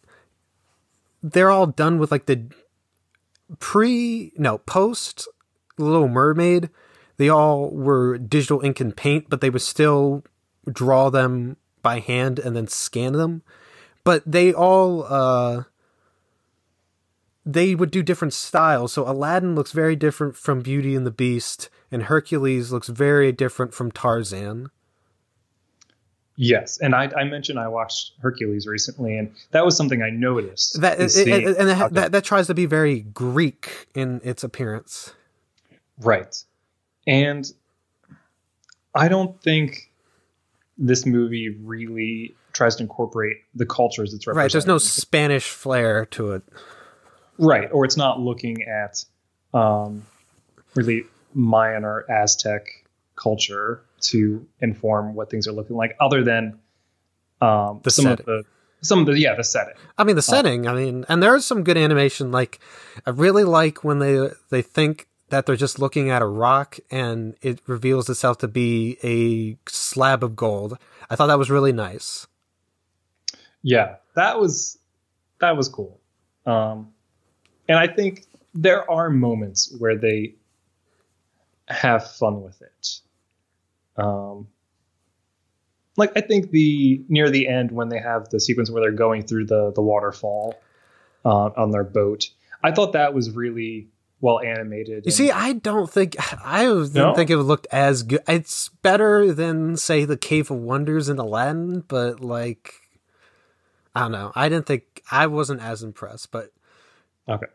they're 1.21 1.51
all 1.51 1.67
done 1.67 1.99
with 1.99 2.11
like 2.11 2.25
the 2.25 2.45
pre 3.59 4.31
no 4.35 4.57
post 4.57 5.27
Little 5.77 6.07
Mermaid. 6.07 6.69
They 7.17 7.29
all 7.29 7.69
were 7.69 8.17
digital 8.17 8.61
ink 8.61 8.79
and 8.79 8.95
paint, 8.95 9.29
but 9.29 9.41
they 9.41 9.49
would 9.49 9.61
still 9.61 10.23
draw 10.71 11.09
them 11.09 11.57
by 11.81 11.99
hand 11.99 12.39
and 12.39 12.55
then 12.55 12.67
scan 12.67 13.13
them. 13.13 13.43
But 14.03 14.23
they 14.25 14.53
all 14.53 15.05
uh 15.07 15.63
they 17.45 17.75
would 17.75 17.91
do 17.91 18.01
different 18.01 18.33
styles. 18.33 18.93
So 18.93 19.07
Aladdin 19.07 19.55
looks 19.55 19.71
very 19.71 19.95
different 19.95 20.35
from 20.35 20.61
Beauty 20.61 20.95
and 20.95 21.05
the 21.05 21.11
Beast, 21.11 21.69
and 21.91 22.03
Hercules 22.03 22.71
looks 22.71 22.87
very 22.87 23.31
different 23.31 23.73
from 23.73 23.91
Tarzan. 23.91 24.69
Yes, 26.35 26.79
and 26.79 26.95
I, 26.95 27.11
I 27.15 27.25
mentioned 27.25 27.59
I 27.59 27.67
watched 27.67 28.13
Hercules 28.19 28.65
recently, 28.65 29.17
and 29.17 29.31
that 29.51 29.63
was 29.63 29.77
something 29.77 30.01
I 30.01 30.09
noticed. 30.09 30.81
That 30.81 30.99
it, 30.99 31.15
it- 31.15 31.57
and 31.57 31.69
that, 31.69 31.93
that 31.93 32.11
that 32.11 32.23
tries 32.23 32.47
to 32.47 32.53
be 32.55 32.65
very 32.65 33.01
Greek 33.01 33.87
in 33.93 34.19
its 34.23 34.43
appearance. 34.43 35.13
Right. 35.99 36.35
And 37.05 37.51
I 38.95 39.07
don't 39.07 39.39
think 39.43 39.91
this 40.77 41.05
movie 41.05 41.49
really 41.63 42.35
tries 42.53 42.75
to 42.77 42.83
incorporate 42.83 43.37
the 43.55 43.65
cultures 43.65 44.13
it's 44.13 44.25
representing. 44.25 44.43
Right. 44.45 44.51
There's 44.51 44.65
no 44.67 44.77
Spanish 44.79 45.49
flair 45.49 46.05
to 46.07 46.31
it. 46.33 46.43
right, 47.37 47.69
or 47.71 47.85
it's 47.85 47.97
not 47.97 48.19
looking 48.19 48.63
at 48.63 49.03
um, 49.53 50.03
really 50.75 51.03
Mayan 51.35 51.83
or 51.83 52.09
Aztec 52.11 52.65
culture 53.15 53.81
to 54.03 54.45
inform 54.59 55.15
what 55.15 55.29
things 55.29 55.47
are 55.47 55.51
looking 55.51 55.75
like, 55.75 55.95
other 55.99 56.23
than 56.23 56.59
um, 57.41 57.81
The 57.83 57.91
some 57.91 58.03
setting. 58.05 58.19
of 58.21 58.25
the 58.25 58.43
some 58.81 58.99
of 58.99 59.05
the 59.05 59.17
yeah 59.17 59.35
the 59.35 59.43
setting. 59.43 59.75
I 59.97 60.03
mean, 60.03 60.15
the 60.15 60.21
setting. 60.21 60.67
I 60.67 60.73
mean, 60.73 61.05
and 61.07 61.23
there's 61.23 61.45
some 61.45 61.63
good 61.63 61.77
animation. 61.77 62.31
Like, 62.31 62.59
I 63.05 63.11
really 63.11 63.43
like 63.43 63.83
when 63.83 63.99
they 63.99 64.29
they 64.49 64.61
think 64.61 65.07
that 65.29 65.45
they're 65.45 65.55
just 65.55 65.79
looking 65.79 66.09
at 66.09 66.21
a 66.21 66.25
rock 66.27 66.77
and 66.91 67.35
it 67.41 67.59
reveals 67.65 68.09
itself 68.09 68.37
to 68.39 68.47
be 68.47 68.97
a 69.03 69.57
slab 69.69 70.23
of 70.23 70.35
gold. 70.35 70.77
I 71.09 71.15
thought 71.15 71.27
that 71.27 71.39
was 71.39 71.49
really 71.49 71.71
nice. 71.73 72.27
Yeah, 73.61 73.95
that 74.15 74.39
was 74.39 74.77
that 75.39 75.55
was 75.55 75.69
cool. 75.69 75.99
Um, 76.45 76.93
and 77.69 77.77
I 77.79 77.87
think 77.87 78.25
there 78.53 78.89
are 78.91 79.09
moments 79.09 79.73
where 79.79 79.97
they 79.97 80.35
have 81.69 82.11
fun 82.11 82.43
with 82.43 82.61
it. 82.61 82.99
Um, 83.97 84.47
like 85.97 86.11
I 86.15 86.21
think 86.21 86.51
the 86.51 87.03
near 87.07 87.29
the 87.29 87.47
end 87.47 87.71
when 87.71 87.89
they 87.89 87.99
have 87.99 88.29
the 88.29 88.39
sequence 88.39 88.71
where 88.71 88.81
they're 88.81 88.91
going 88.91 89.23
through 89.23 89.45
the 89.45 89.71
the 89.73 89.81
waterfall 89.81 90.55
uh, 91.23 91.49
on 91.55 91.71
their 91.71 91.83
boat, 91.83 92.29
I 92.63 92.71
thought 92.71 92.93
that 92.93 93.13
was 93.13 93.29
really 93.31 93.89
well 94.19 94.39
animated. 94.39 95.05
You 95.05 95.11
see, 95.11 95.29
I 95.31 95.53
don't 95.53 95.89
think 95.89 96.15
I 96.43 96.63
didn't 96.63 96.93
No? 96.93 97.13
think 97.13 97.29
it 97.29 97.37
looked 97.37 97.67
as 97.71 98.03
good. 98.03 98.21
It's 98.27 98.69
better 98.81 99.33
than 99.33 99.75
say 99.77 100.05
the 100.05 100.17
Cave 100.17 100.49
of 100.49 100.57
Wonders 100.57 101.09
in 101.09 101.19
Aladdin, 101.19 101.81
but 101.87 102.21
like 102.21 102.73
I 103.95 103.99
don't 104.01 104.11
know. 104.13 104.31
I 104.33 104.49
didn't 104.49 104.65
think 104.65 105.03
I 105.11 105.27
wasn't 105.27 105.61
as 105.61 105.83
impressed, 105.83 106.31
but 106.31 106.51
Okay. 107.29 107.45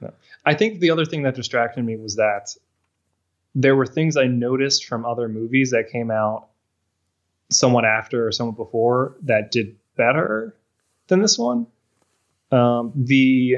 No. 0.00 0.12
I 0.44 0.54
think 0.54 0.80
the 0.80 0.90
other 0.90 1.04
thing 1.06 1.22
that 1.22 1.34
distracted 1.34 1.84
me 1.84 1.96
was 1.96 2.16
that 2.16 2.54
there 3.60 3.74
were 3.74 3.86
things 3.86 4.16
I 4.16 4.26
noticed 4.26 4.84
from 4.84 5.04
other 5.04 5.28
movies 5.28 5.72
that 5.72 5.90
came 5.90 6.12
out 6.12 6.46
somewhat 7.50 7.84
after 7.84 8.28
or 8.28 8.30
somewhat 8.30 8.56
before 8.56 9.16
that 9.22 9.50
did 9.50 9.76
better 9.96 10.56
than 11.08 11.20
this 11.22 11.36
one. 11.36 11.66
Um, 12.52 12.92
the 12.94 13.56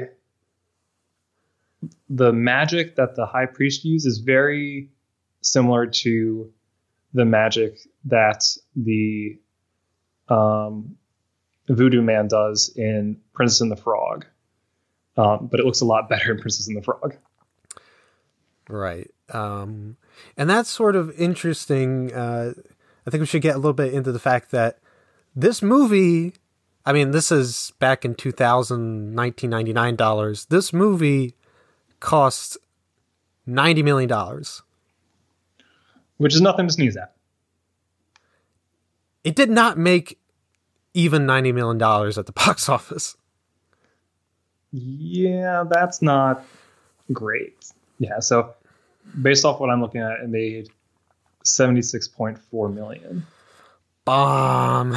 the 2.09 2.33
magic 2.33 2.95
that 2.95 3.15
the 3.15 3.27
high 3.27 3.45
priest 3.45 3.85
used 3.85 4.07
is 4.07 4.17
very 4.17 4.89
similar 5.41 5.85
to 5.85 6.51
the 7.13 7.25
magic 7.25 7.77
that 8.05 8.43
the 8.75 9.39
um, 10.29 10.97
voodoo 11.69 12.01
man 12.01 12.27
does 12.27 12.73
in 12.75 13.21
Princess 13.33 13.61
and 13.61 13.71
the 13.71 13.75
Frog. 13.75 14.25
Um, 15.15 15.47
but 15.51 15.59
it 15.59 15.65
looks 15.65 15.81
a 15.81 15.85
lot 15.85 16.09
better 16.09 16.31
in 16.31 16.39
Princess 16.39 16.67
and 16.67 16.77
the 16.77 16.81
Frog. 16.81 17.15
Right. 18.67 19.11
Um, 19.33 19.97
and 20.37 20.49
that's 20.49 20.69
sort 20.69 20.95
of 20.95 21.11
interesting. 21.19 22.13
Uh, 22.13 22.53
I 23.05 23.09
think 23.09 23.21
we 23.21 23.25
should 23.27 23.41
get 23.41 23.55
a 23.55 23.59
little 23.59 23.73
bit 23.73 23.93
into 23.93 24.11
the 24.11 24.19
fact 24.19 24.51
that 24.51 24.79
this 25.35 25.61
movie, 25.61 26.33
I 26.85 26.93
mean, 26.93 27.11
this 27.11 27.31
is 27.31 27.71
back 27.79 28.03
in 28.05 28.15
2000, 28.15 29.15
1999 29.15 29.95
dollars. 29.95 30.45
This 30.45 30.73
movie 30.73 31.35
cost 31.99 32.57
$90 33.47 33.83
million. 33.83 34.43
which 36.17 36.35
is 36.35 36.41
nothing 36.41 36.67
to 36.67 36.73
sneeze 36.73 36.97
at. 36.97 37.13
It 39.23 39.35
did 39.35 39.49
not 39.49 39.77
make 39.77 40.19
even 40.93 41.25
$90 41.27 41.53
million 41.53 41.81
at 42.17 42.25
the 42.25 42.31
box 42.35 42.67
office. 42.69 43.15
Yeah, 44.71 45.63
that's 45.69 46.01
not 46.01 46.43
great. 47.11 47.55
Yeah, 47.99 48.19
so 48.19 48.53
based 49.21 49.45
off 49.45 49.59
what 49.59 49.69
I'm 49.69 49.81
looking 49.81 50.01
at, 50.01 50.19
it 50.21 50.29
made 50.29 50.69
76.4 51.45 52.73
million. 52.73 53.25
Bomb. 54.05 54.95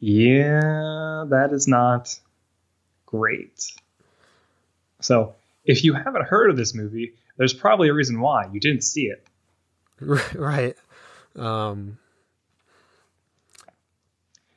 Yeah, 0.00 1.24
that 1.28 1.50
is 1.52 1.66
not 1.66 2.18
great. 3.06 3.72
So 5.00 5.34
if 5.64 5.84
you 5.84 5.94
haven't 5.94 6.26
heard 6.26 6.50
of 6.50 6.56
this 6.56 6.74
movie, 6.74 7.14
there's 7.36 7.54
probably 7.54 7.88
a 7.88 7.94
reason 7.94 8.20
why 8.20 8.48
you 8.52 8.60
didn't 8.60 8.82
see 8.82 9.06
it. 9.06 9.26
right. 10.34 10.76
Um, 11.36 11.98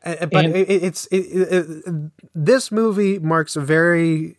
but 0.04 0.34
And- 0.34 0.56
it, 0.56 0.70
it's 0.70 1.06
it, 1.08 1.18
it, 1.18 1.84
it, 1.88 2.12
this 2.36 2.72
movie 2.72 3.20
marks 3.20 3.56
a 3.56 3.62
very 3.62 4.38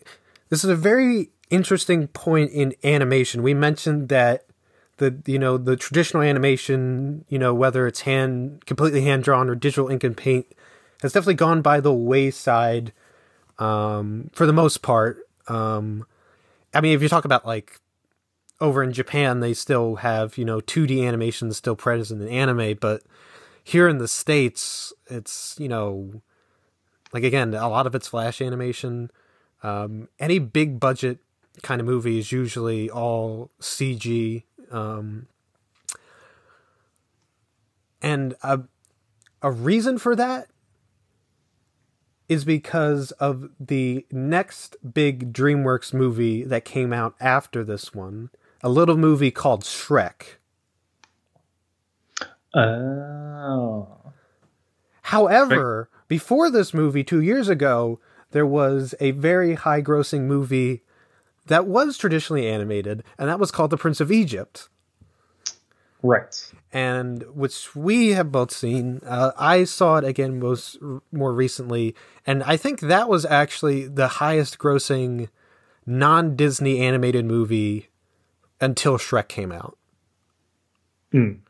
this 0.49 0.65
is 0.65 0.71
a 0.71 0.77
very 0.77 1.31
interesting 1.51 2.09
point 2.09 2.51
in 2.53 2.75
animation. 2.85 3.43
We 3.43 3.55
mentioned 3.55 4.09
that 4.09 4.45
the 4.99 5.21
you 5.27 5.39
know 5.39 5.57
the 5.57 5.77
traditional 5.77 6.23
animation, 6.23 7.25
you 7.29 7.39
know 7.39 7.55
whether 7.55 7.87
it's 7.87 8.03
hand 8.03 8.67
completely 8.67 9.03
hand 9.03 9.25
drawn 9.25 9.49
or 9.49 9.55
digital 9.55 9.89
ink 9.89 10.05
and 10.05 10.17
paint, 10.17 10.47
has 11.03 11.13
definitely 11.13 11.35
gone 11.35 11.63
by 11.63 11.81
the 11.81 11.93
wayside 11.93 12.93
um, 13.59 14.31
for 14.33 14.47
the 14.47 14.53
most 14.53 14.83
part. 14.83 15.19
Um, 15.49 16.07
I 16.75 16.81
mean, 16.81 16.95
if 16.95 17.03
you 17.03 17.09
talk 17.09 17.25
about 17.25 17.47
like 17.47 17.81
over 18.61 18.83
in 18.83 18.93
Japan, 18.93 19.41
they 19.41 19.55
still 19.55 19.97
have 19.97 20.37
you 20.37 20.45
know 20.45 20.61
2D 20.61 21.07
animation 21.07 21.53
still 21.53 21.77
present 21.77 22.23
in 22.23 22.29
anime, 22.29 22.77
but 22.81 23.03
here 23.63 23.89
in 23.89 23.99
the 23.99 24.09
states, 24.09 24.93
it's 25.07 25.57
you 25.59 25.69
know 25.69 26.23
like 27.13 27.23
again 27.23 27.55
a 27.55 27.69
lot 27.69 27.87
of 27.87 27.95
it's 27.95 28.09
flash 28.09 28.41
animation. 28.41 29.11
Um, 29.63 30.09
any 30.21 30.39
big 30.39 30.79
budget 30.79 31.19
kind 31.63 31.81
of 31.81 31.87
movie 31.87 32.19
is 32.19 32.33
usually 32.33 32.91
all 32.91 33.51
CG. 33.61 34.45
Um, 34.71 35.29
and 38.03 38.35
a, 38.43 38.61
a 39.43 39.51
reason 39.51 39.99
for 39.99 40.15
that 40.17 40.49
is 42.29 42.45
because 42.45 43.11
of 43.13 43.49
the 43.59 44.07
next 44.11 44.77
big 44.93 45.33
DreamWorks 45.33 45.95
movie 45.95 46.45
that 46.45 46.65
came 46.65 46.93
out 46.93 47.15
after 47.21 47.65
this 47.65 47.95
one, 47.95 48.31
a 48.63 48.69
little 48.69 48.97
movie 48.97 49.31
called 49.31 49.65
Shrek. 49.65 50.37
Oh. 52.55 54.13
However, 55.03 55.89
before 56.07 56.51
this 56.51 56.75
movie, 56.75 57.03
two 57.03 57.23
years 57.23 57.49
ago, 57.49 57.99
there 58.33 58.47
was 58.47 58.95
a 59.01 59.13
very 59.13 59.55
high 59.55 59.81
grossing 59.81 60.23
movie 60.23 60.83
that 61.49 61.67
was 61.67 61.99
traditionally 61.99 62.47
animated, 62.49 63.03
and 63.19 63.29
that 63.29 63.39
was 63.41 63.51
called 63.51 63.71
The 63.71 63.77
Prince 63.77 64.01
of 64.01 64.11
Egypt. 64.13 64.69
Right. 66.01 66.53
and 66.73 67.25
which 67.35 67.75
we 67.75 68.11
have 68.11 68.31
both 68.31 68.53
seen. 68.53 69.01
Uh, 69.05 69.33
I 69.37 69.65
saw 69.65 69.97
it 69.97 70.05
again 70.05 70.39
most 70.39 70.79
more 71.11 71.33
recently, 71.33 71.97
and 72.25 72.45
I 72.45 72.57
think 72.57 72.79
that 72.81 73.09
was 73.09 73.25
actually 73.27 73.89
the 73.89 74.07
highest 74.07 74.59
grossing 74.59 75.29
non 75.87 76.37
Disney 76.37 76.79
animated 76.79 77.25
movie 77.25 77.89
until 78.61 78.97
Shrek 78.97 79.27
came 79.27 79.51
out. 79.51 79.77
And 81.13 81.43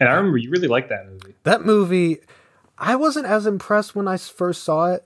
I 0.00 0.04
remember 0.14 0.38
you 0.38 0.50
really 0.50 0.68
liked 0.68 0.88
that 0.88 1.06
movie. 1.06 1.34
That 1.42 1.64
movie, 1.66 2.18
I 2.78 2.96
wasn't 2.96 3.26
as 3.26 3.46
impressed 3.46 3.94
when 3.94 4.08
I 4.08 4.16
first 4.16 4.62
saw 4.62 4.92
it. 4.92 5.04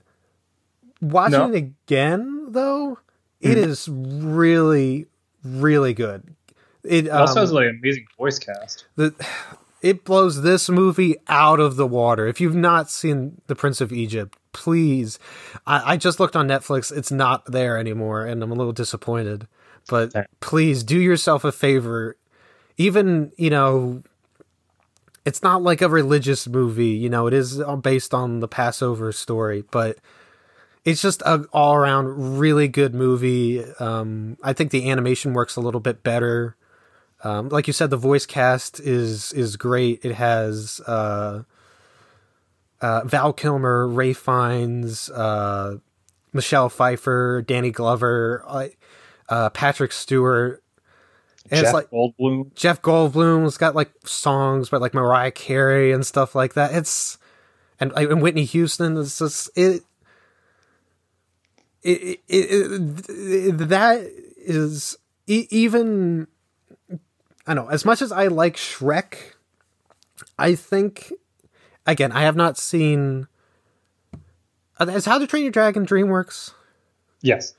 Watching 1.01 1.39
No. 1.39 1.49
it 1.49 1.55
again, 1.55 2.47
though, 2.51 2.99
it 3.41 3.57
is 3.57 3.87
really, 3.89 5.05
really 5.43 5.93
good. 5.93 6.35
It 6.83 7.05
It 7.05 7.09
also 7.09 7.39
um, 7.41 7.43
has 7.43 7.51
like 7.51 7.65
an 7.67 7.79
amazing 7.81 8.05
voice 8.17 8.39
cast. 8.39 8.85
the 8.95 9.13
it 9.81 10.03
blows 10.03 10.41
this 10.41 10.69
movie 10.69 11.15
out 11.27 11.59
of 11.59 11.75
the 11.77 11.87
water. 11.87 12.27
If 12.27 12.41
you've 12.41 12.55
not 12.55 12.89
seen 12.89 13.41
The 13.47 13.55
Prince 13.55 13.79
of 13.81 13.91
Egypt, 13.93 14.37
please. 14.51 15.19
I, 15.65 15.93
I 15.93 15.97
just 15.97 16.19
looked 16.19 16.35
on 16.35 16.47
Netflix; 16.47 16.95
it's 16.95 17.11
not 17.11 17.45
there 17.51 17.77
anymore, 17.77 18.25
and 18.25 18.41
I'm 18.43 18.51
a 18.51 18.55
little 18.55 18.73
disappointed. 18.73 19.47
But 19.87 20.15
Okay. 20.15 20.25
please 20.41 20.83
do 20.83 20.99
yourself 20.99 21.43
a 21.43 21.51
favor. 21.51 22.17
Even 22.77 23.31
you 23.37 23.49
know, 23.49 24.03
it's 25.25 25.43
not 25.43 25.61
like 25.61 25.81
a 25.81 25.89
religious 25.89 26.47
movie. 26.47 26.87
You 26.89 27.09
know, 27.09 27.27
it 27.27 27.33
is 27.33 27.59
uh, 27.59 27.75
based 27.75 28.13
on 28.13 28.39
the 28.39 28.47
Passover 28.47 29.11
story, 29.11 29.63
but 29.71 29.97
it's 30.85 31.01
just 31.01 31.21
a 31.23 31.45
all 31.51 31.75
around 31.75 32.39
really 32.39 32.67
good 32.67 32.93
movie. 32.93 33.63
Um, 33.79 34.37
I 34.43 34.53
think 34.53 34.71
the 34.71 34.89
animation 34.89 35.33
works 35.33 35.55
a 35.55 35.61
little 35.61 35.81
bit 35.81 36.03
better. 36.03 36.55
Um, 37.23 37.49
like 37.49 37.67
you 37.67 37.73
said, 37.73 37.89
the 37.89 37.97
voice 37.97 38.25
cast 38.25 38.79
is 38.79 39.33
is 39.33 39.57
great. 39.57 40.05
It 40.05 40.15
has 40.15 40.79
uh, 40.87 41.43
uh, 42.81 43.01
Val 43.05 43.33
Kilmer, 43.33 43.87
Ralph 43.87 44.17
Fiennes, 44.17 45.09
uh, 45.09 45.77
Michelle 46.31 46.69
Pfeiffer, 46.69 47.43
Danny 47.45 47.71
Glover, 47.71 48.43
uh, 48.47 48.67
uh, 49.27 49.49
Patrick 49.49 49.91
Stewart. 49.91 50.63
And 51.51 51.61
Jeff 51.61 51.63
it's 51.63 51.73
like 51.73 51.89
Goldblum. 51.89 52.53
Jeff 52.55 52.81
Goldblum's 52.81 53.57
got 53.57 53.75
like 53.75 53.91
songs 54.05 54.69
by 54.69 54.77
like 54.77 54.93
Mariah 54.93 55.31
Carey 55.31 55.91
and 55.91 56.05
stuff 56.05 56.35
like 56.35 56.53
that. 56.53 56.73
It's 56.73 57.17
and 57.79 57.91
and 57.93 58.21
Whitney 58.21 58.45
Houston. 58.45 58.97
It's 58.97 59.19
just 59.19 59.49
it. 59.55 59.83
It, 61.83 62.19
it, 62.27 62.35
it, 62.35 63.09
it 63.09 63.57
that 63.69 64.01
is 64.37 64.97
even 65.27 66.27
I 67.47 67.53
don't 67.53 67.65
know 67.65 67.71
as 67.71 67.85
much 67.85 68.01
as 68.01 68.11
I 68.11 68.27
like 68.27 68.57
Shrek. 68.57 69.15
I 70.37 70.55
think 70.55 71.13
again 71.85 72.11
I 72.11 72.21
have 72.21 72.35
not 72.35 72.57
seen. 72.57 73.27
uh, 74.79 74.87
Is 74.87 75.05
How 75.05 75.17
to 75.17 75.27
Train 75.27 75.43
Your 75.43 75.51
Dragon 75.51 75.85
DreamWorks? 75.85 76.51
Yes. 77.21 77.53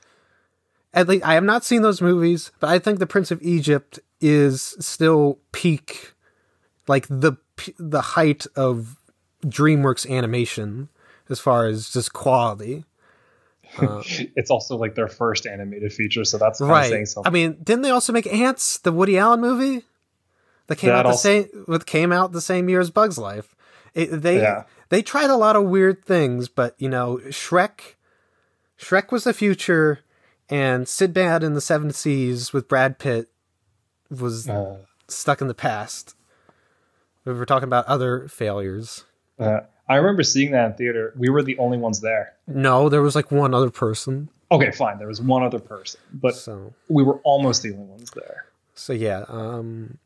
at 0.93 1.07
least 1.07 1.25
I 1.25 1.35
have 1.35 1.43
not 1.43 1.63
seen 1.63 1.81
those 1.81 2.01
movies, 2.01 2.51
but 2.59 2.69
I 2.69 2.79
think 2.79 2.99
The 2.99 3.07
Prince 3.07 3.31
of 3.31 3.41
Egypt 3.41 3.99
is 4.19 4.75
still 4.79 5.39
peak, 5.51 6.13
like 6.87 7.07
the 7.07 7.33
the 7.79 8.01
height 8.01 8.45
of 8.55 8.97
DreamWorks 9.45 10.09
animation 10.09 10.89
as 11.29 11.39
far 11.39 11.65
as 11.67 11.89
just 11.89 12.13
quality. 12.13 12.85
It's 14.35 14.51
also 14.51 14.75
like 14.77 14.95
their 14.95 15.07
first 15.07 15.45
animated 15.45 15.93
feature, 15.93 16.23
so 16.25 16.37
that's 16.37 16.59
of 16.61 16.67
saying 16.67 16.91
Right. 16.93 17.07
something. 17.07 17.29
I 17.29 17.33
mean, 17.33 17.57
didn't 17.63 17.81
they 17.83 17.89
also 17.91 18.11
make 18.13 18.27
Antz, 18.31 18.77
the 18.79 18.91
Woody 18.91 19.17
Allen 19.17 19.39
movie? 19.41 19.85
That 20.67 20.77
came 20.77 20.89
That 20.89 20.97
out 20.99 21.03
the 21.03 21.09
also- 21.09 21.29
same 21.29 21.65
with 21.67 21.85
came 21.85 22.11
out 22.11 22.31
the 22.31 22.41
same 22.41 22.69
year 22.69 22.79
as 22.79 22.89
Bugs 22.89 23.17
Life. 23.17 23.55
It, 23.93 24.07
they 24.21 24.37
Yeah. 24.41 24.63
they 24.89 25.01
tried 25.01 25.29
a 25.29 25.35
lot 25.35 25.55
of 25.55 25.63
weird 25.65 26.03
things, 26.05 26.47
but 26.47 26.75
you 26.77 26.87
know, 26.89 27.19
Shrek 27.29 27.95
Shrek 28.79 29.11
was 29.11 29.23
the 29.25 29.33
future 29.33 29.99
and 30.49 30.87
Sinbad 30.87 31.43
in 31.43 31.53
the 31.53 31.61
Seven 31.61 31.91
Seas 31.91 32.51
with 32.53 32.67
Brad 32.67 32.99
Pitt 32.99 33.29
was 34.09 34.47
Uh, 34.49 34.77
stuck 35.07 35.41
in 35.41 35.47
the 35.47 35.53
past. 35.53 36.15
We 37.25 37.33
were 37.33 37.45
talking 37.45 37.67
about 37.67 37.85
other 37.85 38.27
failures. 38.27 39.05
uh, 39.39 39.61
I 39.91 39.97
remember 39.97 40.23
seeing 40.23 40.51
that 40.51 40.65
in 40.71 40.73
theater. 40.77 41.13
We 41.17 41.29
were 41.29 41.43
the 41.43 41.57
only 41.57 41.77
ones 41.77 41.99
there. 41.99 42.33
No, 42.47 42.89
there 42.89 43.01
was 43.01 43.15
like 43.15 43.31
one 43.31 43.53
other 43.53 43.69
person. 43.69 44.29
Okay, 44.51 44.71
fine. 44.71 44.97
There 44.97 45.07
was 45.07 45.21
one 45.21 45.43
other 45.43 45.59
person, 45.59 45.99
but 46.13 46.35
So 46.35 46.73
we 46.89 47.03
were 47.03 47.19
almost 47.23 47.63
the 47.63 47.71
only 47.73 47.85
ones 47.85 48.11
there. 48.11 48.45
So 48.73 48.93
yeah, 48.93 49.25
um, 49.27 49.97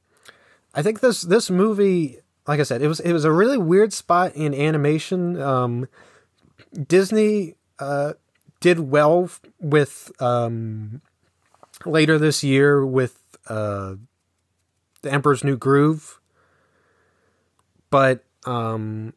I 0.74 0.82
think 0.82 1.00
this 1.00 1.22
this 1.22 1.50
movie, 1.50 2.18
like 2.48 2.60
I 2.60 2.64
said, 2.64 2.82
it 2.82 2.88
was 2.88 3.00
it 3.00 3.14
was 3.14 3.26
a 3.26 3.32
really 3.32 3.58
weird 3.58 3.94
spot 3.94 4.36
in 4.36 4.54
animation. 4.54 5.42
Um, 5.42 5.88
Disney 6.88 7.56
uh, 7.80 8.14
did 8.60 8.80
well 8.80 9.30
with 9.60 10.12
um, 10.22 11.02
later 11.86 12.18
this 12.18 12.44
year 12.44 12.86
with 12.86 13.22
uh, 13.48 13.96
the 15.02 15.12
Emperor's 15.12 15.44
New 15.44 15.58
Groove, 15.58 16.20
but 17.90 18.24
um, 18.46 19.14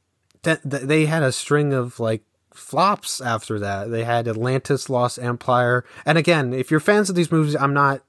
th- 0.48 0.62
th- 0.70 0.82
they 0.82 1.06
had 1.06 1.22
a 1.22 1.32
string 1.32 1.72
of 1.72 2.00
like 2.00 2.22
flops 2.52 3.20
after 3.20 3.58
that. 3.58 3.90
They 3.90 4.04
had 4.04 4.26
Atlantis, 4.26 4.88
Lost 4.88 5.18
Empire, 5.18 5.84
and 6.06 6.16
again, 6.18 6.52
if 6.52 6.70
you're 6.70 6.80
fans 6.80 7.10
of 7.10 7.16
these 7.16 7.30
movies, 7.30 7.54
I'm 7.56 7.74
not 7.74 8.02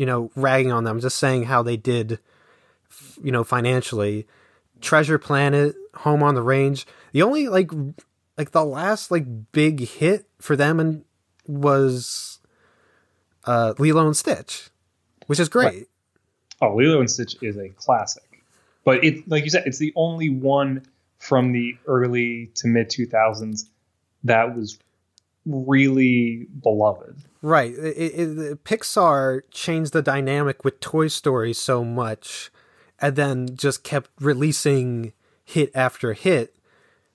you 0.00 0.06
know, 0.06 0.30
ragging 0.34 0.72
on 0.72 0.84
them. 0.84 0.96
I'm 0.96 1.00
just 1.02 1.18
saying 1.18 1.44
how 1.44 1.62
they 1.62 1.76
did, 1.76 2.20
you 3.22 3.30
know, 3.30 3.44
financially. 3.44 4.26
Treasure 4.80 5.18
Planet, 5.18 5.76
Home 5.96 6.22
on 6.22 6.34
the 6.34 6.40
Range. 6.40 6.86
The 7.12 7.20
only 7.20 7.48
like, 7.48 7.70
like 8.38 8.52
the 8.52 8.64
last 8.64 9.10
like 9.10 9.52
big 9.52 9.80
hit 9.80 10.24
for 10.38 10.56
them 10.56 10.80
and 10.80 11.04
was 11.46 12.38
uh 13.44 13.74
Lilo 13.78 14.06
and 14.06 14.16
Stitch, 14.16 14.70
which 15.26 15.38
is 15.38 15.50
great. 15.50 15.88
Oh, 16.62 16.74
Lilo 16.74 17.00
and 17.00 17.10
Stitch 17.10 17.36
is 17.42 17.58
a 17.58 17.68
classic, 17.68 18.42
but 18.84 19.04
it, 19.04 19.28
like 19.28 19.44
you 19.44 19.50
said, 19.50 19.64
it's 19.66 19.78
the 19.78 19.92
only 19.96 20.30
one 20.30 20.82
from 21.20 21.52
the 21.52 21.76
early 21.86 22.50
to 22.56 22.66
mid 22.66 22.90
2000s 22.90 23.68
that 24.24 24.56
was 24.56 24.78
really 25.46 26.46
beloved. 26.62 27.16
Right. 27.42 27.72
It, 27.72 27.96
it, 27.96 28.38
it- 28.38 28.64
Pixar 28.64 29.42
changed 29.50 29.92
the 29.92 30.02
dynamic 30.02 30.64
with 30.64 30.80
Toy 30.80 31.08
Story 31.08 31.52
so 31.52 31.84
much 31.84 32.50
and 32.98 33.16
then 33.16 33.56
just 33.56 33.82
kept 33.82 34.10
releasing 34.20 35.12
hit 35.44 35.70
after 35.74 36.12
hit. 36.12 36.56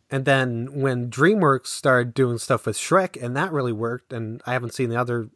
And 0.10 0.26
then 0.26 0.70
when 0.82 1.10
DreamWorks 1.10 1.68
started 1.68 2.14
doing 2.14 2.38
stuff 2.38 2.66
with 2.66 2.78
Shrek 2.78 3.22
and 3.22 3.36
that 3.36 3.52
really 3.52 3.74
worked 3.74 4.14
and 4.14 4.42
I 4.46 4.54
haven't 4.54 4.74
seen 4.74 4.90
the 4.90 5.00
other 5.00 5.30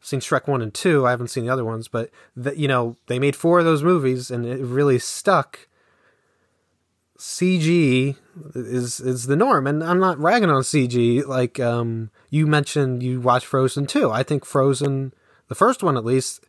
I've 0.00 0.06
seen 0.06 0.20
Shrek 0.20 0.48
1 0.48 0.62
and 0.62 0.72
2, 0.72 1.06
I 1.06 1.10
haven't 1.10 1.28
seen 1.28 1.44
the 1.44 1.52
other 1.52 1.64
ones, 1.64 1.86
but 1.86 2.10
the, 2.34 2.58
you 2.58 2.66
know, 2.66 2.96
they 3.06 3.18
made 3.18 3.36
four 3.36 3.58
of 3.58 3.66
those 3.66 3.82
movies 3.82 4.30
and 4.30 4.46
it 4.46 4.60
really 4.64 4.98
stuck. 4.98 5.68
CG 7.20 8.16
is 8.54 8.98
is 8.98 9.26
the 9.26 9.36
norm, 9.36 9.66
and 9.66 9.84
I'm 9.84 10.00
not 10.00 10.18
ragging 10.18 10.48
on 10.48 10.62
CG. 10.62 11.24
Like 11.26 11.60
um, 11.60 12.10
you 12.30 12.46
mentioned, 12.46 13.02
you 13.02 13.20
watched 13.20 13.44
Frozen 13.44 13.86
too. 13.88 14.10
I 14.10 14.22
think 14.22 14.46
Frozen, 14.46 15.12
the 15.48 15.54
first 15.54 15.82
one 15.82 15.98
at 15.98 16.04
least, 16.04 16.46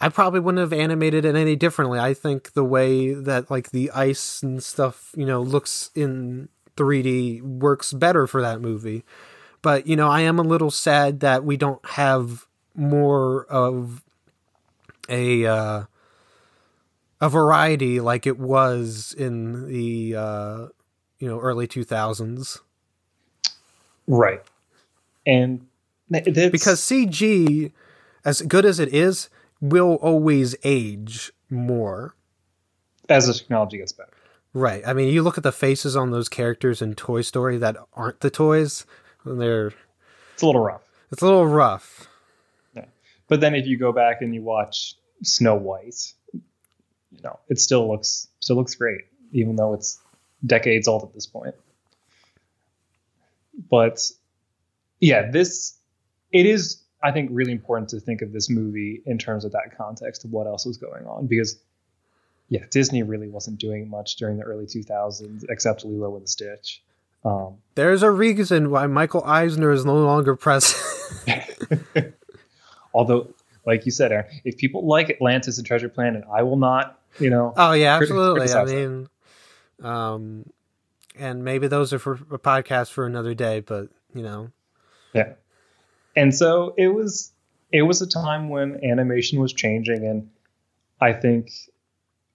I 0.00 0.08
probably 0.08 0.38
wouldn't 0.38 0.60
have 0.60 0.72
animated 0.72 1.24
it 1.24 1.34
any 1.34 1.56
differently. 1.56 1.98
I 1.98 2.14
think 2.14 2.52
the 2.52 2.62
way 2.62 3.12
that 3.12 3.50
like 3.50 3.70
the 3.70 3.90
ice 3.90 4.40
and 4.40 4.62
stuff, 4.62 5.10
you 5.16 5.26
know, 5.26 5.42
looks 5.42 5.90
in 5.96 6.48
3D 6.76 7.42
works 7.42 7.92
better 7.92 8.28
for 8.28 8.40
that 8.40 8.60
movie. 8.60 9.04
But 9.62 9.88
you 9.88 9.96
know, 9.96 10.08
I 10.08 10.20
am 10.20 10.38
a 10.38 10.42
little 10.42 10.70
sad 10.70 11.18
that 11.20 11.44
we 11.44 11.56
don't 11.56 11.84
have 11.86 12.46
more 12.76 13.46
of 13.46 14.04
a 15.08 15.44
uh, 15.44 15.82
a 17.22 17.28
variety 17.30 18.00
like 18.00 18.26
it 18.26 18.38
was 18.38 19.14
in 19.16 19.66
the 19.68 20.14
uh, 20.14 20.66
you 21.18 21.26
know 21.28 21.40
early 21.40 21.66
2000s 21.66 22.58
Right. 24.06 24.42
And 25.24 25.66
because 26.10 26.80
CG 26.80 27.70
as 28.24 28.42
good 28.42 28.64
as 28.66 28.78
it 28.80 28.92
is 28.92 29.30
will 29.60 29.94
always 30.02 30.54
age 30.64 31.32
more 31.48 32.14
as 33.08 33.26
the 33.28 33.32
technology 33.34 33.78
gets 33.78 33.92
better. 33.92 34.10
right 34.54 34.82
i 34.86 34.92
mean 34.92 35.08
you 35.12 35.22
look 35.22 35.36
at 35.38 35.44
the 35.44 35.52
faces 35.52 35.94
on 35.96 36.10
those 36.10 36.28
characters 36.28 36.82
in 36.82 36.94
toy 36.94 37.20
story 37.20 37.56
that 37.58 37.76
aren't 37.94 38.20
the 38.20 38.30
toys 38.30 38.84
and 39.24 39.40
they're 39.40 39.72
It's 40.34 40.42
a 40.42 40.46
little 40.46 40.62
rough. 40.62 40.82
it's 41.12 41.22
a 41.22 41.24
little 41.26 41.46
rough 41.46 42.08
Yeah. 42.74 42.86
But 43.28 43.40
then 43.40 43.54
if 43.54 43.66
you 43.66 43.78
go 43.78 43.92
back 43.92 44.20
and 44.22 44.34
you 44.34 44.42
watch 44.42 44.94
Snow 45.22 45.54
White, 45.54 46.12
you 47.14 47.22
know, 47.22 47.38
it 47.48 47.60
still 47.60 47.90
looks 47.90 48.28
still 48.40 48.56
looks 48.56 48.74
great, 48.74 49.02
even 49.32 49.56
though 49.56 49.74
it's 49.74 50.00
decades 50.44 50.88
old 50.88 51.02
at 51.04 51.14
this 51.14 51.26
point. 51.26 51.54
But 53.70 54.10
yeah, 55.00 55.30
this 55.30 55.76
it 56.32 56.46
is 56.46 56.82
I 57.02 57.12
think 57.12 57.30
really 57.32 57.52
important 57.52 57.90
to 57.90 58.00
think 58.00 58.22
of 58.22 58.32
this 58.32 58.48
movie 58.48 59.02
in 59.06 59.18
terms 59.18 59.44
of 59.44 59.52
that 59.52 59.76
context 59.76 60.24
of 60.24 60.32
what 60.32 60.46
else 60.46 60.66
was 60.66 60.76
going 60.76 61.06
on 61.06 61.26
because 61.26 61.58
yeah, 62.48 62.64
Disney 62.70 63.02
really 63.02 63.28
wasn't 63.28 63.58
doing 63.58 63.88
much 63.88 64.16
during 64.16 64.36
the 64.36 64.44
early 64.44 64.66
2000s 64.66 65.44
except 65.48 65.84
Lilo 65.84 66.16
and 66.16 66.28
Stitch. 66.28 66.82
Um, 67.24 67.58
there's 67.76 68.02
a 68.02 68.10
reason 68.10 68.70
why 68.70 68.88
michael 68.88 69.22
eisner 69.24 69.70
is 69.70 69.84
no 69.84 69.94
longer 69.94 70.34
president 70.34 70.82
although, 72.94 73.34
like 73.66 73.84
you 73.86 73.92
said, 73.92 74.12
Aaron, 74.12 74.26
if 74.44 74.56
people 74.56 74.86
like 74.86 75.10
Atlantis 75.10 75.58
and 75.58 75.66
Treasure 75.66 75.88
Planet, 75.88 76.24
I 76.32 76.42
will 76.42 76.56
not, 76.56 76.98
you 77.18 77.30
know, 77.30 77.52
Oh 77.56 77.72
yeah, 77.72 77.96
absolutely. 77.96 78.52
I 78.52 78.64
mean, 78.64 79.08
um, 79.82 80.50
and 81.18 81.44
maybe 81.44 81.68
those 81.68 81.92
are 81.92 81.98
for 81.98 82.14
a 82.30 82.38
podcast 82.38 82.90
for 82.90 83.06
another 83.06 83.34
day. 83.34 83.60
But 83.60 83.88
you 84.14 84.22
know, 84.22 84.50
Yeah. 85.12 85.32
And 86.16 86.34
so 86.34 86.74
it 86.76 86.88
was 86.88 87.32
it 87.70 87.82
was 87.82 88.02
a 88.02 88.06
time 88.06 88.48
when 88.48 88.84
animation 88.84 89.40
was 89.40 89.52
changing 89.52 90.06
and 90.06 90.30
I 91.00 91.12
think 91.12 91.50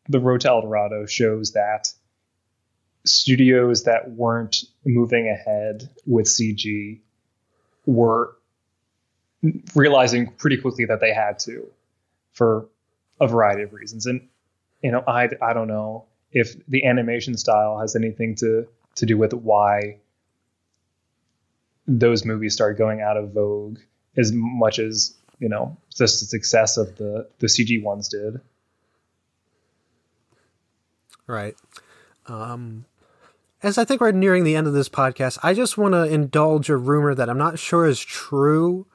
the 0.10 0.20
Road 0.20 0.42
to 0.42 0.50
El 0.50 0.62
Dorado 0.62 1.06
shows 1.06 1.54
that 1.54 1.94
studios 3.06 3.84
that 3.84 4.12
weren't 4.12 4.64
moving 4.86 5.30
ahead 5.30 5.90
with 6.06 6.26
CG 6.26 7.00
were 7.86 8.36
realizing 9.76 10.32
pretty 10.34 10.58
quickly 10.58 10.86
that 10.86 11.00
they 11.00 11.14
had 11.14 11.40
to 11.40 11.68
for 12.34 12.68
a 13.20 13.28
variety 13.28 13.64
of 13.64 13.74
reasons. 13.74 14.06
And 14.06 14.28
you 14.82 14.92
know, 14.92 15.04
I 15.08 15.30
I 15.42 15.54
don't 15.54 15.68
know 15.68 16.06
if 16.32 16.56
the 16.68 16.86
animation 16.86 17.38
style 17.38 17.80
has 17.80 17.96
anything 17.96 18.36
to 18.36 18.68
to 18.96 19.06
do 19.06 19.18
with 19.18 19.34
why 19.34 20.00
those 21.88 22.26
movies 22.26 22.54
started 22.54 22.78
going 22.78 23.02
out 23.02 23.18
of 23.18 23.32
vogue 23.32 23.80
as 24.18 24.32
much 24.34 24.80
as 24.80 25.16
you 25.40 25.48
know 25.48 25.78
just 25.96 26.20
the 26.20 26.26
success 26.26 26.78
of 26.78 26.96
the 26.98 27.28
the 27.40 27.48
CG 27.48 27.82
ones 27.82 28.10
did. 28.10 28.40
right? 31.28 31.56
Um, 32.26 32.86
as 33.62 33.78
I 33.78 33.86
think 33.86 34.02
we're 34.02 34.12
nearing 34.12 34.44
the 34.44 34.56
end 34.56 34.68
of 34.68 34.74
this 34.74 34.90
podcast, 34.90 35.38
I 35.44 35.54
just 35.54 35.78
want 35.78 35.94
to 35.94 36.06
indulge 36.06 36.70
a 36.70 36.78
rumor 36.78 37.14
that 37.14 37.30
I'm 37.30 37.38
not 37.38 37.60
sure 37.60 37.86
is 37.86 38.00
true, 38.00 38.88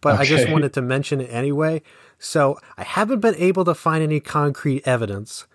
but 0.00 0.18
I 0.18 0.24
just 0.24 0.48
wanted 0.48 0.72
to 0.74 0.82
mention 0.82 1.20
it 1.20 1.26
anyway. 1.26 1.82
So 2.24 2.58
I 2.78 2.84
haven't 2.84 3.20
been 3.20 3.36
able 3.36 3.64
to 3.66 3.74
find 3.74 4.02
any 4.02 4.18
concrete 4.18 4.86
evidence. 4.86 5.46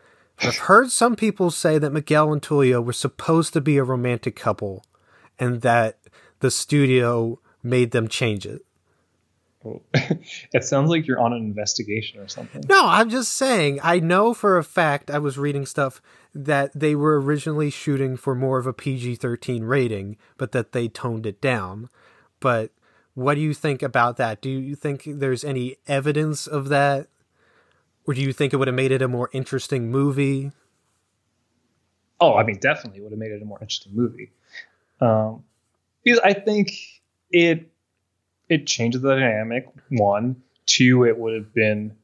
I've 0.42 0.58
heard 0.58 0.92
some 0.92 1.16
people 1.16 1.52
say 1.52 1.78
that 1.80 1.92
Miguel 1.92 2.32
and 2.32 2.42
Tulio 2.42 2.84
were 2.84 2.94
supposed 2.94 3.54
to 3.54 3.62
be 3.62 3.78
a 3.78 3.84
romantic 3.84 4.36
couple, 4.36 4.86
and 5.38 5.62
that 5.62 5.98
the 6.40 6.52
studio 6.52 7.40
made 7.62 7.92
them 7.92 8.08
change 8.08 8.46
it. 8.46 8.64
it 10.54 10.64
sounds 10.64 10.90
like 10.90 11.06
you're 11.06 11.20
on 11.20 11.34
an 11.34 11.40
investigation 11.40 12.20
or 12.22 12.28
something. 12.28 12.64
No, 12.70 12.88
I'm 12.88 13.10
just 13.10 13.34
saying. 13.34 13.80
I 13.84 14.00
know 14.00 14.34
for 14.34 14.58
a 14.58 14.64
fact, 14.64 15.12
I 15.12 15.20
was 15.20 15.38
reading 15.38 15.66
stuff 15.66 16.02
that 16.34 16.72
they 16.74 16.96
were 16.96 17.20
originally 17.20 17.70
shooting 17.70 18.16
for 18.16 18.36
more 18.36 18.60
of 18.60 18.68
a 18.68 18.74
PG 18.74 19.16
13 19.16 19.64
rating, 19.64 20.18
but 20.38 20.54
that 20.54 20.72
they 20.72 20.88
toned 20.88 21.26
it 21.26 21.42
down. 21.42 21.90
But 22.40 22.72
what 23.20 23.36
do 23.36 23.42
you 23.42 23.54
think 23.54 23.84
about 23.84 24.18
that? 24.18 24.42
Do 24.42 24.50
you 24.50 24.76
think 24.76 25.04
there's 25.06 25.44
any 25.44 25.78
evidence 25.88 26.48
of 26.48 26.70
that? 26.70 27.08
Or 28.06 28.14
do 28.14 28.22
you 28.22 28.34
think 28.34 28.54
it 28.54 28.58
would 28.58 28.68
have 28.68 28.76
made 28.76 28.92
it 28.92 29.02
a 29.02 29.08
more 29.08 29.30
interesting 29.34 29.92
movie? 29.92 30.52
Oh, 32.20 32.36
I 32.36 32.44
mean, 32.44 32.58
definitely 32.60 33.02
would 33.02 33.12
have 33.12 33.20
made 33.20 33.32
it 33.32 33.42
a 33.42 33.46
more 33.46 33.60
interesting 33.62 33.96
movie. 33.96 34.32
Um, 35.02 35.44
because 36.04 36.20
I 36.20 36.34
think 36.34 36.72
it 37.32 37.70
it 38.48 38.66
changes 38.66 39.02
the 39.02 39.10
dynamic. 39.10 39.68
One, 39.90 40.42
two, 40.66 41.06
it 41.06 41.18
would 41.18 41.36
have 41.36 41.54
been 41.54 41.96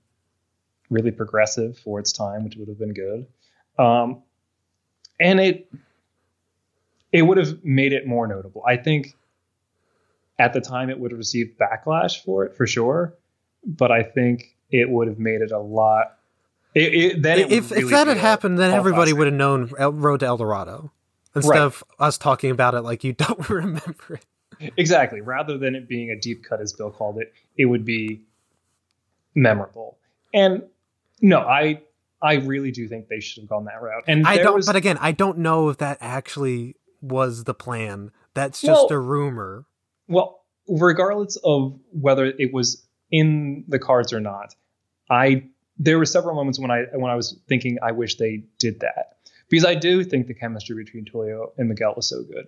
really 0.89 1.11
progressive 1.11 1.77
for 1.79 1.99
its 1.99 2.11
time, 2.11 2.43
which 2.43 2.55
would 2.55 2.67
have 2.67 2.77
been 2.77 2.93
good. 2.93 3.25
Um, 3.79 4.21
and 5.19 5.39
it 5.39 5.71
it 7.11 7.23
would 7.23 7.37
have 7.37 7.63
made 7.63 7.93
it 7.93 8.05
more 8.05 8.27
notable. 8.27 8.63
I 8.67 8.77
think 8.77 9.15
at 10.39 10.53
the 10.53 10.61
time 10.61 10.89
it 10.89 10.99
would 10.99 11.11
have 11.11 11.17
received 11.17 11.57
backlash 11.59 12.23
for 12.23 12.45
it 12.45 12.55
for 12.55 12.67
sure, 12.67 13.13
but 13.65 13.91
I 13.91 14.03
think 14.03 14.55
it 14.71 14.89
would 14.89 15.07
have 15.07 15.19
made 15.19 15.41
it 15.41 15.51
a 15.51 15.59
lot. 15.59 16.17
It, 16.73 16.93
it, 16.93 17.21
then 17.21 17.39
it 17.39 17.51
if 17.51 17.69
would 17.69 17.79
if 17.83 17.89
that 17.91 18.07
had 18.07 18.17
happened, 18.17 18.59
then 18.59 18.73
everybody 18.73 19.13
would 19.13 19.27
have 19.27 19.33
known 19.35 19.67
Road 19.79 20.19
to 20.19 20.25
El 20.25 20.37
Dorado 20.37 20.91
instead 21.35 21.49
Right. 21.51 21.61
of 21.61 21.83
us 21.99 22.17
talking 22.17 22.51
about 22.51 22.73
it 22.75 22.81
like 22.81 23.03
you 23.03 23.13
don't 23.13 23.49
remember 23.49 24.19
it. 24.59 24.73
Exactly. 24.77 25.21
Rather 25.21 25.57
than 25.57 25.75
it 25.75 25.87
being 25.87 26.09
a 26.11 26.19
deep 26.19 26.43
cut, 26.43 26.59
as 26.61 26.73
Bill 26.73 26.89
called 26.91 27.17
it, 27.19 27.33
it 27.57 27.65
would 27.65 27.85
be 27.85 28.21
memorable. 29.33 29.97
And 30.33 30.63
no, 31.21 31.39
I 31.39 31.81
I 32.21 32.35
really 32.35 32.71
do 32.71 32.87
think 32.87 33.07
they 33.07 33.19
should 33.19 33.43
have 33.43 33.49
gone 33.49 33.65
that 33.65 33.81
route. 33.81 34.03
And 34.07 34.25
I 34.27 34.37
don't. 34.37 34.55
was- 34.55 34.65
But 34.65 34.75
again, 34.75 34.97
I 34.99 35.11
don't 35.11 35.37
know 35.39 35.69
if 35.69 35.77
that 35.77 35.97
actually 36.01 36.75
was 37.01 37.43
the 37.43 37.53
plan. 37.53 38.11
That's 38.33 38.61
just 38.61 38.89
Well- 38.89 38.97
a 38.97 38.99
rumor. 38.99 39.65
Well, 40.07 40.41
regardless 40.67 41.37
of 41.43 41.79
whether 41.91 42.25
it 42.25 42.53
was 42.53 42.83
in 43.11 43.63
the 43.67 43.79
cards 43.79 44.13
or 44.13 44.19
not, 44.19 44.55
I 45.09 45.45
there 45.77 45.97
were 45.97 46.05
several 46.05 46.35
moments 46.35 46.59
when 46.59 46.71
I 46.71 46.83
when 46.93 47.11
I 47.11 47.15
was 47.15 47.37
thinking 47.47 47.77
I 47.81 47.91
wish 47.91 48.15
they 48.15 48.43
did 48.59 48.79
that 48.81 49.17
because 49.49 49.65
I 49.65 49.75
do 49.75 50.03
think 50.03 50.27
the 50.27 50.33
chemistry 50.33 50.75
between 50.75 51.05
Tulio 51.05 51.51
and 51.57 51.69
Miguel 51.69 51.93
was 51.95 52.07
so 52.07 52.23
good. 52.23 52.47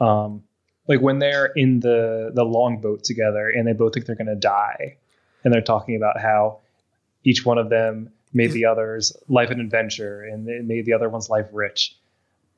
Um, 0.00 0.42
like 0.88 1.00
when 1.00 1.18
they're 1.18 1.46
in 1.46 1.80
the 1.80 2.30
the 2.34 2.44
longboat 2.44 3.04
together 3.04 3.48
and 3.48 3.66
they 3.66 3.72
both 3.72 3.94
think 3.94 4.06
they're 4.06 4.16
going 4.16 4.26
to 4.26 4.34
die, 4.34 4.96
and 5.42 5.52
they're 5.52 5.62
talking 5.62 5.96
about 5.96 6.20
how 6.20 6.60
each 7.24 7.44
one 7.44 7.58
of 7.58 7.70
them 7.70 8.10
made 8.32 8.52
the 8.52 8.66
other's 8.66 9.16
life 9.28 9.50
an 9.50 9.60
adventure 9.60 10.22
and 10.22 10.48
it 10.48 10.64
made 10.64 10.84
the 10.84 10.92
other 10.92 11.08
one's 11.08 11.30
life 11.30 11.46
rich. 11.52 11.96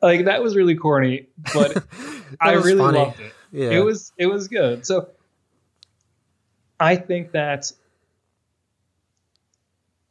Like 0.03 0.25
that 0.25 0.43
was 0.43 0.57
really 0.57 0.75
corny, 0.75 1.29
but 1.55 1.85
I 2.41 2.53
really 2.53 2.79
funny. 2.79 2.99
loved 2.99 3.21
it. 3.21 3.33
Yeah. 3.57 3.71
It 3.71 3.81
was 3.85 4.13
it 4.19 4.27
was 4.27 4.49
good. 4.49 4.85
So 4.85 5.09
I 6.79 6.97
think 6.97 7.33
that 7.33 7.73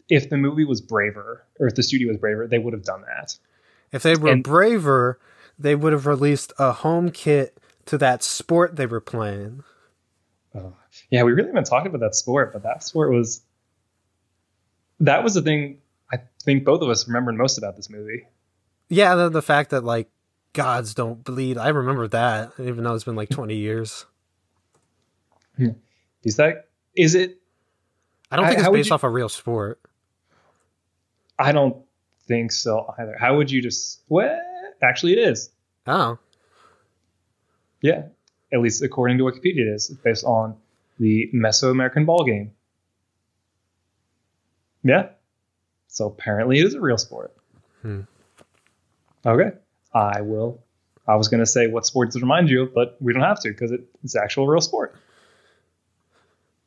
if 0.10 0.30
the 0.32 0.38
movie 0.38 0.66
was 0.66 0.82
braver, 0.82 1.44
or 1.60 1.68
if 1.68 1.76
the 1.76 1.84
studio 1.84 2.08
was 2.08 2.18
braver, 2.18 2.48
they 2.48 2.58
would 2.58 2.74
have 2.74 2.84
done 2.84 3.02
that. 3.02 3.38
If 3.92 4.02
they 4.02 4.16
were 4.16 4.32
And- 4.32 4.44
braver, 4.44 5.20
they 5.60 5.76
would 5.76 5.94
have 5.94 6.08
released 6.08 6.54
a 6.58 6.72
home 6.72 7.12
kit 7.12 7.60
to 7.86 8.00
that 8.00 8.24
sport 8.24 8.76
they 8.78 8.88
were 8.88 9.00
playing. 9.00 9.64
Oh, 10.56 10.74
yeah, 11.12 11.22
we 11.22 11.34
really 11.34 11.50
haven't 11.50 11.66
talked 11.66 11.86
about 11.86 12.00
that 12.00 12.16
sport, 12.16 12.52
but 12.52 12.64
that 12.64 12.84
sport 12.84 13.12
was 13.12 13.42
that 15.02 15.24
was 15.24 15.36
the 15.36 15.42
thing 15.44 15.78
I 16.12 16.18
think 16.44 16.66
both 16.66 16.82
of 16.82 16.90
us 16.90 17.08
remembered 17.08 17.36
most 17.36 17.60
about 17.60 17.76
this 17.76 17.92
movie. 17.92 18.26
Yeah, 18.90 19.14
the, 19.16 19.30
the 19.30 19.42
fact 19.44 19.70
that 19.70 19.84
like 19.84 20.10
gods 20.56 20.96
don't 20.96 21.24
bleed. 21.24 21.58
I 21.60 21.68
remember 21.70 22.08
that, 22.08 22.54
even 22.60 22.84
though 22.84 22.96
it's 22.96 23.04
been 23.04 23.16
like 23.16 23.30
twenty 23.30 23.58
years. 23.58 24.06
Is 26.24 26.38
that 26.38 26.70
is 26.98 27.14
it? 27.16 27.40
I 28.32 28.36
don't 28.38 28.46
I- 28.46 28.50
think 28.50 28.60
it's 28.62 28.70
would 28.70 28.78
based 28.78 28.90
you- 28.90 28.96
off 28.96 29.04
a 29.04 29.10
real 29.10 29.30
sport. 29.30 29.80
I 31.38 31.52
don't 31.52 31.78
think 32.28 32.52
so 32.52 32.92
either. 32.98 33.16
How 33.20 33.38
would 33.38 33.52
you 33.52 33.62
just? 33.62 34.02
Well, 34.10 34.40
actually, 34.82 35.14
it 35.14 35.20
is. 35.20 35.52
Oh, 35.86 36.18
Yeah, 37.82 38.06
at 38.52 38.60
least 38.62 38.82
according 38.82 39.20
to 39.20 39.26
Wikipedia, 39.26 39.60
it 39.60 39.76
is 39.76 39.90
It's 39.92 40.00
based 40.02 40.24
on 40.24 40.56
the 41.00 41.30
Mesoamerican 41.34 42.06
ball 42.08 42.24
game. 42.26 42.52
Yeah, 44.84 45.10
so 45.88 46.08
apparently 46.08 46.60
it 46.60 46.66
is 46.66 46.74
a 46.74 46.82
real 46.82 46.98
sport. 46.98 47.36
Hmm. 47.82 48.02
Okay, 49.26 49.52
I 49.96 50.22
will. 50.22 50.62
I 51.08 51.16
was 51.16 51.30
going 51.30 51.40
to 51.40 51.46
say 51.46 51.68
what 51.68 51.86
sport 51.86 52.10
does 52.10 52.18
it 52.18 52.22
remind 52.22 52.50
you 52.50 52.64
of, 52.64 52.74
but 52.74 52.98
we 53.00 53.14
don't 53.14 53.24
have 53.24 53.40
to 53.42 53.50
because 53.50 53.72
it, 53.72 53.82
it's 54.04 54.16
actual 54.16 54.46
real 54.48 54.62
sport. 54.62 54.96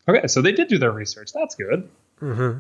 Okay, 0.08 0.26
so 0.26 0.40
they 0.40 0.52
did 0.52 0.68
do 0.68 0.78
their 0.78 0.90
research. 0.90 1.30
That's 1.34 1.54
good. 1.54 1.88
Mm-hmm. 2.22 2.58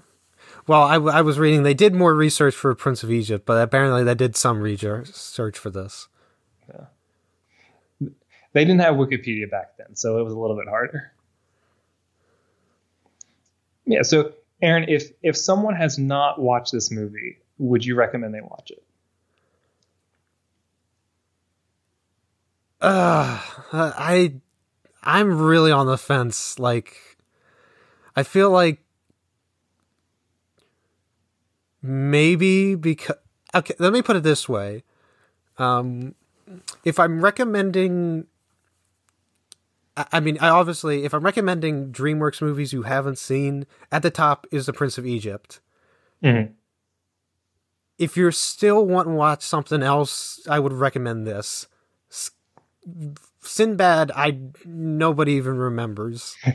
well, 0.68 0.82
I 0.82 1.22
was 1.22 1.38
reading 1.38 1.62
they 1.64 1.74
did 1.74 1.94
more 1.94 2.14
research 2.14 2.54
for 2.54 2.72
Prince 2.74 3.02
of 3.02 3.10
Egypt, 3.10 3.44
but 3.46 3.60
apparently 3.60 4.04
they 4.04 4.14
did 4.14 4.36
some 4.36 4.60
research 4.60 5.58
for 5.58 5.70
this. 5.70 6.06
Yeah. 6.68 8.08
They 8.52 8.64
didn't 8.64 8.80
have 8.80 8.94
Wikipedia 8.94 9.50
back 9.50 9.76
then, 9.78 9.96
so 9.96 10.18
it 10.18 10.22
was 10.22 10.34
a 10.34 10.38
little 10.38 10.56
bit 10.56 10.68
harder. 10.68 11.12
Yeah, 13.86 14.02
so 14.02 14.34
Aaron, 14.60 14.84
if 14.88 15.10
if 15.22 15.36
someone 15.36 15.74
has 15.74 15.98
not 15.98 16.40
watched 16.40 16.72
this 16.72 16.90
movie, 16.90 17.38
would 17.58 17.84
you 17.84 17.94
recommend 17.94 18.34
they 18.34 18.40
watch 18.42 18.70
it? 18.70 18.82
Uh, 22.80 23.40
I 23.72 24.34
I'm 25.02 25.40
really 25.40 25.72
on 25.72 25.86
the 25.86 25.98
fence. 25.98 26.58
Like, 26.58 27.16
I 28.14 28.22
feel 28.22 28.50
like 28.50 28.80
maybe 31.82 32.74
because 32.74 33.16
okay, 33.54 33.74
let 33.78 33.92
me 33.92 34.02
put 34.02 34.16
it 34.16 34.22
this 34.22 34.48
way. 34.48 34.84
Um, 35.58 36.14
if 36.84 36.98
I'm 37.00 37.20
recommending, 37.22 38.26
I, 39.96 40.20
mean, 40.20 40.38
I 40.40 40.48
obviously, 40.50 41.04
if 41.04 41.12
I'm 41.12 41.24
recommending 41.24 41.90
DreamWorks 41.90 42.40
movies 42.40 42.72
you 42.72 42.82
haven't 42.82 43.18
seen, 43.18 43.66
at 43.90 44.02
the 44.02 44.10
top 44.10 44.46
is 44.52 44.66
The 44.66 44.72
Prince 44.72 44.98
of 44.98 45.06
Egypt. 45.06 45.60
Mhm. 46.22 46.52
If 47.98 48.16
you're 48.16 48.32
still 48.32 48.86
wanting 48.86 49.14
to 49.14 49.16
watch 49.18 49.42
something 49.42 49.82
else, 49.82 50.46
I 50.48 50.60
would 50.60 50.72
recommend 50.72 51.26
this. 51.26 51.66
Sinbad, 53.40 54.10
I 54.14 54.38
nobody 54.64 55.32
even 55.32 55.56
remembers. 55.56 56.36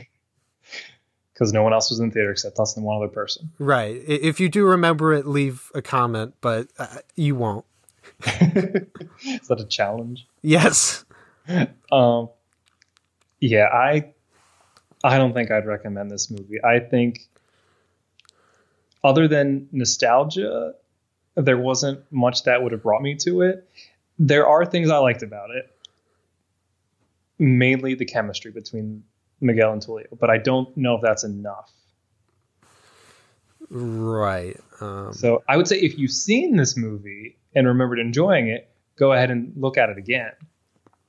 Because 1.32 1.52
no 1.52 1.64
one 1.64 1.72
else 1.72 1.90
was 1.90 1.98
in 1.98 2.10
the 2.10 2.14
theater 2.14 2.30
except 2.30 2.60
us 2.60 2.76
and 2.76 2.86
one 2.86 2.96
other 2.96 3.08
person. 3.08 3.50
Right. 3.58 4.00
If 4.06 4.38
you 4.38 4.48
do 4.48 4.64
remember 4.66 5.12
it, 5.12 5.26
leave 5.26 5.68
a 5.74 5.82
comment, 5.82 6.34
but 6.40 6.68
uh, 6.78 6.98
you 7.16 7.34
won't. 7.34 7.64
Is 8.24 9.48
that 9.48 9.58
a 9.58 9.64
challenge? 9.64 10.28
Yes. 10.42 11.04
Um, 11.92 12.30
yeah, 13.38 13.66
I 13.66 14.14
I 15.04 15.18
don't 15.18 15.34
think 15.34 15.50
I'd 15.50 15.66
recommend 15.66 16.10
this 16.10 16.30
movie. 16.30 16.64
I 16.64 16.78
think 16.78 17.28
other 19.04 19.28
than 19.28 19.68
nostalgia, 19.70 20.72
there 21.34 21.58
wasn't 21.58 22.00
much 22.10 22.44
that 22.44 22.62
would 22.62 22.72
have 22.72 22.82
brought 22.82 23.02
me 23.02 23.14
to 23.16 23.42
it. 23.42 23.68
There 24.18 24.46
are 24.46 24.64
things 24.64 24.88
I 24.88 24.96
liked 24.96 25.22
about 25.22 25.50
it. 25.50 25.70
Mainly 27.38 27.94
the 27.94 28.04
chemistry 28.04 28.50
between 28.50 29.02
Miguel 29.40 29.72
and 29.72 29.82
Tulio, 29.82 30.06
but 30.18 30.30
I 30.30 30.38
don't 30.38 30.74
know 30.76 30.94
if 30.94 31.02
that's 31.02 31.24
enough. 31.24 31.70
Right. 33.70 34.58
Um, 34.80 35.12
So 35.12 35.42
I 35.48 35.56
would 35.56 35.66
say 35.66 35.78
if 35.78 35.98
you've 35.98 36.12
seen 36.12 36.56
this 36.56 36.76
movie 36.76 37.36
and 37.54 37.66
remembered 37.66 37.98
enjoying 37.98 38.48
it, 38.48 38.70
go 38.96 39.12
ahead 39.12 39.30
and 39.30 39.52
look 39.56 39.76
at 39.76 39.90
it 39.90 39.98
again. 39.98 40.32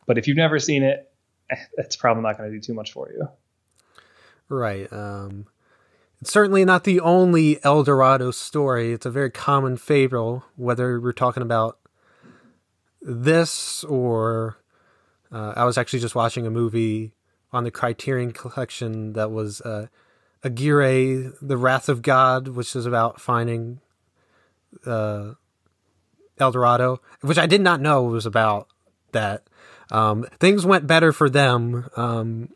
But 0.05 0.17
if 0.17 0.27
you've 0.27 0.37
never 0.37 0.59
seen 0.59 0.83
it, 0.83 1.11
it's 1.77 1.95
probably 1.95 2.23
not 2.23 2.37
going 2.37 2.49
to 2.49 2.55
do 2.55 2.61
too 2.61 2.73
much 2.73 2.91
for 2.91 3.09
you. 3.11 3.27
right. 4.49 4.91
Um, 4.91 5.47
it's 6.21 6.31
certainly 6.31 6.65
not 6.65 6.85
the 6.85 6.99
only 7.01 7.63
El 7.63 7.83
Dorado 7.83 8.31
story. 8.31 8.93
It's 8.93 9.05
a 9.05 9.11
very 9.11 9.29
common 9.29 9.77
fable, 9.77 10.43
whether 10.55 10.99
we're 10.99 11.11
talking 11.11 11.43
about 11.43 11.77
this 13.01 13.83
or 13.83 14.57
uh, 15.31 15.53
I 15.55 15.65
was 15.65 15.77
actually 15.77 15.99
just 15.99 16.15
watching 16.15 16.45
a 16.45 16.51
movie 16.51 17.13
on 17.51 17.63
the 17.63 17.71
Criterion 17.71 18.31
Collection 18.31 19.13
that 19.13 19.31
was 19.31 19.61
uh, 19.61 19.87
Aguirre, 20.43 21.31
The 21.41 21.57
Wrath 21.57 21.89
of 21.89 22.01
God, 22.01 22.49
which 22.49 22.75
is 22.75 22.85
about 22.85 23.19
finding 23.19 23.79
uh, 24.85 25.33
El 26.37 26.51
Dorado, 26.51 27.01
which 27.21 27.37
I 27.37 27.45
did 27.45 27.61
not 27.61 27.81
know 27.81 28.03
was 28.03 28.25
about 28.25 28.67
that. 29.11 29.43
Um, 29.91 30.25
things 30.39 30.65
went 30.65 30.87
better 30.87 31.11
for 31.13 31.29
them, 31.29 31.89
um, 31.95 32.49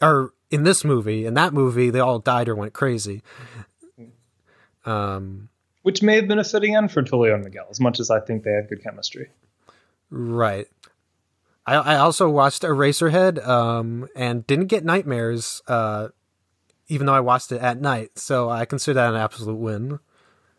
or 0.00 0.32
in 0.50 0.64
this 0.64 0.84
movie. 0.84 1.26
In 1.26 1.34
that 1.34 1.52
movie, 1.52 1.90
they 1.90 2.00
all 2.00 2.18
died 2.18 2.48
or 2.48 2.54
went 2.54 2.72
crazy. 2.72 3.22
Um, 4.84 5.50
Which 5.82 6.02
may 6.02 6.16
have 6.16 6.26
been 6.26 6.38
a 6.38 6.44
fitting 6.44 6.74
end 6.74 6.90
for 6.90 7.02
Tulio 7.02 7.34
and 7.34 7.44
Miguel, 7.44 7.66
as 7.70 7.80
much 7.80 8.00
as 8.00 8.10
I 8.10 8.20
think 8.20 8.44
they 8.44 8.52
had 8.52 8.68
good 8.68 8.82
chemistry. 8.82 9.28
right. 10.10 10.66
I, 11.66 11.74
I 11.74 11.96
also 11.96 12.28
watched 12.28 12.62
Eraserhead 12.62 13.46
um, 13.46 14.08
and 14.16 14.46
didn't 14.46 14.66
get 14.66 14.84
nightmares, 14.84 15.62
uh, 15.68 16.08
even 16.88 17.06
though 17.06 17.14
I 17.14 17.20
watched 17.20 17.52
it 17.52 17.60
at 17.60 17.80
night. 17.80 18.18
So 18.18 18.50
I 18.50 18.64
consider 18.64 18.94
that 18.94 19.10
an 19.10 19.20
absolute 19.20 19.56
win. 19.56 19.98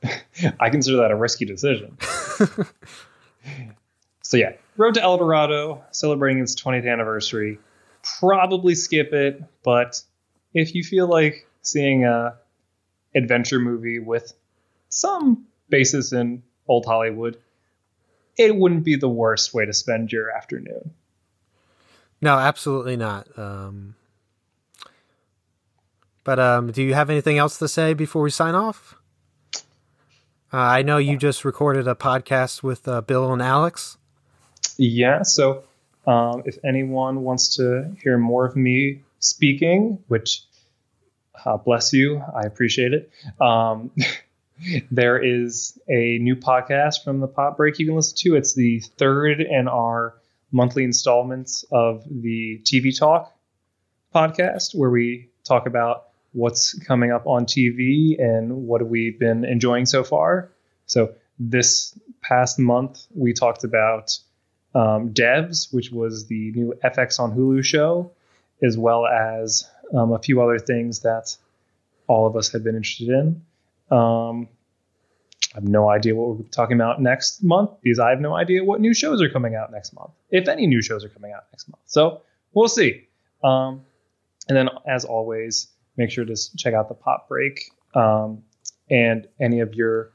I 0.60 0.70
consider 0.70 0.98
that 0.98 1.12
a 1.12 1.16
risky 1.16 1.46
decision. 1.46 1.98
so 4.22 4.38
yeah, 4.38 4.54
Road 4.78 4.96
to 4.96 5.02
El 5.02 5.18
Dorado, 5.18 5.84
celebrating 5.92 6.42
its 6.42 6.56
20th 6.56 6.92
anniversary. 6.92 7.60
Probably 8.20 8.74
skip 8.76 9.14
it, 9.14 9.44
but 9.64 10.02
if 10.54 10.74
you 10.74 10.84
feel 10.84 11.08
like 11.08 11.48
seeing 11.62 12.06
a 12.06 12.36
adventure 13.14 13.60
movie 13.60 14.00
with 14.00 14.34
some 14.90 15.46
basis 15.70 16.14
in 16.14 16.42
old 16.68 16.86
Hollywood, 16.86 17.38
it 18.38 18.56
wouldn't 18.56 18.84
be 18.84 18.96
the 18.96 19.10
worst 19.10 19.54
way 19.54 19.66
to 19.66 19.74
spend 19.74 20.12
your 20.12 20.32
afternoon. 20.32 20.92
No, 22.22 22.38
absolutely 22.38 22.98
not. 22.98 23.28
Um, 23.38 23.96
but 26.24 26.40
um, 26.40 26.72
do 26.72 26.84
you 26.84 26.94
have 26.94 27.10
anything 27.10 27.38
else 27.38 27.58
to 27.60 27.68
say 27.68 27.94
before 27.94 28.22
we 28.22 28.30
sign 28.30 28.56
off? 28.56 28.96
Uh, 30.54 30.58
I 30.58 30.82
know 30.82 30.98
you 30.98 31.18
just 31.18 31.46
recorded 31.46 31.88
a 31.88 31.96
podcast 31.96 32.62
with 32.62 32.88
uh, 32.88 33.02
Bill 33.02 33.32
and 33.32 33.42
Alex. 33.42 33.98
Yeah, 34.78 35.24
so 35.24 35.64
um, 36.06 36.44
if 36.46 36.58
anyone 36.64 37.24
wants 37.24 37.56
to 37.56 37.96
hear 38.04 38.18
more 38.18 38.46
of 38.46 38.56
me 38.56 39.02
speaking, 39.20 40.00
which 40.08 40.44
uh, 41.46 41.58
bless 41.58 41.94
you, 41.94 42.22
I 42.36 42.42
appreciate 42.42 42.94
it. 42.94 43.10
There 44.92 45.18
is 45.18 45.80
a 45.90 46.18
new 46.20 46.36
podcast 46.36 47.04
from 47.04 47.20
the 47.20 47.28
Pop 47.28 47.58
Break 47.58 47.80
you 47.80 47.86
can 47.86 47.96
listen 47.96 48.18
to. 48.20 48.36
It's 48.36 48.54
the 48.54 48.80
third 48.80 49.42
in 49.42 49.68
our 49.68 50.16
monthly 50.52 50.84
installments 50.84 51.66
of 51.72 52.04
the 52.10 52.62
TV 52.64 52.98
Talk 52.98 53.34
podcast, 54.14 54.76
where 54.76 54.90
we 54.90 55.30
talk 55.44 55.66
about 55.66 56.10
what's 56.34 56.78
coming 56.80 57.12
up 57.12 57.26
on 57.28 57.46
TV 57.46 58.22
and 58.22 58.68
what 58.68 58.86
we've 58.86 59.18
been 59.18 59.46
enjoying 59.46 59.86
so 59.86 60.04
far. 60.04 60.52
So 60.86 61.16
this 61.40 61.98
past 62.22 62.60
month, 62.60 63.06
we 63.16 63.34
talked 63.34 63.64
about 63.64 64.18
um, 64.76 65.14
Devs, 65.14 65.74
which 65.74 65.92
was 65.92 66.28
the 66.28 66.52
new 66.52 66.74
FX 66.84 67.20
on 67.20 67.36
Hulu 67.36 67.64
show, 67.64 68.12
as 68.62 68.78
well 68.78 69.06
as 69.08 69.68
um, 69.94 70.14
a 70.14 70.20
few 70.20 70.42
other 70.42 70.60
things 70.60 71.00
that 71.00 71.36
all 72.08 72.28
of 72.28 72.36
us 72.36 72.52
had 72.52 72.64
been 72.64 72.76
interested 72.76 73.10
in. 73.10 73.42
Um, 73.92 74.48
I 75.54 75.58
have 75.58 75.68
no 75.68 75.90
idea 75.90 76.16
what 76.16 76.38
we're 76.38 76.48
talking 76.48 76.78
about 76.78 77.02
next 77.02 77.44
month 77.44 77.72
because 77.82 78.00
I 78.00 78.10
have 78.10 78.22
no 78.22 78.34
idea 78.36 78.64
what 78.64 78.80
new 78.80 78.94
shows 78.94 79.22
are 79.22 79.30
coming 79.30 79.56
out 79.56 79.72
next 79.72 79.94
month, 79.94 80.12
if 80.30 80.48
any 80.48 80.66
new 80.66 80.82
shows 80.82 81.04
are 81.04 81.10
coming 81.10 81.34
out 81.34 81.44
next 81.52 81.68
month. 81.68 81.84
So 81.88 82.22
we'll 82.54 82.70
see. 82.70 83.08
Um, 83.44 83.82
and 84.48 84.58
then, 84.58 84.70
as 84.88 85.04
always, 85.04 85.68
make 85.98 86.10
sure 86.10 86.24
to 86.24 86.36
check 86.58 86.74
out 86.74 86.88
the 86.88 86.96
Pop 86.96 87.28
Break 87.28 87.70
um, 87.94 88.44
and 88.90 89.28
any 89.42 89.60
of 89.60 89.76
your 89.76 90.12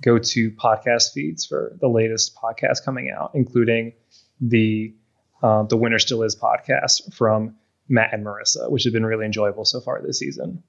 go-to 0.00 0.50
podcast 0.52 1.12
feeds 1.12 1.44
for 1.44 1.76
the 1.80 1.88
latest 1.88 2.36
podcast 2.36 2.84
coming 2.84 3.10
out, 3.10 3.32
including 3.34 3.92
the 4.40 4.94
uh, 5.42 5.62
the 5.64 5.76
Winter 5.76 5.98
Still 5.98 6.22
Is 6.22 6.36
podcast 6.36 7.14
from 7.14 7.56
Matt 7.88 8.12
and 8.12 8.24
Marissa, 8.24 8.70
which 8.70 8.84
has 8.84 8.92
been 8.92 9.06
really 9.06 9.24
enjoyable 9.24 9.64
so 9.64 9.80
far 9.80 10.00
this 10.02 10.18
season. 10.18 10.62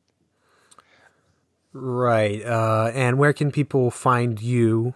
Right. 1.74 2.43
Uh, 2.43 2.91
and 2.93 3.17
where 3.17 3.34
can 3.34 3.51
people 3.51 3.91
find 3.91 4.41
you? 4.41 4.93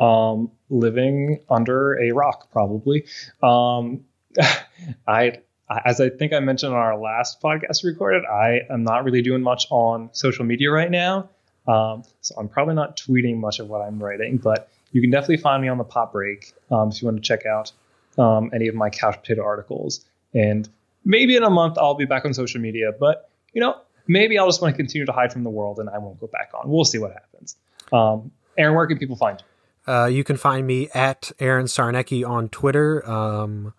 Um, 0.00 0.50
living 0.68 1.40
under 1.48 2.00
a 2.02 2.12
rock, 2.12 2.50
probably. 2.50 3.06
Um, 3.42 4.04
I, 5.06 5.38
as 5.84 6.00
I 6.00 6.08
think 6.08 6.32
I 6.32 6.40
mentioned 6.40 6.72
on 6.72 6.78
our 6.78 6.98
last 6.98 7.40
podcast 7.40 7.84
recorded, 7.84 8.24
I 8.24 8.62
am 8.68 8.82
not 8.82 9.04
really 9.04 9.22
doing 9.22 9.42
much 9.42 9.66
on 9.70 10.10
social 10.12 10.44
media 10.44 10.70
right 10.70 10.90
now. 10.90 11.28
Um, 11.68 12.02
so 12.20 12.34
I'm 12.38 12.48
probably 12.48 12.74
not 12.74 12.96
tweeting 12.96 13.38
much 13.38 13.60
of 13.60 13.68
what 13.68 13.80
I'm 13.80 14.02
writing, 14.02 14.38
but 14.38 14.68
you 14.90 15.00
can 15.00 15.10
definitely 15.10 15.36
find 15.36 15.62
me 15.62 15.68
on 15.68 15.78
the 15.78 15.84
Pop 15.84 16.12
Break 16.12 16.52
um, 16.70 16.88
if 16.88 17.00
you 17.00 17.06
want 17.06 17.16
to 17.16 17.22
check 17.22 17.46
out 17.46 17.72
um, 18.18 18.50
any 18.52 18.66
of 18.66 18.74
my 18.74 18.90
couch 18.90 19.30
articles. 19.38 20.04
And 20.34 20.68
maybe 21.04 21.36
in 21.36 21.44
a 21.44 21.50
month 21.50 21.78
I'll 21.78 21.94
be 21.94 22.04
back 22.04 22.24
on 22.24 22.34
social 22.34 22.60
media, 22.60 22.92
but 22.98 23.30
you 23.52 23.60
know, 23.60 23.76
maybe 24.06 24.38
I'll 24.38 24.48
just 24.48 24.62
want 24.62 24.74
to 24.74 24.76
continue 24.76 25.06
to 25.06 25.12
hide 25.12 25.32
from 25.32 25.44
the 25.44 25.50
world 25.50 25.78
and 25.78 25.88
I 25.88 25.98
won't 25.98 26.20
go 26.20 26.26
back 26.26 26.50
on. 26.54 26.68
We'll 26.70 26.84
see 26.84 26.98
what 26.98 27.12
happens. 27.12 27.56
Um, 27.92 28.32
Aaron, 28.56 28.74
where 28.74 28.86
can 28.86 28.98
people 28.98 29.16
find 29.16 29.40
you? 29.40 29.92
Uh, 29.92 30.06
you 30.06 30.22
can 30.24 30.36
find 30.36 30.66
me 30.66 30.88
at 30.94 31.32
Aaron 31.40 31.66
Sarnecky 31.66 32.28
on 32.28 32.48
Twitter. 32.48 33.08
Um, 33.08 33.74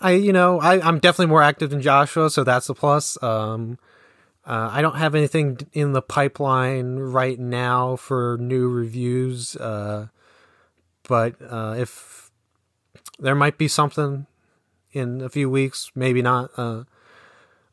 I, 0.00 0.12
you 0.12 0.32
know, 0.32 0.60
I, 0.60 0.80
I'm 0.86 0.98
definitely 0.98 1.26
more 1.26 1.42
active 1.42 1.70
than 1.70 1.80
Joshua, 1.80 2.30
so 2.30 2.42
that's 2.42 2.68
a 2.68 2.74
plus. 2.74 3.22
Um, 3.22 3.78
uh, 4.44 4.70
I 4.72 4.82
don't 4.82 4.96
have 4.96 5.14
anything 5.14 5.60
in 5.72 5.92
the 5.92 6.02
pipeline 6.02 6.96
right 6.96 7.38
now 7.38 7.94
for 7.94 8.36
new 8.40 8.68
reviews, 8.68 9.54
uh, 9.56 10.08
but 11.08 11.36
uh, 11.48 11.76
if 11.78 12.32
there 13.20 13.36
might 13.36 13.56
be 13.56 13.68
something 13.68 14.26
in 14.92 15.20
a 15.20 15.28
few 15.28 15.48
weeks, 15.48 15.92
maybe 15.94 16.22
not. 16.22 16.50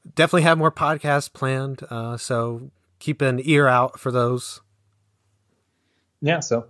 Uh, 0.06 0.12
definitely 0.16 0.44
have 0.44 0.58
more 0.58 0.72
podcasts 0.72 1.32
planned, 1.32 1.84
uh, 1.90 2.18
so 2.18 2.72
keep 3.00 3.22
an 3.22 3.40
ear 3.44 3.68
out 3.68 4.00
for 4.00 4.12
those. 4.12 4.62
Yeah, 6.22 6.42
so 6.42 6.68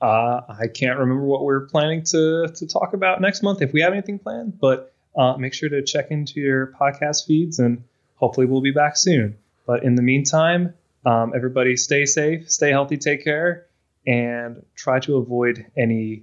uh, 0.00 0.40
I 0.48 0.66
can't 0.72 0.98
remember 0.98 1.24
what 1.24 1.44
we're 1.44 1.66
planning 1.66 2.02
to 2.04 2.48
to 2.48 2.66
talk 2.66 2.94
about 2.94 3.20
next 3.20 3.42
month 3.42 3.60
if 3.62 3.72
we 3.72 3.82
have 3.82 3.92
anything 3.92 4.18
planned, 4.18 4.58
but 4.58 4.94
make 5.38 5.52
sure 5.52 5.68
to 5.68 5.82
check 5.82 6.10
into 6.10 6.40
your 6.40 6.68
podcast 6.80 7.26
feeds 7.26 7.58
and 7.58 7.84
hopefully 8.16 8.46
we'll 8.46 8.62
be 8.62 8.70
back 8.70 8.96
soon. 8.96 9.36
But 9.66 9.84
in 9.84 9.94
the 9.94 10.02
meantime, 10.02 10.74
um, 11.04 11.32
everybody 11.34 11.76
stay 11.76 12.06
safe, 12.06 12.50
stay 12.50 12.70
healthy, 12.70 12.96
take 12.96 13.24
care, 13.24 13.66
and 14.06 14.64
try 14.74 15.00
to 15.00 15.16
avoid 15.16 15.66
any 15.76 16.22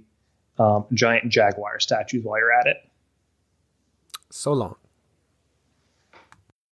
um, 0.58 0.86
giant 0.92 1.30
jaguar 1.30 1.80
statues 1.80 2.24
while 2.24 2.38
you're 2.38 2.52
at 2.52 2.66
it. 2.66 2.76
So 4.30 4.52
long. 4.52 4.76